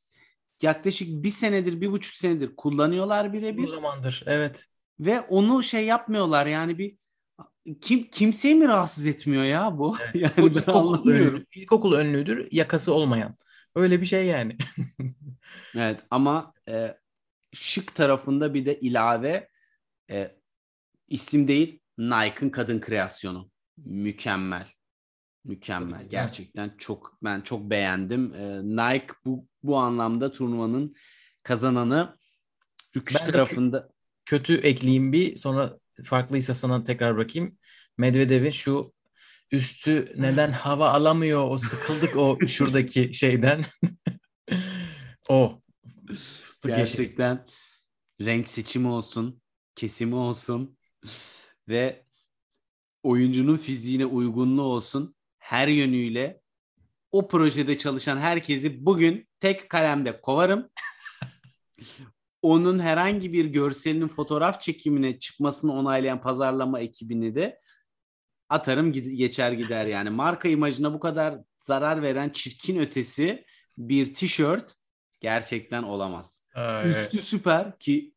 yaklaşık 0.61 1.23
bir 1.23 1.29
senedir, 1.29 1.81
bir 1.81 1.91
buçuk 1.91 2.15
senedir 2.15 2.55
kullanıyorlar 2.55 3.29
Bu 3.29 3.33
birebir 3.33 3.67
zamandır. 3.67 4.23
Evet. 4.25 4.65
ve 4.99 5.21
onu 5.21 5.63
şey 5.63 5.85
yapmıyorlar 5.85 6.45
yani 6.45 6.77
bir 6.77 6.97
kim 7.81 8.03
kimseyi 8.03 8.55
mi 8.55 8.67
rahatsız 8.67 9.05
etmiyor 9.05 9.43
ya 9.43 9.77
bu? 9.77 9.77
Bu 9.77 9.97
yani 10.17 10.33
ben 10.37 10.43
ilkokul, 10.43 11.09
önlüğü, 11.09 11.45
ilkokul 11.55 11.93
önlüğüdür. 11.93 12.47
Yakası 12.51 12.93
olmayan. 12.93 13.35
Öyle 13.75 14.01
bir 14.01 14.05
şey 14.05 14.25
yani. 14.25 14.57
Evet 15.75 15.99
ama 16.11 16.53
e, 16.69 16.97
şık 17.53 17.95
tarafında 17.95 18.53
bir 18.53 18.65
de 18.65 18.79
ilave 18.79 19.49
e, 20.11 20.35
isim 21.07 21.47
değil 21.47 21.79
Nike'ın 21.97 22.49
kadın 22.49 22.79
kreasyonu. 22.79 23.51
Mükemmel. 23.77 24.67
Mükemmel. 25.47 26.09
Gerçekten 26.09 26.71
çok 26.77 27.17
ben 27.23 27.41
çok 27.41 27.69
beğendim. 27.69 28.33
E, 28.33 28.61
Nike 28.63 29.13
bu 29.25 29.47
bu 29.63 29.77
anlamda 29.77 30.31
turnuvanın 30.31 30.95
kazananı. 31.43 32.17
Rüküş 32.95 33.21
Ben 33.21 33.27
de 33.27 33.29
kö- 33.29 33.33
tarafında 33.33 33.89
Kötü 34.25 34.55
ekleyeyim 34.55 35.13
bir. 35.13 35.35
Sonra 35.35 35.79
farklıysa 36.03 36.53
sana 36.53 36.83
tekrar 36.83 37.15
bırakayım. 37.15 37.57
Medvedev'in 37.97 38.49
şu 38.49 38.93
üstü 39.51 40.13
neden 40.17 40.51
hava 40.51 40.89
alamıyor? 40.89 41.51
O 41.51 41.57
sıkıldık 41.57 42.15
o 42.15 42.37
şuradaki 42.47 43.13
şeyden. 43.13 43.63
o. 45.29 45.61
Fıstık 46.07 46.77
yeşil. 46.77 46.97
gerçekten 46.97 47.45
renk 48.21 48.49
seçimi 48.49 48.87
olsun, 48.87 49.41
kesimi 49.75 50.15
olsun 50.15 50.77
ve 51.69 52.05
oyuncunun 53.03 53.57
fiziğine 53.57 54.05
uygunluğu 54.05 54.63
olsun. 54.63 55.16
Her 55.47 55.67
yönüyle 55.67 56.41
o 57.11 57.27
projede 57.27 57.77
çalışan 57.77 58.17
herkesi 58.17 58.85
bugün 58.85 59.27
tek 59.39 59.69
kalemde 59.69 60.21
kovarım. 60.21 60.69
Onun 62.41 62.79
herhangi 62.79 63.33
bir 63.33 63.45
görselinin 63.45 64.07
fotoğraf 64.07 64.61
çekimine 64.61 65.19
çıkmasını 65.19 65.73
onaylayan 65.73 66.21
pazarlama 66.21 66.79
ekibini 66.79 67.35
de 67.35 67.59
atarım 68.49 68.93
geçer 68.93 69.51
gider 69.51 69.85
yani. 69.85 70.09
Marka 70.09 70.47
imajına 70.47 70.93
bu 70.93 70.99
kadar 70.99 71.35
zarar 71.59 72.01
veren 72.01 72.29
çirkin 72.29 72.79
ötesi 72.79 73.45
bir 73.77 74.13
tişört 74.13 74.75
gerçekten 75.19 75.83
olamaz. 75.83 76.43
Aa, 76.55 76.81
evet. 76.81 76.95
Üstü 76.95 77.21
süper 77.21 77.79
ki 77.79 78.13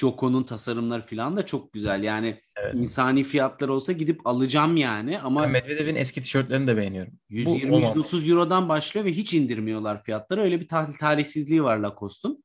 Joko'nun 0.00 0.42
tasarımları 0.42 1.02
falan 1.02 1.36
da 1.36 1.46
çok 1.46 1.72
güzel. 1.72 2.02
Yani 2.02 2.40
Evet. 2.56 2.74
insani 2.74 3.24
fiyatlar 3.24 3.68
olsa 3.68 3.92
gidip 3.92 4.26
alacağım 4.26 4.76
yani 4.76 5.20
ama 5.20 5.42
Ben 5.42 5.50
Medvedev'in 5.50 5.94
eski 5.94 6.22
tişörtlerini 6.22 6.66
de 6.66 6.76
beğeniyorum. 6.76 7.12
Bu 7.30 7.50
olmamış. 7.50 8.12
120-130 8.12 8.30
Euro'dan 8.30 8.68
başlıyor 8.68 9.06
ve 9.06 9.12
hiç 9.12 9.34
indirmiyorlar 9.34 10.02
fiyatları. 10.02 10.42
Öyle 10.42 10.60
bir 10.60 10.68
talihsizliği 11.00 11.64
var 11.64 11.76
Lacoste'un. 11.78 12.44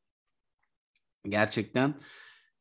Gerçekten 1.30 1.96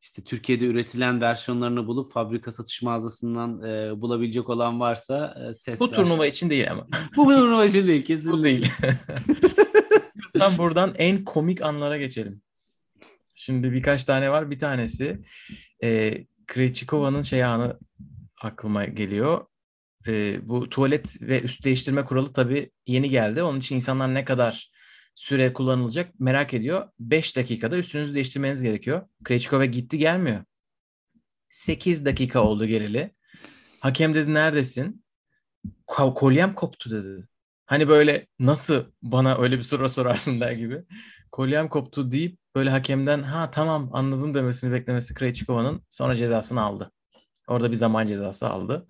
işte 0.01 0.23
Türkiye'de 0.23 0.65
üretilen 0.65 1.21
versiyonlarını 1.21 1.87
bulup 1.87 2.11
fabrika 2.11 2.51
satış 2.51 2.81
mağazasından 2.81 3.63
e, 3.63 4.01
bulabilecek 4.01 4.49
olan 4.49 4.79
varsa 4.79 5.35
e, 5.49 5.53
ses 5.53 5.79
Bu 5.79 5.87
ver. 5.87 5.93
turnuva 5.93 6.25
için 6.27 6.49
değil 6.49 6.71
ama. 6.71 6.87
Bu 7.15 7.25
turnuva 7.25 7.65
için 7.65 7.87
değil 7.87 8.05
kesinlikle. 8.05 8.39
Bu 8.39 8.43
değil. 8.43 8.71
Tam 10.39 10.57
buradan 10.57 10.93
en 10.97 11.23
komik 11.23 11.61
anlara 11.61 11.97
geçelim. 11.97 12.41
Şimdi 13.41 13.71
birkaç 13.73 14.03
tane 14.03 14.31
var. 14.31 14.51
Bir 14.51 14.59
tanesi 14.59 15.21
e, 15.83 16.17
Krejcikova'nın 16.47 17.21
şey 17.21 17.43
anı 17.43 17.79
aklıma 18.41 18.85
geliyor. 18.85 19.45
E, 20.07 20.39
bu 20.49 20.69
tuvalet 20.69 21.21
ve 21.21 21.41
üst 21.41 21.65
değiştirme 21.65 22.05
kuralı 22.05 22.33
tabii 22.33 22.71
yeni 22.87 23.09
geldi. 23.09 23.43
Onun 23.43 23.59
için 23.59 23.75
insanlar 23.75 24.13
ne 24.13 24.25
kadar 24.25 24.71
süre 25.15 25.53
kullanılacak 25.53 26.19
merak 26.19 26.53
ediyor. 26.53 26.89
5 26.99 27.37
dakikada 27.37 27.77
üstünüzü 27.77 28.15
değiştirmeniz 28.15 28.63
gerekiyor. 28.63 29.07
Krejcikova 29.23 29.65
gitti 29.65 29.97
gelmiyor. 29.97 30.43
8 31.49 32.05
dakika 32.05 32.43
oldu 32.43 32.65
geleli. 32.65 33.11
Hakem 33.79 34.13
dedi 34.13 34.33
neredesin? 34.33 35.03
Ko- 35.87 36.13
Kolyem 36.13 36.53
koptu 36.53 36.91
dedi. 36.91 37.27
Hani 37.65 37.87
böyle 37.87 38.27
nasıl 38.39 38.85
bana 39.01 39.37
öyle 39.37 39.57
bir 39.57 39.63
soru 39.63 39.89
sorarsın 39.89 40.41
der 40.41 40.51
gibi. 40.51 40.83
Kolyem 41.31 41.69
koptu 41.69 42.11
deyip 42.11 42.37
böyle 42.55 42.69
hakemden 42.69 43.23
ha 43.23 43.51
tamam 43.51 43.89
anladım 43.93 44.33
demesini 44.33 44.73
beklemesi 44.73 45.13
Krejcikova'nın 45.13 45.81
sonra 45.89 46.15
cezasını 46.15 46.61
aldı. 46.61 46.91
Orada 47.47 47.71
bir 47.71 47.75
zaman 47.75 48.05
cezası 48.05 48.49
aldı. 48.49 48.87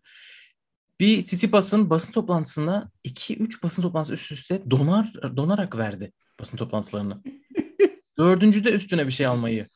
Bir 1.00 1.22
Sisipas'ın 1.22 1.90
basın 1.90 2.14
toplantısında 2.14 2.92
2-3 3.06 3.64
basın 3.64 3.82
toplantısı 3.82 4.14
üst 4.14 4.32
üste 4.32 4.72
donar 4.72 5.14
donarak 5.38 5.78
verdi 5.78 6.12
basın 6.40 6.58
toplantılarını. 6.58 7.24
Dördüncü 8.18 8.64
de 8.64 8.72
üstüne 8.72 9.08
bir 9.08 9.12
şey 9.12 9.26
almayı 9.26 9.68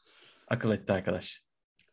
akıl 0.48 0.72
etti 0.72 0.94
arkadaş. 0.94 1.44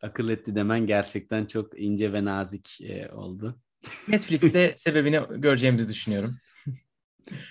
Akıl 0.01 0.29
etti 0.29 0.55
demen 0.55 0.87
gerçekten 0.87 1.45
çok 1.45 1.79
ince 1.79 2.13
ve 2.13 2.25
nazik 2.25 2.81
e, 2.81 3.09
oldu. 3.09 3.61
Netflix'te 4.07 4.73
sebebini 4.77 5.21
göreceğimizi 5.37 5.89
düşünüyorum. 5.89 6.37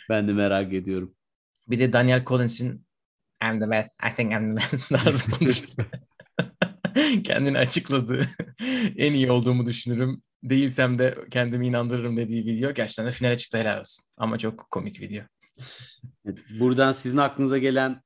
Ben 0.08 0.28
de 0.28 0.32
merak 0.32 0.72
ediyorum. 0.72 1.14
Bir 1.68 1.78
de 1.78 1.92
Daniel 1.92 2.24
Collins'in 2.24 2.86
I'm 3.42 3.60
the 3.60 3.70
best, 3.70 3.92
I 4.02 4.14
think 4.14 4.32
I'm 4.32 4.54
the 4.54 4.56
best 4.56 4.88
tarzı 5.04 5.30
konuştu. 5.38 5.86
Kendini 7.24 7.58
açıkladı. 7.58 8.26
en 8.96 9.12
iyi 9.12 9.30
olduğumu 9.30 9.66
düşünürüm. 9.66 10.22
Değilsem 10.44 10.98
de 10.98 11.18
kendimi 11.30 11.66
inandırırım 11.66 12.16
dediği 12.16 12.46
video. 12.46 12.74
Gerçekten 12.74 13.06
de 13.06 13.10
finale 13.10 13.36
çıktı 13.36 13.58
helal 13.58 13.80
olsun. 13.80 14.04
Ama 14.16 14.38
çok 14.38 14.70
komik 14.70 15.00
video. 15.00 15.22
Buradan 16.60 16.92
sizin 16.92 17.16
aklınıza 17.16 17.58
gelen 17.58 18.02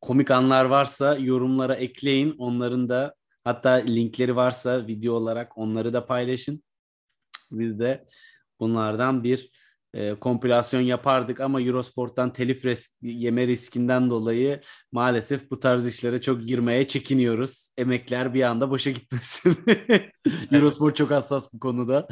komik 0.00 0.30
anlar 0.30 0.64
varsa 0.64 1.16
yorumlara 1.16 1.74
ekleyin. 1.74 2.34
Onların 2.38 2.88
da 2.88 3.14
hatta 3.44 3.70
linkleri 3.70 4.36
varsa 4.36 4.86
video 4.86 5.14
olarak 5.14 5.58
onları 5.58 5.92
da 5.92 6.06
paylaşın. 6.06 6.62
Biz 7.50 7.78
de 7.78 8.06
bunlardan 8.60 9.24
bir 9.24 9.50
e, 9.94 10.14
kompilasyon 10.14 10.80
yapardık 10.80 11.40
ama 11.40 11.62
Eurosport'tan 11.62 12.32
telif 12.32 12.64
res- 12.64 12.88
yeme 13.02 13.46
riskinden 13.46 14.10
dolayı 14.10 14.60
maalesef 14.92 15.50
bu 15.50 15.60
tarz 15.60 15.86
işlere 15.86 16.20
çok 16.20 16.44
girmeye 16.44 16.86
çekiniyoruz. 16.86 17.68
Emekler 17.78 18.34
bir 18.34 18.42
anda 18.42 18.70
boşa 18.70 18.90
gitmesin. 18.90 19.56
Eurosport 20.52 20.96
çok 20.96 21.10
hassas 21.10 21.52
bu 21.52 21.60
konuda. 21.60 22.08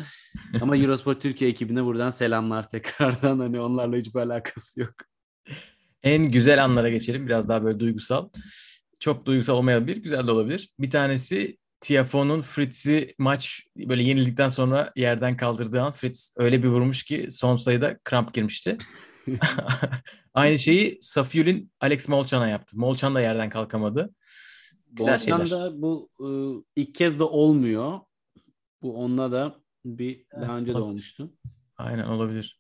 Ama 0.60 0.76
Eurosport 0.76 1.22
Türkiye 1.22 1.50
ekibine 1.50 1.84
buradan 1.84 2.10
selamlar 2.10 2.68
tekrardan. 2.68 3.38
Hani 3.48 3.60
onlarla 3.60 3.96
hiçbir 3.96 4.20
alakası 4.20 4.80
yok. 4.80 4.94
En 6.02 6.30
güzel 6.30 6.64
anlara 6.64 6.88
geçelim. 6.88 7.26
Biraz 7.26 7.48
daha 7.48 7.64
böyle 7.64 7.80
duygusal. 7.80 8.28
Çok 9.00 9.26
duygusal 9.26 9.54
olmayabilir. 9.54 9.96
Güzel 9.96 10.26
de 10.26 10.30
olabilir. 10.30 10.70
Bir 10.78 10.90
tanesi 10.90 11.58
Tiafoe'nun 11.80 12.40
Fritz'i 12.40 13.14
maç 13.18 13.66
böyle 13.76 14.02
yenildikten 14.02 14.48
sonra 14.48 14.92
yerden 14.96 15.36
kaldırdığı 15.36 15.82
an 15.82 15.92
Fritz 15.92 16.34
öyle 16.36 16.62
bir 16.62 16.68
vurmuş 16.68 17.02
ki 17.02 17.28
son 17.30 17.56
sayıda 17.56 17.98
kramp 18.04 18.34
girmişti. 18.34 18.76
Aynı 20.34 20.58
şeyi 20.58 20.98
Safiul'in 21.00 21.72
Alex 21.80 22.08
Molchan'a 22.08 22.48
yaptı. 22.48 22.78
Molchan 22.78 23.14
da 23.14 23.20
yerden 23.20 23.50
kalkamadı. 23.50 24.14
Güzel 24.92 25.18
şeyler. 25.18 25.50
da 25.50 25.82
bu 25.82 26.10
e, 26.20 26.28
ilk 26.76 26.94
kez 26.94 27.18
de 27.18 27.24
olmuyor. 27.24 28.00
Bu 28.82 28.96
onunla 28.96 29.32
da 29.32 29.54
bir 29.84 30.24
daha 30.32 30.44
Evet, 30.44 30.60
önce 30.60 30.74
de 30.74 30.78
olmuştu. 30.78 31.32
Aynen 31.78 32.04
olabilir. 32.04 32.58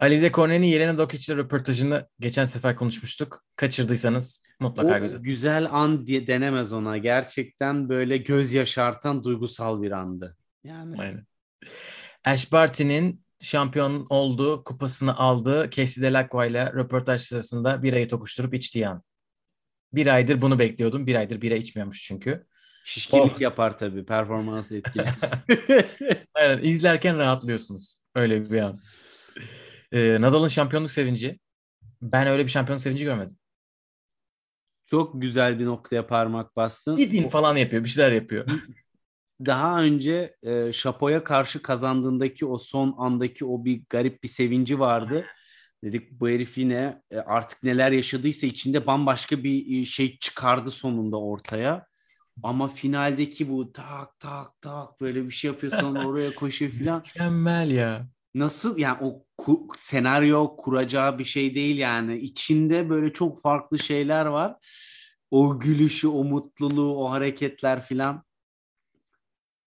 Alize 0.00 0.32
Korne'nin 0.32 0.66
Yelena 0.66 0.98
Dokic'le 0.98 1.36
röportajını 1.36 2.08
geçen 2.20 2.44
sefer 2.44 2.76
konuşmuştuk. 2.76 3.44
Kaçırdıysanız 3.56 4.42
mutlaka 4.60 4.98
göz 4.98 5.14
O 5.14 5.16
atın. 5.16 5.22
güzel 5.22 5.68
an 5.70 6.06
diye 6.06 6.26
denemez 6.26 6.72
ona. 6.72 6.96
Gerçekten 6.96 7.88
böyle 7.88 8.16
göz 8.16 8.52
yaşartan 8.52 9.24
duygusal 9.24 9.82
bir 9.82 9.90
andı. 9.90 10.36
Yani 10.64 10.96
Aynen. 11.00 11.26
Ash 12.24 12.52
Barty'nin 12.52 13.24
şampiyon 13.42 14.06
olduğu, 14.10 14.64
kupasını 14.64 15.16
aldığı 15.16 15.70
Casey 15.70 16.02
Delacroix 16.02 16.50
ile 16.50 16.72
röportaj 16.72 17.20
sırasında 17.20 17.82
birayı 17.82 18.08
tokuşturup 18.08 18.54
içtiği 18.54 18.88
an. 18.88 19.02
Bir 19.92 20.06
aydır 20.06 20.42
bunu 20.42 20.58
bekliyordum. 20.58 21.06
Bir 21.06 21.14
aydır 21.14 21.40
bira 21.40 21.54
içmiyormuş 21.54 22.02
çünkü. 22.02 22.46
Şişkinlik 22.84 23.36
Oh. 23.36 23.40
yapar 23.40 23.78
tabii. 23.78 24.04
Performansı 24.04 24.76
etkiler. 24.76 25.14
Aynen. 26.34 26.58
izlerken 26.62 27.18
rahatlıyorsunuz. 27.18 28.00
Öyle 28.14 28.50
bir 28.50 28.60
an. 28.60 28.78
Ee, 29.92 30.16
Nadal'ın 30.20 30.48
şampiyonluk 30.48 30.90
sevinci. 30.90 31.38
Ben 32.02 32.26
öyle 32.26 32.44
bir 32.44 32.50
şampiyonluk 32.50 32.82
sevinci 32.82 33.04
görmedim. 33.04 33.36
Çok 34.86 35.22
güzel 35.22 35.58
bir 35.58 35.66
noktaya 35.66 36.06
parmak 36.06 36.56
bastın. 36.56 36.96
Gidin 36.96 37.28
falan 37.28 37.56
yapıyor. 37.56 37.84
Bir 37.84 37.88
şeyler 37.88 38.12
yapıyor. 38.12 38.46
Daha 39.46 39.82
önce 39.82 40.36
e, 40.42 40.72
Şapo'ya 40.72 41.24
karşı 41.24 41.62
kazandığındaki 41.62 42.46
o 42.46 42.58
son 42.58 42.94
andaki 42.98 43.44
o 43.44 43.64
bir 43.64 43.82
garip 43.88 44.22
bir 44.22 44.28
sevinci 44.28 44.78
vardı. 44.78 45.24
Dedik 45.84 46.10
bu 46.20 46.28
herif 46.28 46.58
yine 46.58 47.02
e, 47.10 47.18
artık 47.18 47.62
neler 47.62 47.92
yaşadıysa 47.92 48.46
içinde 48.46 48.86
bambaşka 48.86 49.44
bir 49.44 49.82
e, 49.82 49.84
şey 49.84 50.18
çıkardı 50.18 50.70
sonunda 50.70 51.20
ortaya. 51.20 51.86
Ama 52.42 52.68
finaldeki 52.68 53.48
bu 53.50 53.72
tak 53.72 54.20
tak 54.20 54.60
tak 54.60 55.00
böyle 55.00 55.26
bir 55.26 55.30
şey 55.30 55.50
yapıyor 55.50 55.72
sonra 55.72 56.06
oraya 56.08 56.34
koşuyor 56.34 56.70
filan. 56.70 56.98
Mükemmel 56.98 57.70
ya. 57.70 58.08
Nasıl 58.34 58.78
yani 58.78 58.98
o 59.00 59.24
ku- 59.38 59.68
senaryo 59.76 60.56
kuracağı 60.56 61.18
bir 61.18 61.24
şey 61.24 61.54
değil 61.54 61.78
yani. 61.78 62.16
İçinde 62.18 62.90
böyle 62.90 63.12
çok 63.12 63.40
farklı 63.40 63.78
şeyler 63.78 64.26
var. 64.26 64.56
O 65.30 65.60
gülüşü, 65.60 66.08
o 66.08 66.24
mutluluğu, 66.24 67.04
o 67.04 67.10
hareketler 67.10 67.82
filan. 67.86 68.24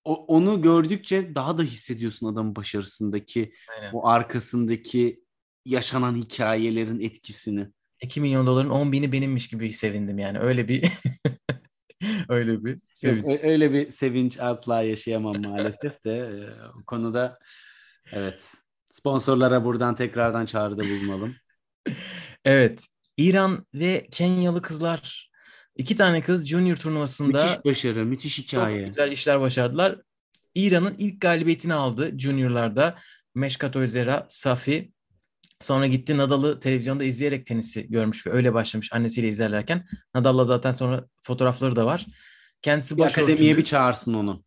O, 0.03 0.25
onu 0.25 0.61
gördükçe 0.61 1.35
daha 1.35 1.57
da 1.57 1.63
hissediyorsun 1.63 2.33
adamın 2.33 2.55
başarısındaki, 2.55 3.53
Aynen. 3.75 3.93
o 3.93 4.07
arkasındaki 4.07 5.23
yaşanan 5.65 6.15
hikayelerin 6.15 6.99
etkisini. 6.99 7.67
2 8.01 8.21
milyon 8.21 8.47
doların 8.47 8.69
10 8.69 8.91
bini 8.91 9.11
benimmiş 9.11 9.47
gibi 9.47 9.73
sevindim 9.73 10.19
yani. 10.19 10.39
Öyle 10.39 10.67
bir 10.67 10.83
öyle 12.29 12.63
bir 12.65 12.71
Yok, 12.71 12.79
sevinç. 12.93 13.25
ö- 13.25 13.47
öyle 13.49 13.73
bir 13.73 13.89
sevinç 13.91 14.39
asla 14.39 14.81
yaşayamam 14.81 15.41
maalesef 15.41 16.03
de 16.03 16.17
e, 16.17 16.33
o 16.79 16.83
konuda 16.87 17.39
evet 18.13 18.53
sponsorlara 18.91 19.65
buradan 19.65 19.95
tekrardan 19.95 20.45
çağrıda 20.45 20.81
bulunalım. 20.83 21.33
Evet. 22.45 22.85
İran 23.17 23.65
ve 23.73 24.07
Kenyalı 24.11 24.61
kızlar 24.61 25.31
iki 25.75 25.95
tane 25.95 26.21
kız 26.21 26.47
junior 26.47 26.75
turnuvasında 26.75 27.43
Müthiş 27.43 27.65
başarı, 27.65 28.05
müthiş 28.05 28.35
çok 28.35 28.45
hikaye. 28.47 28.87
güzel 28.87 29.11
işler 29.11 29.41
başardılar. 29.41 30.01
İran'ın 30.55 30.95
ilk 30.97 31.21
galibiyetini 31.21 31.73
aldı 31.73 32.11
juniorlarda. 32.19 32.95
Meşkat 33.35 33.75
Özera, 33.75 34.25
Safi. 34.29 34.91
Sonra 35.59 35.87
gitti 35.87 36.17
Nadal'ı 36.17 36.59
televizyonda 36.59 37.03
izleyerek 37.03 37.45
tenisi 37.45 37.87
görmüş 37.89 38.27
ve 38.27 38.31
öyle 38.31 38.53
başlamış 38.53 38.93
annesiyle 38.93 39.29
izlerlerken. 39.29 39.85
Nadal'la 40.15 40.45
zaten 40.45 40.71
sonra 40.71 41.05
fotoğrafları 41.23 41.75
da 41.75 41.85
var. 41.85 42.05
Kendisi 42.61 42.97
Bir 42.97 43.03
akademiye 43.03 43.57
bir 43.57 43.63
çağırsın 43.63 44.13
onu. 44.13 44.43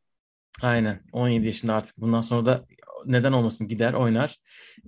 Aynen. 0.62 1.00
17 1.12 1.46
yaşında 1.46 1.74
artık. 1.74 1.98
Bundan 1.98 2.20
sonra 2.20 2.46
da 2.46 2.66
neden 3.06 3.32
olmasın 3.32 3.68
gider 3.68 3.92
oynar. 3.92 4.38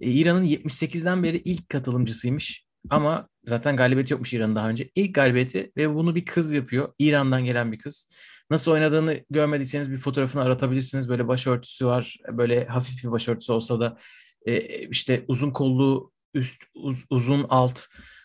E, 0.01 0.11
İran'ın 0.11 0.45
78'den 0.45 1.23
beri 1.23 1.37
ilk 1.37 1.69
katılımcısıymış. 1.69 2.65
Ama 2.91 3.29
zaten 3.45 3.77
galibiyeti 3.77 4.13
yokmuş 4.13 4.33
İran'ın 4.33 4.57
daha 4.57 4.69
önce. 4.69 4.91
İlk 4.95 5.15
galibiyeti 5.15 5.73
ve 5.77 5.95
bunu 5.95 6.15
bir 6.15 6.25
kız 6.25 6.53
yapıyor. 6.53 6.93
İran'dan 6.99 7.45
gelen 7.45 7.73
bir 7.73 7.79
kız. 7.79 8.11
Nasıl 8.51 8.73
oynadığını 8.73 9.25
görmediyseniz 9.31 9.93
bir 9.93 9.99
fotoğrafını 9.99 10.43
aratabilirsiniz. 10.43 11.09
Böyle 11.09 11.29
başörtüsü 11.29 11.87
var. 11.87 12.17
Böyle 12.33 12.67
hafif 12.67 13.05
bir 13.05 13.11
başörtüsü 13.11 13.53
olsa 13.53 13.81
da 13.81 13.99
e, 14.47 14.61
işte 14.89 15.25
uzun 15.29 15.51
kollu 15.51 16.13
üst 16.35 16.65
uz- 16.75 17.05
uzun 17.11 17.47
alt. 17.49 17.81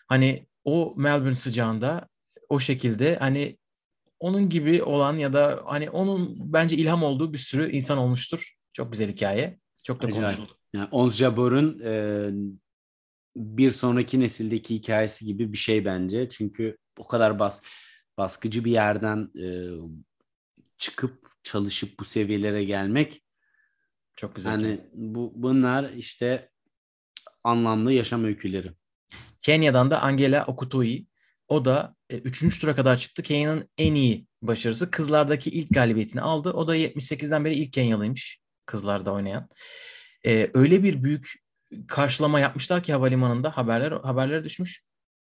Hani 0.08 0.46
o 0.64 0.94
Melbourne 0.96 1.36
sıcağında 1.36 2.08
o 2.48 2.58
şekilde 2.58 3.16
hani 3.16 3.58
onun 4.20 4.48
gibi 4.48 4.82
olan 4.82 5.16
ya 5.16 5.32
da 5.32 5.62
hani 5.64 5.90
onun 5.90 6.52
bence 6.52 6.76
ilham 6.76 7.02
olduğu 7.02 7.32
bir 7.32 7.38
sürü 7.38 7.70
insan 7.70 7.98
olmuştur. 7.98 8.54
Çok 8.72 8.92
güzel 8.92 9.12
hikaye. 9.12 9.58
Çok 9.82 10.02
da 10.02 10.06
Acayip. 10.06 10.26
konuşuldu. 10.26 10.58
Yani 10.74 10.88
Ons 10.90 11.16
Jabor'un 11.16 11.80
e, 11.84 12.28
bir 13.36 13.70
sonraki 13.70 14.20
nesildeki 14.20 14.74
hikayesi 14.74 15.26
gibi 15.26 15.52
bir 15.52 15.58
şey 15.58 15.84
bence. 15.84 16.30
Çünkü 16.30 16.76
o 16.98 17.06
kadar 17.06 17.38
bas 17.38 17.60
baskıcı 18.18 18.64
bir 18.64 18.70
yerden 18.70 19.30
e, 19.40 19.46
çıkıp 20.76 21.30
çalışıp 21.42 22.00
bu 22.00 22.04
seviyelere 22.04 22.64
gelmek 22.64 23.22
Çok 24.16 24.36
güzel. 24.36 24.50
yani 24.50 24.80
bu 24.94 25.32
bunlar 25.36 25.90
işte 25.90 26.50
anlamlı 27.44 27.92
yaşam 27.92 28.24
öyküleri. 28.24 28.72
Kenya'dan 29.40 29.90
da 29.90 30.02
Angela 30.02 30.44
Okutoi. 30.44 31.06
O 31.48 31.64
da 31.64 31.94
3. 32.10 32.60
tura 32.60 32.74
kadar 32.74 32.96
çıktı. 32.96 33.22
Kenya'nın 33.22 33.68
en 33.78 33.94
iyi 33.94 34.26
başarısı. 34.42 34.90
Kızlardaki 34.90 35.50
ilk 35.50 35.74
galibiyetini 35.74 36.20
aldı. 36.20 36.50
O 36.50 36.68
da 36.68 36.76
78'den 36.76 37.44
beri 37.44 37.54
ilk 37.54 37.72
Kenyalıymış. 37.72 38.40
Kızlarda 38.66 39.12
oynayan. 39.12 39.48
E, 40.26 40.50
öyle 40.54 40.82
bir 40.82 41.04
büyük 41.04 41.32
karşılama 41.88 42.40
yapmışlar 42.40 42.82
ki 42.82 42.92
havalimanında 42.92 43.56
haberler 43.56 43.92
haberlere 43.92 44.44
düşmüş. 44.44 44.84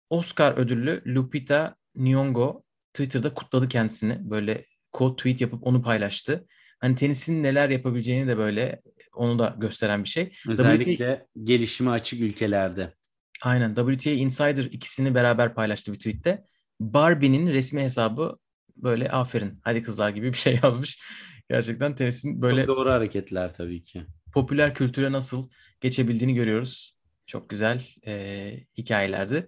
Oscar 0.09 0.57
ödüllü 0.57 1.03
Lupita 1.15 1.75
Nyong'o 1.95 2.63
Twitter'da 2.93 3.33
kutladı 3.33 3.67
kendisini. 3.67 4.29
Böyle 4.29 4.65
quote 4.91 5.15
tweet 5.15 5.41
yapıp 5.41 5.67
onu 5.67 5.81
paylaştı. 5.81 6.47
Hani 6.79 6.95
tenisin 6.95 7.43
neler 7.43 7.69
yapabileceğini 7.69 8.27
de 8.27 8.37
böyle 8.37 8.81
onu 9.15 9.39
da 9.39 9.55
gösteren 9.57 10.03
bir 10.03 10.09
şey. 10.09 10.33
Özellikle 10.49 11.25
gelişime 11.43 11.91
açık 11.91 12.21
ülkelerde. 12.21 12.93
Aynen. 13.41 13.75
WTA 13.75 14.09
Insider 14.09 14.63
ikisini 14.63 15.15
beraber 15.15 15.53
paylaştı 15.55 15.93
bir 15.93 15.97
tweette. 15.97 16.43
Barbie'nin 16.79 17.47
resmi 17.47 17.81
hesabı 17.83 18.37
böyle 18.75 19.11
aferin 19.11 19.59
hadi 19.63 19.83
kızlar 19.83 20.09
gibi 20.09 20.27
bir 20.33 20.37
şey 20.37 20.59
yazmış. 20.63 21.01
Gerçekten 21.49 21.95
tenisin 21.95 22.41
böyle 22.41 22.65
Çok 22.65 22.77
doğru 22.77 22.89
hareketler 22.89 23.53
tabii 23.53 23.81
ki. 23.81 24.05
popüler 24.33 24.73
kültüre 24.73 25.11
nasıl 25.11 25.49
geçebildiğini 25.81 26.33
görüyoruz. 26.33 26.97
Çok 27.25 27.49
güzel 27.49 27.81
e, 28.07 28.51
hikayelerdi. 28.77 29.47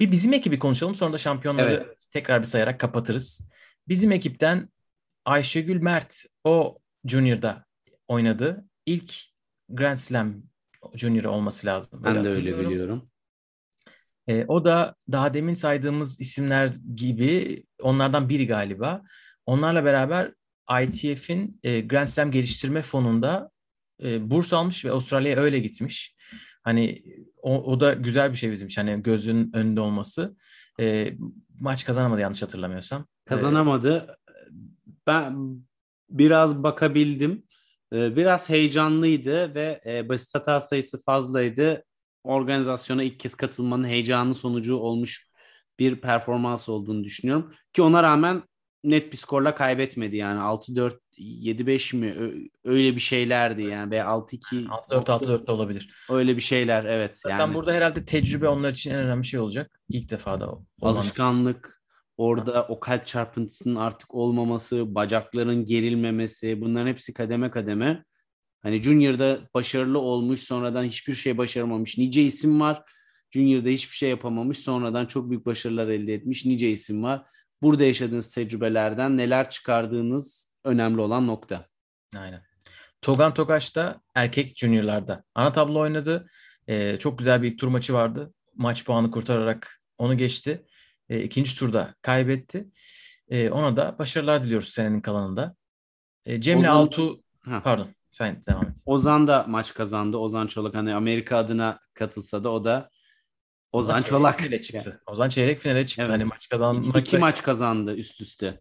Bir 0.00 0.12
bizim 0.12 0.32
ekibi 0.32 0.58
konuşalım 0.58 0.94
sonra 0.94 1.12
da 1.12 1.18
şampiyonları 1.18 1.74
Evet. 1.86 2.06
tekrar 2.12 2.40
bir 2.40 2.46
sayarak 2.46 2.80
kapatırız. 2.80 3.48
Bizim 3.88 4.12
ekipten 4.12 4.68
Ayşegül 5.24 5.80
Mert 5.82 6.24
o 6.44 6.78
Junior'da 7.04 7.64
oynadı. 8.08 8.64
İlk 8.86 9.14
Grand 9.68 9.96
Slam 9.96 10.34
Junior 10.94 11.24
olması 11.24 11.66
lazım. 11.66 12.00
Ben 12.04 12.24
de 12.24 12.28
öyle 12.28 12.58
biliyorum. 12.58 13.10
E, 14.26 14.44
o 14.44 14.64
da 14.64 14.94
daha 15.12 15.34
demin 15.34 15.54
saydığımız 15.54 16.20
isimler 16.20 16.72
gibi 16.94 17.64
onlardan 17.82 18.28
biri 18.28 18.46
galiba. 18.46 19.02
Onlarla 19.46 19.84
beraber 19.84 20.32
ITF'in 20.82 21.60
e, 21.62 21.80
Grand 21.80 22.08
Slam 22.08 22.30
geliştirme 22.30 22.82
fonunda 22.82 23.50
e, 24.02 24.30
burs 24.30 24.52
almış 24.52 24.84
ve 24.84 24.90
Avustralya'ya 24.90 25.40
öyle 25.40 25.58
gitmiş. 25.58 26.16
Hani 26.62 27.02
o, 27.42 27.72
o 27.72 27.80
da 27.80 27.92
güzel 27.92 28.32
bir 28.32 28.36
şey 28.36 28.52
bizim 28.52 28.68
için. 28.68 28.86
Hani 28.86 29.02
gözün 29.02 29.50
önünde 29.54 29.80
olması. 29.80 30.36
E, 30.80 31.14
maç 31.60 31.84
kazanamadı 31.84 32.20
yanlış 32.20 32.42
hatırlamıyorsam. 32.42 33.06
Kazanamadı. 33.24 34.16
Ben 35.06 35.56
biraz 36.10 36.62
bakabildim. 36.62 37.42
Ee, 37.92 38.16
Biraz 38.16 38.50
heyecanlıydı 38.50 39.54
ve 39.54 39.80
e, 39.86 40.08
basit 40.08 40.34
hata 40.34 40.60
sayısı 40.60 41.02
fazlaydı. 41.02 41.84
Organizasyona 42.24 43.02
ilk 43.02 43.20
kez 43.20 43.34
katılmanın 43.34 43.84
heyecanı 43.84 44.34
sonucu 44.34 44.76
olmuş 44.76 45.28
bir 45.78 46.00
performans 46.00 46.68
olduğunu 46.68 47.04
düşünüyorum. 47.04 47.54
Ki 47.72 47.82
ona 47.82 48.02
rağmen 48.02 48.42
net 48.84 49.12
bir 49.12 49.16
skorla 49.16 49.54
kaybetmedi 49.54 50.16
yani 50.16 50.40
6-4 50.40 50.98
7-5 51.18 51.96
mi 51.96 52.14
öyle 52.64 52.94
bir 52.94 53.00
şeylerdi 53.00 53.62
yani 53.62 53.90
ve 53.90 53.98
6-2 53.98 54.66
6-4 54.66 55.04
6-4 55.04 55.46
de 55.46 55.52
olabilir. 55.52 55.94
öyle 56.10 56.36
bir 56.36 56.42
şeyler 56.42 56.84
evet 56.84 57.18
Zaten 57.18 57.38
yani 57.38 57.54
burada 57.54 57.72
herhalde 57.72 58.04
tecrübe 58.04 58.48
onlar 58.48 58.72
için 58.72 58.90
en 58.90 58.96
önemli 58.98 59.24
şey 59.24 59.40
olacak. 59.40 59.80
İlk 59.88 60.10
defa 60.10 60.40
da 60.40 60.50
olan. 60.50 60.64
alışkanlık 60.82 61.83
orada 62.16 62.66
o 62.68 62.80
kalp 62.80 63.06
çarpıntısının 63.06 63.76
artık 63.76 64.14
olmaması, 64.14 64.94
bacakların 64.94 65.64
gerilmemesi 65.64 66.60
bunların 66.60 66.86
hepsi 66.86 67.14
kademe 67.14 67.50
kademe. 67.50 68.04
Hani 68.62 68.82
Junior'da 68.82 69.38
başarılı 69.54 69.98
olmuş 69.98 70.40
sonradan 70.40 70.84
hiçbir 70.84 71.14
şey 71.14 71.38
başaramamış. 71.38 71.98
Nice 71.98 72.22
isim 72.22 72.60
var. 72.60 72.82
Junior'da 73.30 73.68
hiçbir 73.68 73.96
şey 73.96 74.10
yapamamış 74.10 74.58
sonradan 74.58 75.06
çok 75.06 75.30
büyük 75.30 75.46
başarılar 75.46 75.88
elde 75.88 76.14
etmiş. 76.14 76.44
Nice 76.44 76.70
isim 76.70 77.02
var. 77.02 77.22
Burada 77.62 77.84
yaşadığınız 77.84 78.30
tecrübelerden 78.30 79.16
neler 79.16 79.50
çıkardığınız 79.50 80.50
önemli 80.64 81.00
olan 81.00 81.26
nokta. 81.26 81.66
Aynen. 82.16 82.42
Togan 83.02 83.34
Tokaş 83.34 83.76
da 83.76 84.00
erkek 84.14 84.56
juniorlarda 84.56 85.24
ana 85.34 85.52
tablo 85.52 85.78
oynadı. 85.78 86.26
E, 86.68 86.98
çok 86.98 87.18
güzel 87.18 87.42
bir 87.42 87.52
ilk 87.52 87.58
tur 87.58 87.68
maçı 87.68 87.94
vardı. 87.94 88.34
Maç 88.54 88.84
puanı 88.84 89.10
kurtararak 89.10 89.80
onu 89.98 90.18
geçti. 90.18 90.66
E, 91.08 91.22
ikinci 91.22 91.58
turda 91.58 91.94
kaybetti. 92.02 92.68
E, 93.28 93.50
ona 93.50 93.76
da 93.76 93.96
başarılar 93.98 94.42
diliyoruz 94.42 94.68
senenin 94.68 95.00
kalanında. 95.00 95.56
E, 96.26 96.40
Cemile 96.40 96.66
Ozan- 96.66 96.70
Altuğ 96.76 97.22
Ha. 97.44 97.60
pardon 97.64 97.88
sen 98.10 98.40
devam 98.48 98.66
et. 98.66 98.76
Ozan 98.86 99.28
da 99.28 99.44
maç 99.48 99.74
kazandı. 99.74 100.16
Ozan 100.16 100.46
Çolak 100.46 100.74
hani 100.74 100.94
Amerika 100.94 101.36
adına 101.36 101.78
katılsa 101.94 102.44
da 102.44 102.50
o 102.52 102.64
da 102.64 102.90
Ozan 103.72 104.02
Çolak. 104.02 104.40
finale 104.40 104.62
çıktı. 104.62 105.02
Ozan 105.06 105.28
çeyrek 105.28 105.58
finale 105.60 105.86
çıktı. 105.86 106.02
Evet. 106.02 106.12
Hani 106.12 106.24
maç 106.24 106.48
kazanmak 106.48 106.96
İki 107.08 107.18
maç 107.18 107.42
kazandı 107.42 107.96
üst 107.96 108.20
üste. 108.20 108.60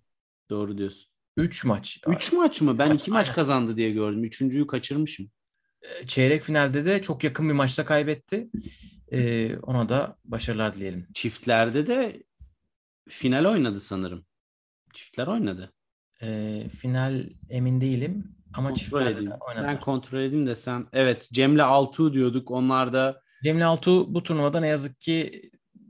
Doğru 0.50 0.78
diyorsun. 0.78 1.08
3 1.38 1.66
maç. 1.66 2.00
Üç 2.08 2.34
maç 2.34 2.62
mı? 2.62 2.78
Ben 2.78 2.90
maç, 2.90 3.02
iki 3.02 3.12
maç 3.12 3.28
aynen. 3.28 3.36
kazandı 3.36 3.78
diye 3.78 3.92
gördüm. 3.92 4.24
Üçüncüyü 4.24 4.68
kaçırmışım. 4.68 5.32
E, 5.82 6.08
Çeyrek 6.08 6.44
finalde 6.44 6.86
de 6.86 7.02
çok 7.02 7.24
yakın 7.24 7.48
bir 7.50 7.54
maçta 7.54 7.86
kaybetti. 7.86 8.50
E, 9.12 9.56
ona 9.58 9.90
da 9.90 10.18
başarılar 10.26 10.76
dileyelim. 10.76 11.08
Çiftlerde 11.14 11.88
de 11.88 12.24
final 13.10 13.46
oynadı 13.46 13.80
sanırım. 13.80 14.26
Çiftler 14.94 15.28
oynadı. 15.28 15.74
E, 16.22 16.70
final 16.70 17.30
emin 17.50 17.82
değilim 17.82 18.36
ama 18.54 18.68
Kontrol 18.70 18.76
çiftlerde 18.84 19.12
edeyim. 19.12 19.32
de 19.32 19.36
oynadılar. 19.36 19.68
Ben 19.74 19.80
kontrol 19.80 20.20
edeyim 20.20 20.48
de 20.48 20.56
sen. 20.56 20.88
Evet 20.94 21.28
Cem'le 21.32 21.60
Altuğ 21.60 22.14
diyorduk. 22.14 22.52
Onlar 22.52 22.94
da 22.94 23.22
Cemile 23.44 23.66
Altuğ 23.66 24.14
bu 24.14 24.24
turnuvada 24.24 24.60
ne 24.60 24.68
yazık 24.68 25.02
ki 25.02 25.50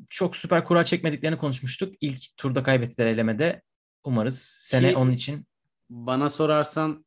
çok 0.09 0.36
süper 0.36 0.66
kura 0.66 0.86
çekmediklerini 0.86 1.38
konuşmuştuk. 1.38 1.95
İlk 2.01 2.38
turda 2.38 2.64
kaybettiler 2.64 3.07
elemede. 3.07 3.61
Umarız 4.03 4.39
sene 4.59 4.89
Ki- 4.89 4.97
onun 4.97 5.11
için 5.11 5.45
bana 5.89 6.30
sorarsan 6.30 7.05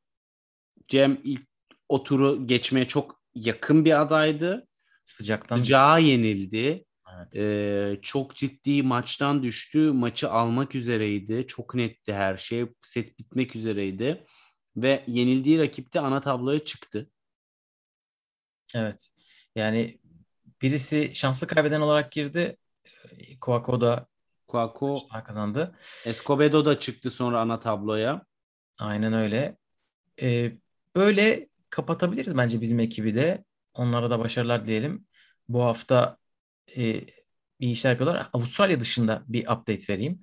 Cem 0.89 1.21
ilk 1.25 1.43
o 1.89 2.03
turu 2.03 2.47
geçmeye 2.47 2.85
çok 2.89 3.21
yakın 3.35 3.85
bir 3.85 4.01
adaydı. 4.01 4.67
sıcaktan 5.05 5.57
Sıcağa 5.57 5.99
yenildi. 5.99 6.85
Evet. 7.17 7.37
Ee, 7.37 7.99
çok 8.03 8.35
ciddi 8.35 8.83
maçtan 8.83 9.43
düştü. 9.43 9.93
Maçı 9.93 10.31
almak 10.31 10.75
üzereydi. 10.75 11.47
Çok 11.47 11.75
netti 11.75 12.14
her 12.14 12.37
şey. 12.37 12.67
Set 12.83 13.19
bitmek 13.19 13.57
üzereydi. 13.57 14.25
Ve 14.77 15.05
yenildiği 15.07 15.59
rakip 15.59 15.95
de 15.95 16.01
ana 16.01 16.21
tabloya 16.21 16.64
çıktı. 16.64 17.11
Evet. 18.75 19.09
Yani 19.55 20.01
birisi 20.62 21.11
şanslı 21.14 21.47
kaybeden 21.47 21.81
olarak 21.81 22.12
girdi. 22.12 22.57
Kouakou 23.41 23.81
da 23.81 24.07
Kuako 24.47 25.09
kazandı. 25.25 25.77
Escobedo 26.07 26.64
da 26.64 26.79
çıktı 26.81 27.11
sonra 27.11 27.41
ana 27.41 27.61
tabloya. 27.61 28.23
Aynen 28.81 29.12
öyle. 29.12 29.57
Ee, 30.23 30.53
böyle 30.97 31.49
kapatabiliriz 31.71 32.37
bence 32.37 32.61
bizim 32.61 32.81
ekibi 32.81 33.14
de. 33.14 33.45
Onlara 33.75 34.11
da 34.11 34.19
başarılar 34.19 34.67
dileyelim. 34.67 35.07
Bu 35.49 35.62
hafta 35.62 36.19
e, 36.77 37.01
iyi 37.61 37.73
işler 37.73 37.91
yapıyorlar. 37.91 38.29
Avustralya 38.33 38.81
dışında 38.81 39.23
bir 39.27 39.43
update 39.43 39.93
vereyim. 39.93 40.21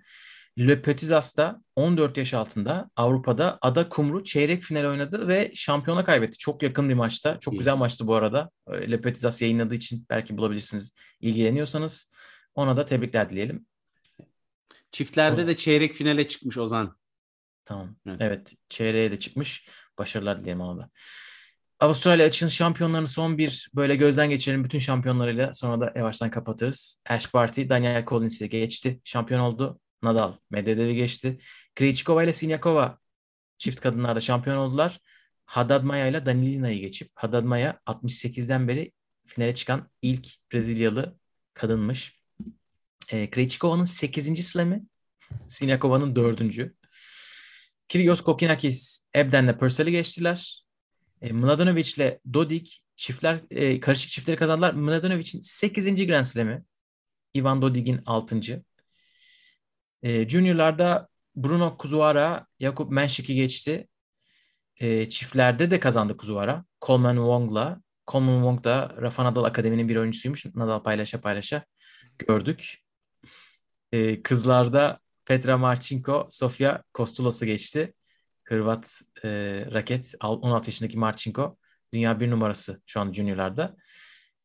Le 0.59 0.81
Petit 0.81 1.11
As'ta 1.11 1.61
14 1.75 2.17
yaş 2.17 2.33
altında 2.33 2.89
Avrupa'da 2.95 3.57
Ada 3.61 3.89
Kumru 3.89 4.23
çeyrek 4.23 4.63
final 4.63 4.85
oynadı 4.85 5.27
ve 5.27 5.51
şampiyona 5.55 6.03
kaybetti. 6.05 6.37
Çok 6.37 6.63
yakın 6.63 6.89
bir 6.89 6.93
maçta. 6.93 7.39
Çok 7.39 7.53
İyi. 7.53 7.57
güzel 7.57 7.75
maçtı 7.75 8.07
bu 8.07 8.15
arada. 8.15 8.51
E, 8.71 8.91
Le 8.91 9.01
Petit 9.01 9.25
As 9.25 9.41
yayınladığı 9.41 9.75
için 9.75 10.05
belki 10.09 10.37
bulabilirsiniz 10.37 10.95
ilgileniyorsanız. 11.19 12.11
Ona 12.55 12.77
da 12.77 12.85
tebrikler 12.85 13.29
dileyelim. 13.29 13.65
Çiftlerde 14.91 15.35
Sonra- 15.35 15.47
de 15.47 15.57
çeyrek 15.57 15.93
finale 15.93 16.27
çıkmış 16.27 16.57
Ozan. 16.57 16.97
Tamam. 17.65 17.95
Evet. 18.07 18.17
Evet. 18.19 18.53
Çeyreğe 18.69 19.11
de 19.11 19.19
çıkmış. 19.19 19.67
Başarılar 19.97 20.43
dilerim 20.43 20.61
ona 20.61 20.79
da. 20.81 20.89
Avustralya 21.83 22.25
açığın 22.25 22.47
şampiyonlarını 22.47 23.07
son 23.07 23.37
bir 23.37 23.69
böyle 23.75 23.95
gözden 23.95 24.29
geçirelim 24.29 24.63
bütün 24.63 24.79
şampiyonlarıyla. 24.79 25.53
Sonra 25.53 25.81
da 25.81 25.93
yavaştan 25.95 26.29
kapatırız. 26.29 27.01
Ash 27.09 27.33
Barty, 27.33 27.69
Daniel 27.69 28.05
Collins'i 28.05 28.49
geçti. 28.49 29.01
Şampiyon 29.03 29.39
oldu. 29.39 29.79
Nadal, 30.03 30.33
Medvedev'i 30.51 30.95
geçti. 30.95 31.39
Krejcikova 31.75 32.23
ile 32.23 32.33
Siniakova 32.33 32.97
çift 33.57 33.81
kadınlarda 33.81 34.21
şampiyon 34.21 34.57
oldular. 34.57 34.99
Haddad 35.45 35.83
Maya 35.83 36.07
ile 36.07 36.25
Danilina'yı 36.25 36.79
geçip 36.79 37.11
Haddad 37.15 37.43
Maya 37.43 37.79
68'den 37.85 38.67
beri 38.67 38.91
finale 39.25 39.55
çıkan 39.55 39.89
ilk 40.01 40.27
Brezilyalı 40.53 41.17
kadınmış. 41.53 42.19
E, 43.11 43.29
Krejcikova'nın 43.29 43.85
8. 43.85 44.47
slam'i, 44.47 44.83
Siniakova'nın 45.47 46.15
4. 46.15 46.71
Kyrgios 47.87 48.21
Kokinakis 48.21 49.07
Ebden'le 49.15 49.57
Purcell'i 49.57 49.91
geçtiler. 49.91 50.63
E, 51.23 51.31
Mladenovic 51.31 52.19
Dodik 52.33 52.83
çiftler 52.95 53.41
e, 53.51 53.79
karışık 53.79 54.09
çiftleri 54.11 54.37
kazandılar. 54.37 54.73
Mladenovic'in 54.73 55.41
8. 55.41 56.07
Grand 56.07 56.25
Slam'i. 56.25 56.63
Ivan 57.35 57.61
Dodik'in 57.61 58.01
6. 58.05 58.63
E, 60.03 60.29
juniorlarda 60.29 61.07
Bruno 61.35 61.77
Kuzuara, 61.77 62.47
Jakub 62.59 62.91
Menšik'i 62.91 63.35
geçti. 63.35 63.87
E, 64.77 65.09
çiftlerde 65.09 65.71
de 65.71 65.79
kazandı 65.79 66.17
Kuzuara. 66.17 66.65
Coleman 66.81 67.15
Wong'la. 67.15 67.81
Coleman 68.07 68.35
Wong 68.35 68.63
da 68.63 68.95
Rafa 69.01 69.23
Nadal 69.23 69.43
Akademi'nin 69.43 69.89
bir 69.89 69.95
oyuncusuymuş. 69.95 70.45
Nadal 70.45 70.83
paylaşa 70.83 71.21
paylaşa 71.21 71.65
gördük. 72.17 72.77
E, 73.91 74.23
kızlarda 74.23 74.99
Petra 75.25 75.57
Marcinko, 75.57 76.27
Sofia 76.29 76.83
Kostulos'u 76.93 77.45
geçti. 77.45 77.93
Hırvat 78.43 79.01
e, 79.23 79.29
raket 79.73 80.15
al- 80.19 80.39
16 80.41 80.69
yaşındaki 80.69 80.99
Marcinko. 80.99 81.57
Dünya 81.93 82.19
bir 82.19 82.31
numarası 82.31 82.81
şu 82.85 82.99
an 82.99 83.13
juniorlarda. 83.13 83.75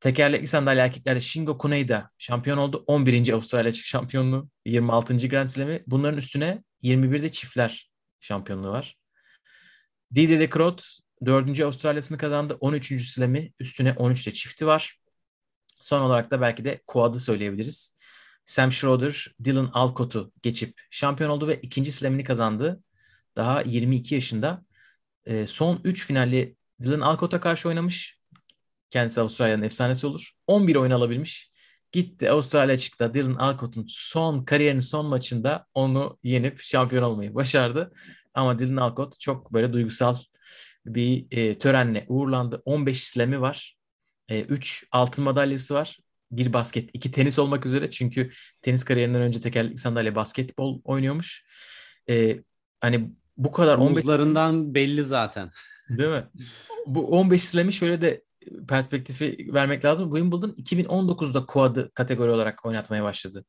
Tekerlekli 0.01 0.47
sandalye 0.47 0.83
erkeklerde 0.83 1.21
Shingo 1.21 1.59
Kuneida 1.59 2.11
şampiyon 2.19 2.59
oldu. 2.59 2.85
11. 2.87 3.33
Avustralya 3.33 3.69
açık 3.69 3.87
şampiyonluğu. 3.87 4.49
26. 4.67 5.29
Grand 5.29 5.47
Slam'i. 5.49 5.83
Bunların 5.87 6.19
üstüne 6.19 6.63
21'de 6.83 7.31
çiftler 7.31 7.91
şampiyonluğu 8.21 8.71
var. 8.71 8.97
Didier 10.15 10.41
de 10.41 10.51
Crot 10.51 10.85
4. 11.27 11.61
Avustralya'sını 11.61 12.19
kazandı. 12.19 12.57
13. 12.61 13.11
Slam'i. 13.11 13.53
Üstüne 13.61 13.91
13'te 13.91 14.33
çifti 14.33 14.67
var. 14.67 15.01
Son 15.81 16.01
olarak 16.01 16.31
da 16.31 16.41
belki 16.41 16.65
de 16.65 16.81
quad'ı 16.87 17.21
söyleyebiliriz. 17.21 17.97
Sam 18.45 18.73
Schroeder, 18.73 19.27
Dylan 19.45 19.71
Alcott'u 19.73 20.33
geçip 20.43 20.81
şampiyon 20.91 21.31
oldu 21.31 21.49
ve 21.49 21.61
ikinci 21.61 21.93
slam'ini 21.93 22.25
kazandı. 22.25 22.83
Daha 23.39 23.63
22 23.63 24.15
yaşında. 24.15 24.65
E, 25.27 25.47
son 25.47 25.81
3 25.85 26.07
finalli 26.07 26.57
Dylan 26.83 27.01
Alcott'a 27.01 27.41
karşı 27.41 27.69
oynamış. 27.69 28.19
Kendisi 28.91 29.21
Avustralya'nın 29.21 29.63
efsanesi 29.63 30.07
olur. 30.07 30.31
11 30.47 30.77
oyun 30.77 30.91
alabilmiş. 30.91 31.53
Gitti 31.93 32.31
Avustralya 32.31 32.79
çıktı. 32.79 33.15
Dylan 33.15 33.35
Alcott'un 33.35 33.87
son 33.89 34.45
kariyerinin 34.45 34.81
son 34.81 35.07
maçında 35.07 35.67
onu 35.75 36.19
yenip 36.23 36.61
şampiyon 36.61 37.03
olmayı 37.03 37.35
başardı. 37.35 37.93
Ama 38.35 38.59
Dylan 38.59 38.77
Alcott 38.77 39.21
çok 39.21 39.53
böyle 39.53 39.73
duygusal 39.73 40.17
bir 40.87 41.27
e, 41.31 41.59
törenle 41.59 42.05
uğurlandı. 42.09 42.63
15 42.65 43.05
slam'i 43.05 43.41
var. 43.41 43.77
3 44.31 44.85
altın 44.93 45.25
madalyası 45.25 45.75
var. 45.75 45.99
Bir 46.31 46.53
basket, 46.53 46.91
iki 46.93 47.11
tenis 47.11 47.39
olmak 47.39 47.67
üzere. 47.67 47.91
Çünkü 47.91 48.31
tenis 48.63 48.85
kariyerinden 48.85 49.23
önce 49.23 49.41
tekerlekli 49.41 49.79
sandalye 49.79 50.15
basketbol 50.15 50.81
oynuyormuş. 50.85 51.47
E, 52.11 52.39
hani 52.81 53.11
bu 53.39 53.53
kadar 53.53 53.79
15 53.79 53.91
Omuzlarından 53.91 54.75
belli 54.75 55.05
zaten. 55.05 55.51
Değil 55.89 56.11
mi? 56.11 56.25
Bu 56.87 57.07
15 57.07 57.43
slam'i 57.43 57.73
şöyle 57.73 58.01
de 58.01 58.23
perspektifi 58.69 59.49
vermek 59.55 59.85
lazım. 59.85 60.15
Wimbledon 60.15 60.51
2019'da 60.51 61.47
quad'ı 61.47 61.91
kategori 61.95 62.31
olarak 62.31 62.67
oynatmaya 62.67 63.05
başladı. 63.05 63.45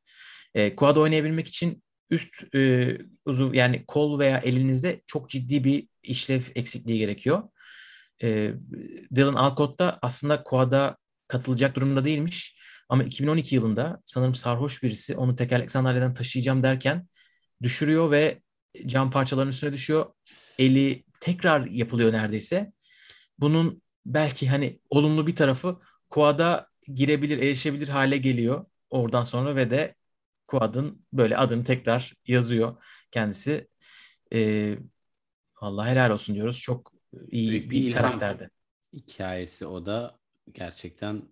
E, 0.54 0.76
quad 0.76 0.96
oynayabilmek 0.96 1.48
için 1.48 1.82
üst 2.10 2.54
e, 2.54 2.98
uzuv 3.24 3.54
yani 3.54 3.84
kol 3.86 4.18
veya 4.18 4.38
elinizde 4.38 5.02
çok 5.06 5.30
ciddi 5.30 5.64
bir 5.64 5.88
işlev 6.02 6.42
eksikliği 6.54 6.98
gerekiyor. 6.98 7.42
E, 8.22 8.52
Dylan 9.14 9.34
Alcott 9.34 9.78
da 9.78 9.98
aslında 10.02 10.42
quad'a 10.42 10.96
katılacak 11.28 11.76
durumda 11.76 12.04
değilmiş. 12.04 12.60
Ama 12.88 13.04
2012 13.04 13.54
yılında 13.54 14.00
sanırım 14.04 14.34
sarhoş 14.34 14.82
birisi 14.82 15.16
onu 15.16 15.36
tekerlek 15.36 15.70
sandalyeden 15.70 16.14
taşıyacağım 16.14 16.62
derken 16.62 17.08
düşürüyor 17.62 18.10
ve 18.10 18.40
cam 18.86 19.10
parçalarının 19.10 19.50
üstüne 19.50 19.72
düşüyor. 19.72 20.06
Eli 20.58 21.04
tekrar 21.20 21.66
yapılıyor 21.66 22.12
neredeyse. 22.12 22.72
Bunun 23.38 23.82
belki 24.06 24.48
hani 24.48 24.80
olumlu 24.90 25.26
bir 25.26 25.34
tarafı 25.34 25.80
quad'a 26.10 26.66
girebilir, 26.94 27.38
erişebilir 27.38 27.88
hale 27.88 28.16
geliyor 28.16 28.66
oradan 28.90 29.24
sonra 29.24 29.56
ve 29.56 29.70
de 29.70 29.94
quad'ın 30.46 31.06
böyle 31.12 31.36
adını 31.36 31.64
tekrar 31.64 32.14
yazıyor 32.26 32.84
kendisi. 33.10 33.68
Ee, 34.32 34.78
vallahi 35.62 35.90
helal 35.90 36.10
olsun 36.10 36.34
diyoruz. 36.34 36.60
Çok 36.60 36.92
iyi 37.28 37.50
Büyük 37.50 37.70
bir 37.70 37.86
bir, 37.86 37.92
karakterdi. 37.92 38.50
Hikayesi 38.92 39.66
o 39.66 39.86
da 39.86 40.18
gerçekten 40.52 41.22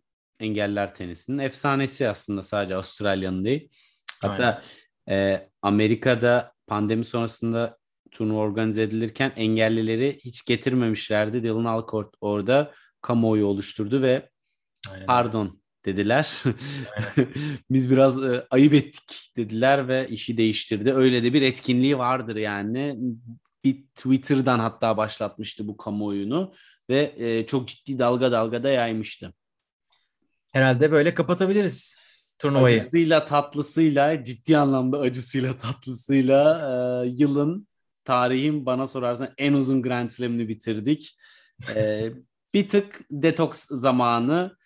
engeller 0.41 0.95
tenisinin 0.95 1.39
efsanesi 1.39 2.09
aslında 2.09 2.43
sadece 2.43 2.75
Avustralya'nın 2.75 3.45
değil. 3.45 3.69
Hatta 4.21 4.63
e, 5.09 5.49
Amerika'da 5.63 6.53
pandemi 6.67 7.05
sonrasında 7.05 7.79
turnuva 8.11 8.39
organize 8.39 8.83
edilirken 8.83 9.33
engellileri 9.37 10.21
hiç 10.25 10.45
getirmemişlerdi. 10.45 11.43
Dylan 11.43 11.65
Alcott 11.65 12.15
orada 12.21 12.73
kamuoyu 13.03 13.47
oluşturdu 13.47 14.03
ve 14.03 14.31
Aynen. 14.91 15.07
pardon 15.07 15.61
dediler. 15.85 16.43
Biz 17.71 17.91
biraz 17.91 18.25
e, 18.25 18.47
ayıp 18.51 18.75
ettik 18.75 19.33
dediler 19.37 19.89
ve 19.89 20.09
işi 20.09 20.37
değiştirdi. 20.37 20.93
Öyle 20.93 21.25
de 21.25 21.33
bir 21.33 21.43
etkinliği 21.43 21.99
vardır 21.99 22.37
yani. 22.37 22.97
Bir 23.65 23.83
Twitter'dan 23.95 24.59
hatta 24.59 24.97
başlatmıştı 24.97 25.69
bu 25.69 25.77
kamuoyunu 25.77 26.55
ve 26.91 27.15
e, 27.17 27.47
çok 27.47 27.69
ciddi 27.69 27.99
dalga 27.99 28.33
dalga 28.33 28.63
da 28.63 28.69
yaymıştı. 28.69 29.35
Herhalde 30.53 30.93
böyle 30.93 31.15
kapatabiliriz 31.15 31.97
turnuvayı. 32.39 32.77
Acısıyla 32.77 33.25
tatlısıyla 33.25 34.25
ciddi 34.25 34.59
anlamda 34.59 34.99
acısıyla 34.99 35.57
tatlısıyla 35.57 36.61
e, 37.05 37.09
yılın 37.09 37.69
tarihin 38.05 38.67
bana 38.67 38.87
sorarsan 38.87 39.35
en 39.39 39.53
uzun 39.53 39.83
Grand 39.83 40.09
Slam'ini 40.09 40.49
bitirdik. 40.49 41.19
E, 41.75 42.11
bir 42.55 42.69
tık 42.69 43.01
detoks 43.11 43.67
zamanı 43.71 44.57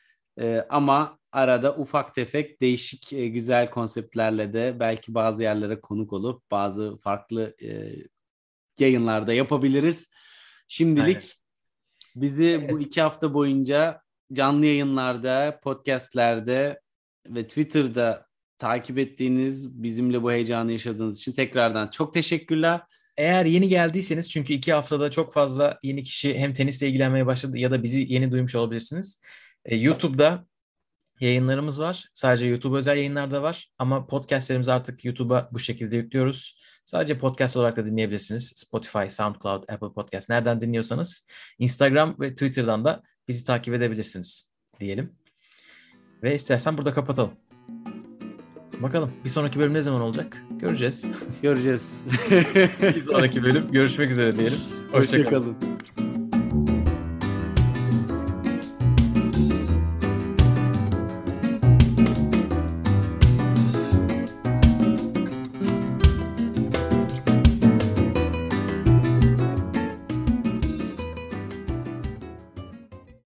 e, 0.40 0.66
ama 0.70 1.18
arada 1.32 1.76
ufak 1.76 2.14
tefek 2.14 2.60
değişik 2.60 3.12
e, 3.12 3.28
güzel 3.28 3.70
konseptlerle 3.70 4.52
de 4.52 4.76
belki 4.80 5.14
bazı 5.14 5.42
yerlere 5.42 5.80
konuk 5.80 6.12
olup 6.12 6.50
bazı 6.50 6.96
farklı 6.96 7.56
e, 7.62 7.92
yayınlarda 8.78 9.32
yapabiliriz. 9.32 10.10
Şimdilik 10.68 11.16
Aynen. 11.16 11.28
bizi 12.16 12.46
evet. 12.46 12.70
bu 12.70 12.80
iki 12.80 13.00
hafta 13.02 13.34
boyunca 13.34 14.02
canlı 14.32 14.66
yayınlarda, 14.66 15.60
podcastlerde 15.62 16.81
ve 17.28 17.48
Twitter'da 17.48 18.26
takip 18.58 18.98
ettiğiniz, 18.98 19.82
bizimle 19.82 20.22
bu 20.22 20.32
heyecanı 20.32 20.72
yaşadığınız 20.72 21.18
için 21.18 21.32
tekrardan 21.32 21.88
çok 21.88 22.14
teşekkürler. 22.14 22.80
Eğer 23.16 23.44
yeni 23.44 23.68
geldiyseniz 23.68 24.30
çünkü 24.30 24.52
iki 24.52 24.72
haftada 24.72 25.10
çok 25.10 25.32
fazla 25.32 25.78
yeni 25.82 26.02
kişi 26.02 26.38
hem 26.38 26.52
tenisle 26.52 26.88
ilgilenmeye 26.88 27.26
başladı 27.26 27.58
ya 27.58 27.70
da 27.70 27.82
bizi 27.82 28.06
yeni 28.08 28.32
duymuş 28.32 28.54
olabilirsiniz. 28.54 29.20
E, 29.64 29.76
YouTube'da 29.76 30.46
yayınlarımız 31.20 31.80
var. 31.80 32.08
Sadece 32.14 32.46
YouTube 32.46 32.78
özel 32.78 32.96
yayınlar 32.96 33.30
da 33.30 33.42
var. 33.42 33.70
Ama 33.78 34.06
podcastlerimizi 34.06 34.72
artık 34.72 35.04
YouTube'a 35.04 35.48
bu 35.52 35.58
şekilde 35.58 35.96
yüklüyoruz. 35.96 36.60
Sadece 36.84 37.18
podcast 37.18 37.56
olarak 37.56 37.76
da 37.76 37.86
dinleyebilirsiniz. 37.86 38.52
Spotify, 38.56 39.08
SoundCloud, 39.08 39.62
Apple 39.68 39.92
Podcast 39.92 40.28
nereden 40.28 40.60
dinliyorsanız. 40.60 41.28
Instagram 41.58 42.16
ve 42.20 42.34
Twitter'dan 42.34 42.84
da 42.84 43.02
bizi 43.28 43.44
takip 43.44 43.74
edebilirsiniz 43.74 44.52
diyelim. 44.80 45.21
Ve 46.22 46.34
istersen 46.34 46.78
burada 46.78 46.94
kapatalım. 46.94 47.30
Bakalım 48.80 49.10
bir 49.24 49.28
sonraki 49.28 49.58
bölüm 49.58 49.74
ne 49.74 49.82
zaman 49.82 50.00
olacak? 50.00 50.42
Göreceğiz. 50.58 51.12
Göreceğiz. 51.42 52.04
bir 52.82 53.00
sonraki 53.00 53.42
bölüm 53.42 53.66
görüşmek 53.72 54.10
üzere 54.10 54.38
diyelim. 54.38 54.58
Hoşçakalın. 54.92 55.56
Hoşça 55.56 56.11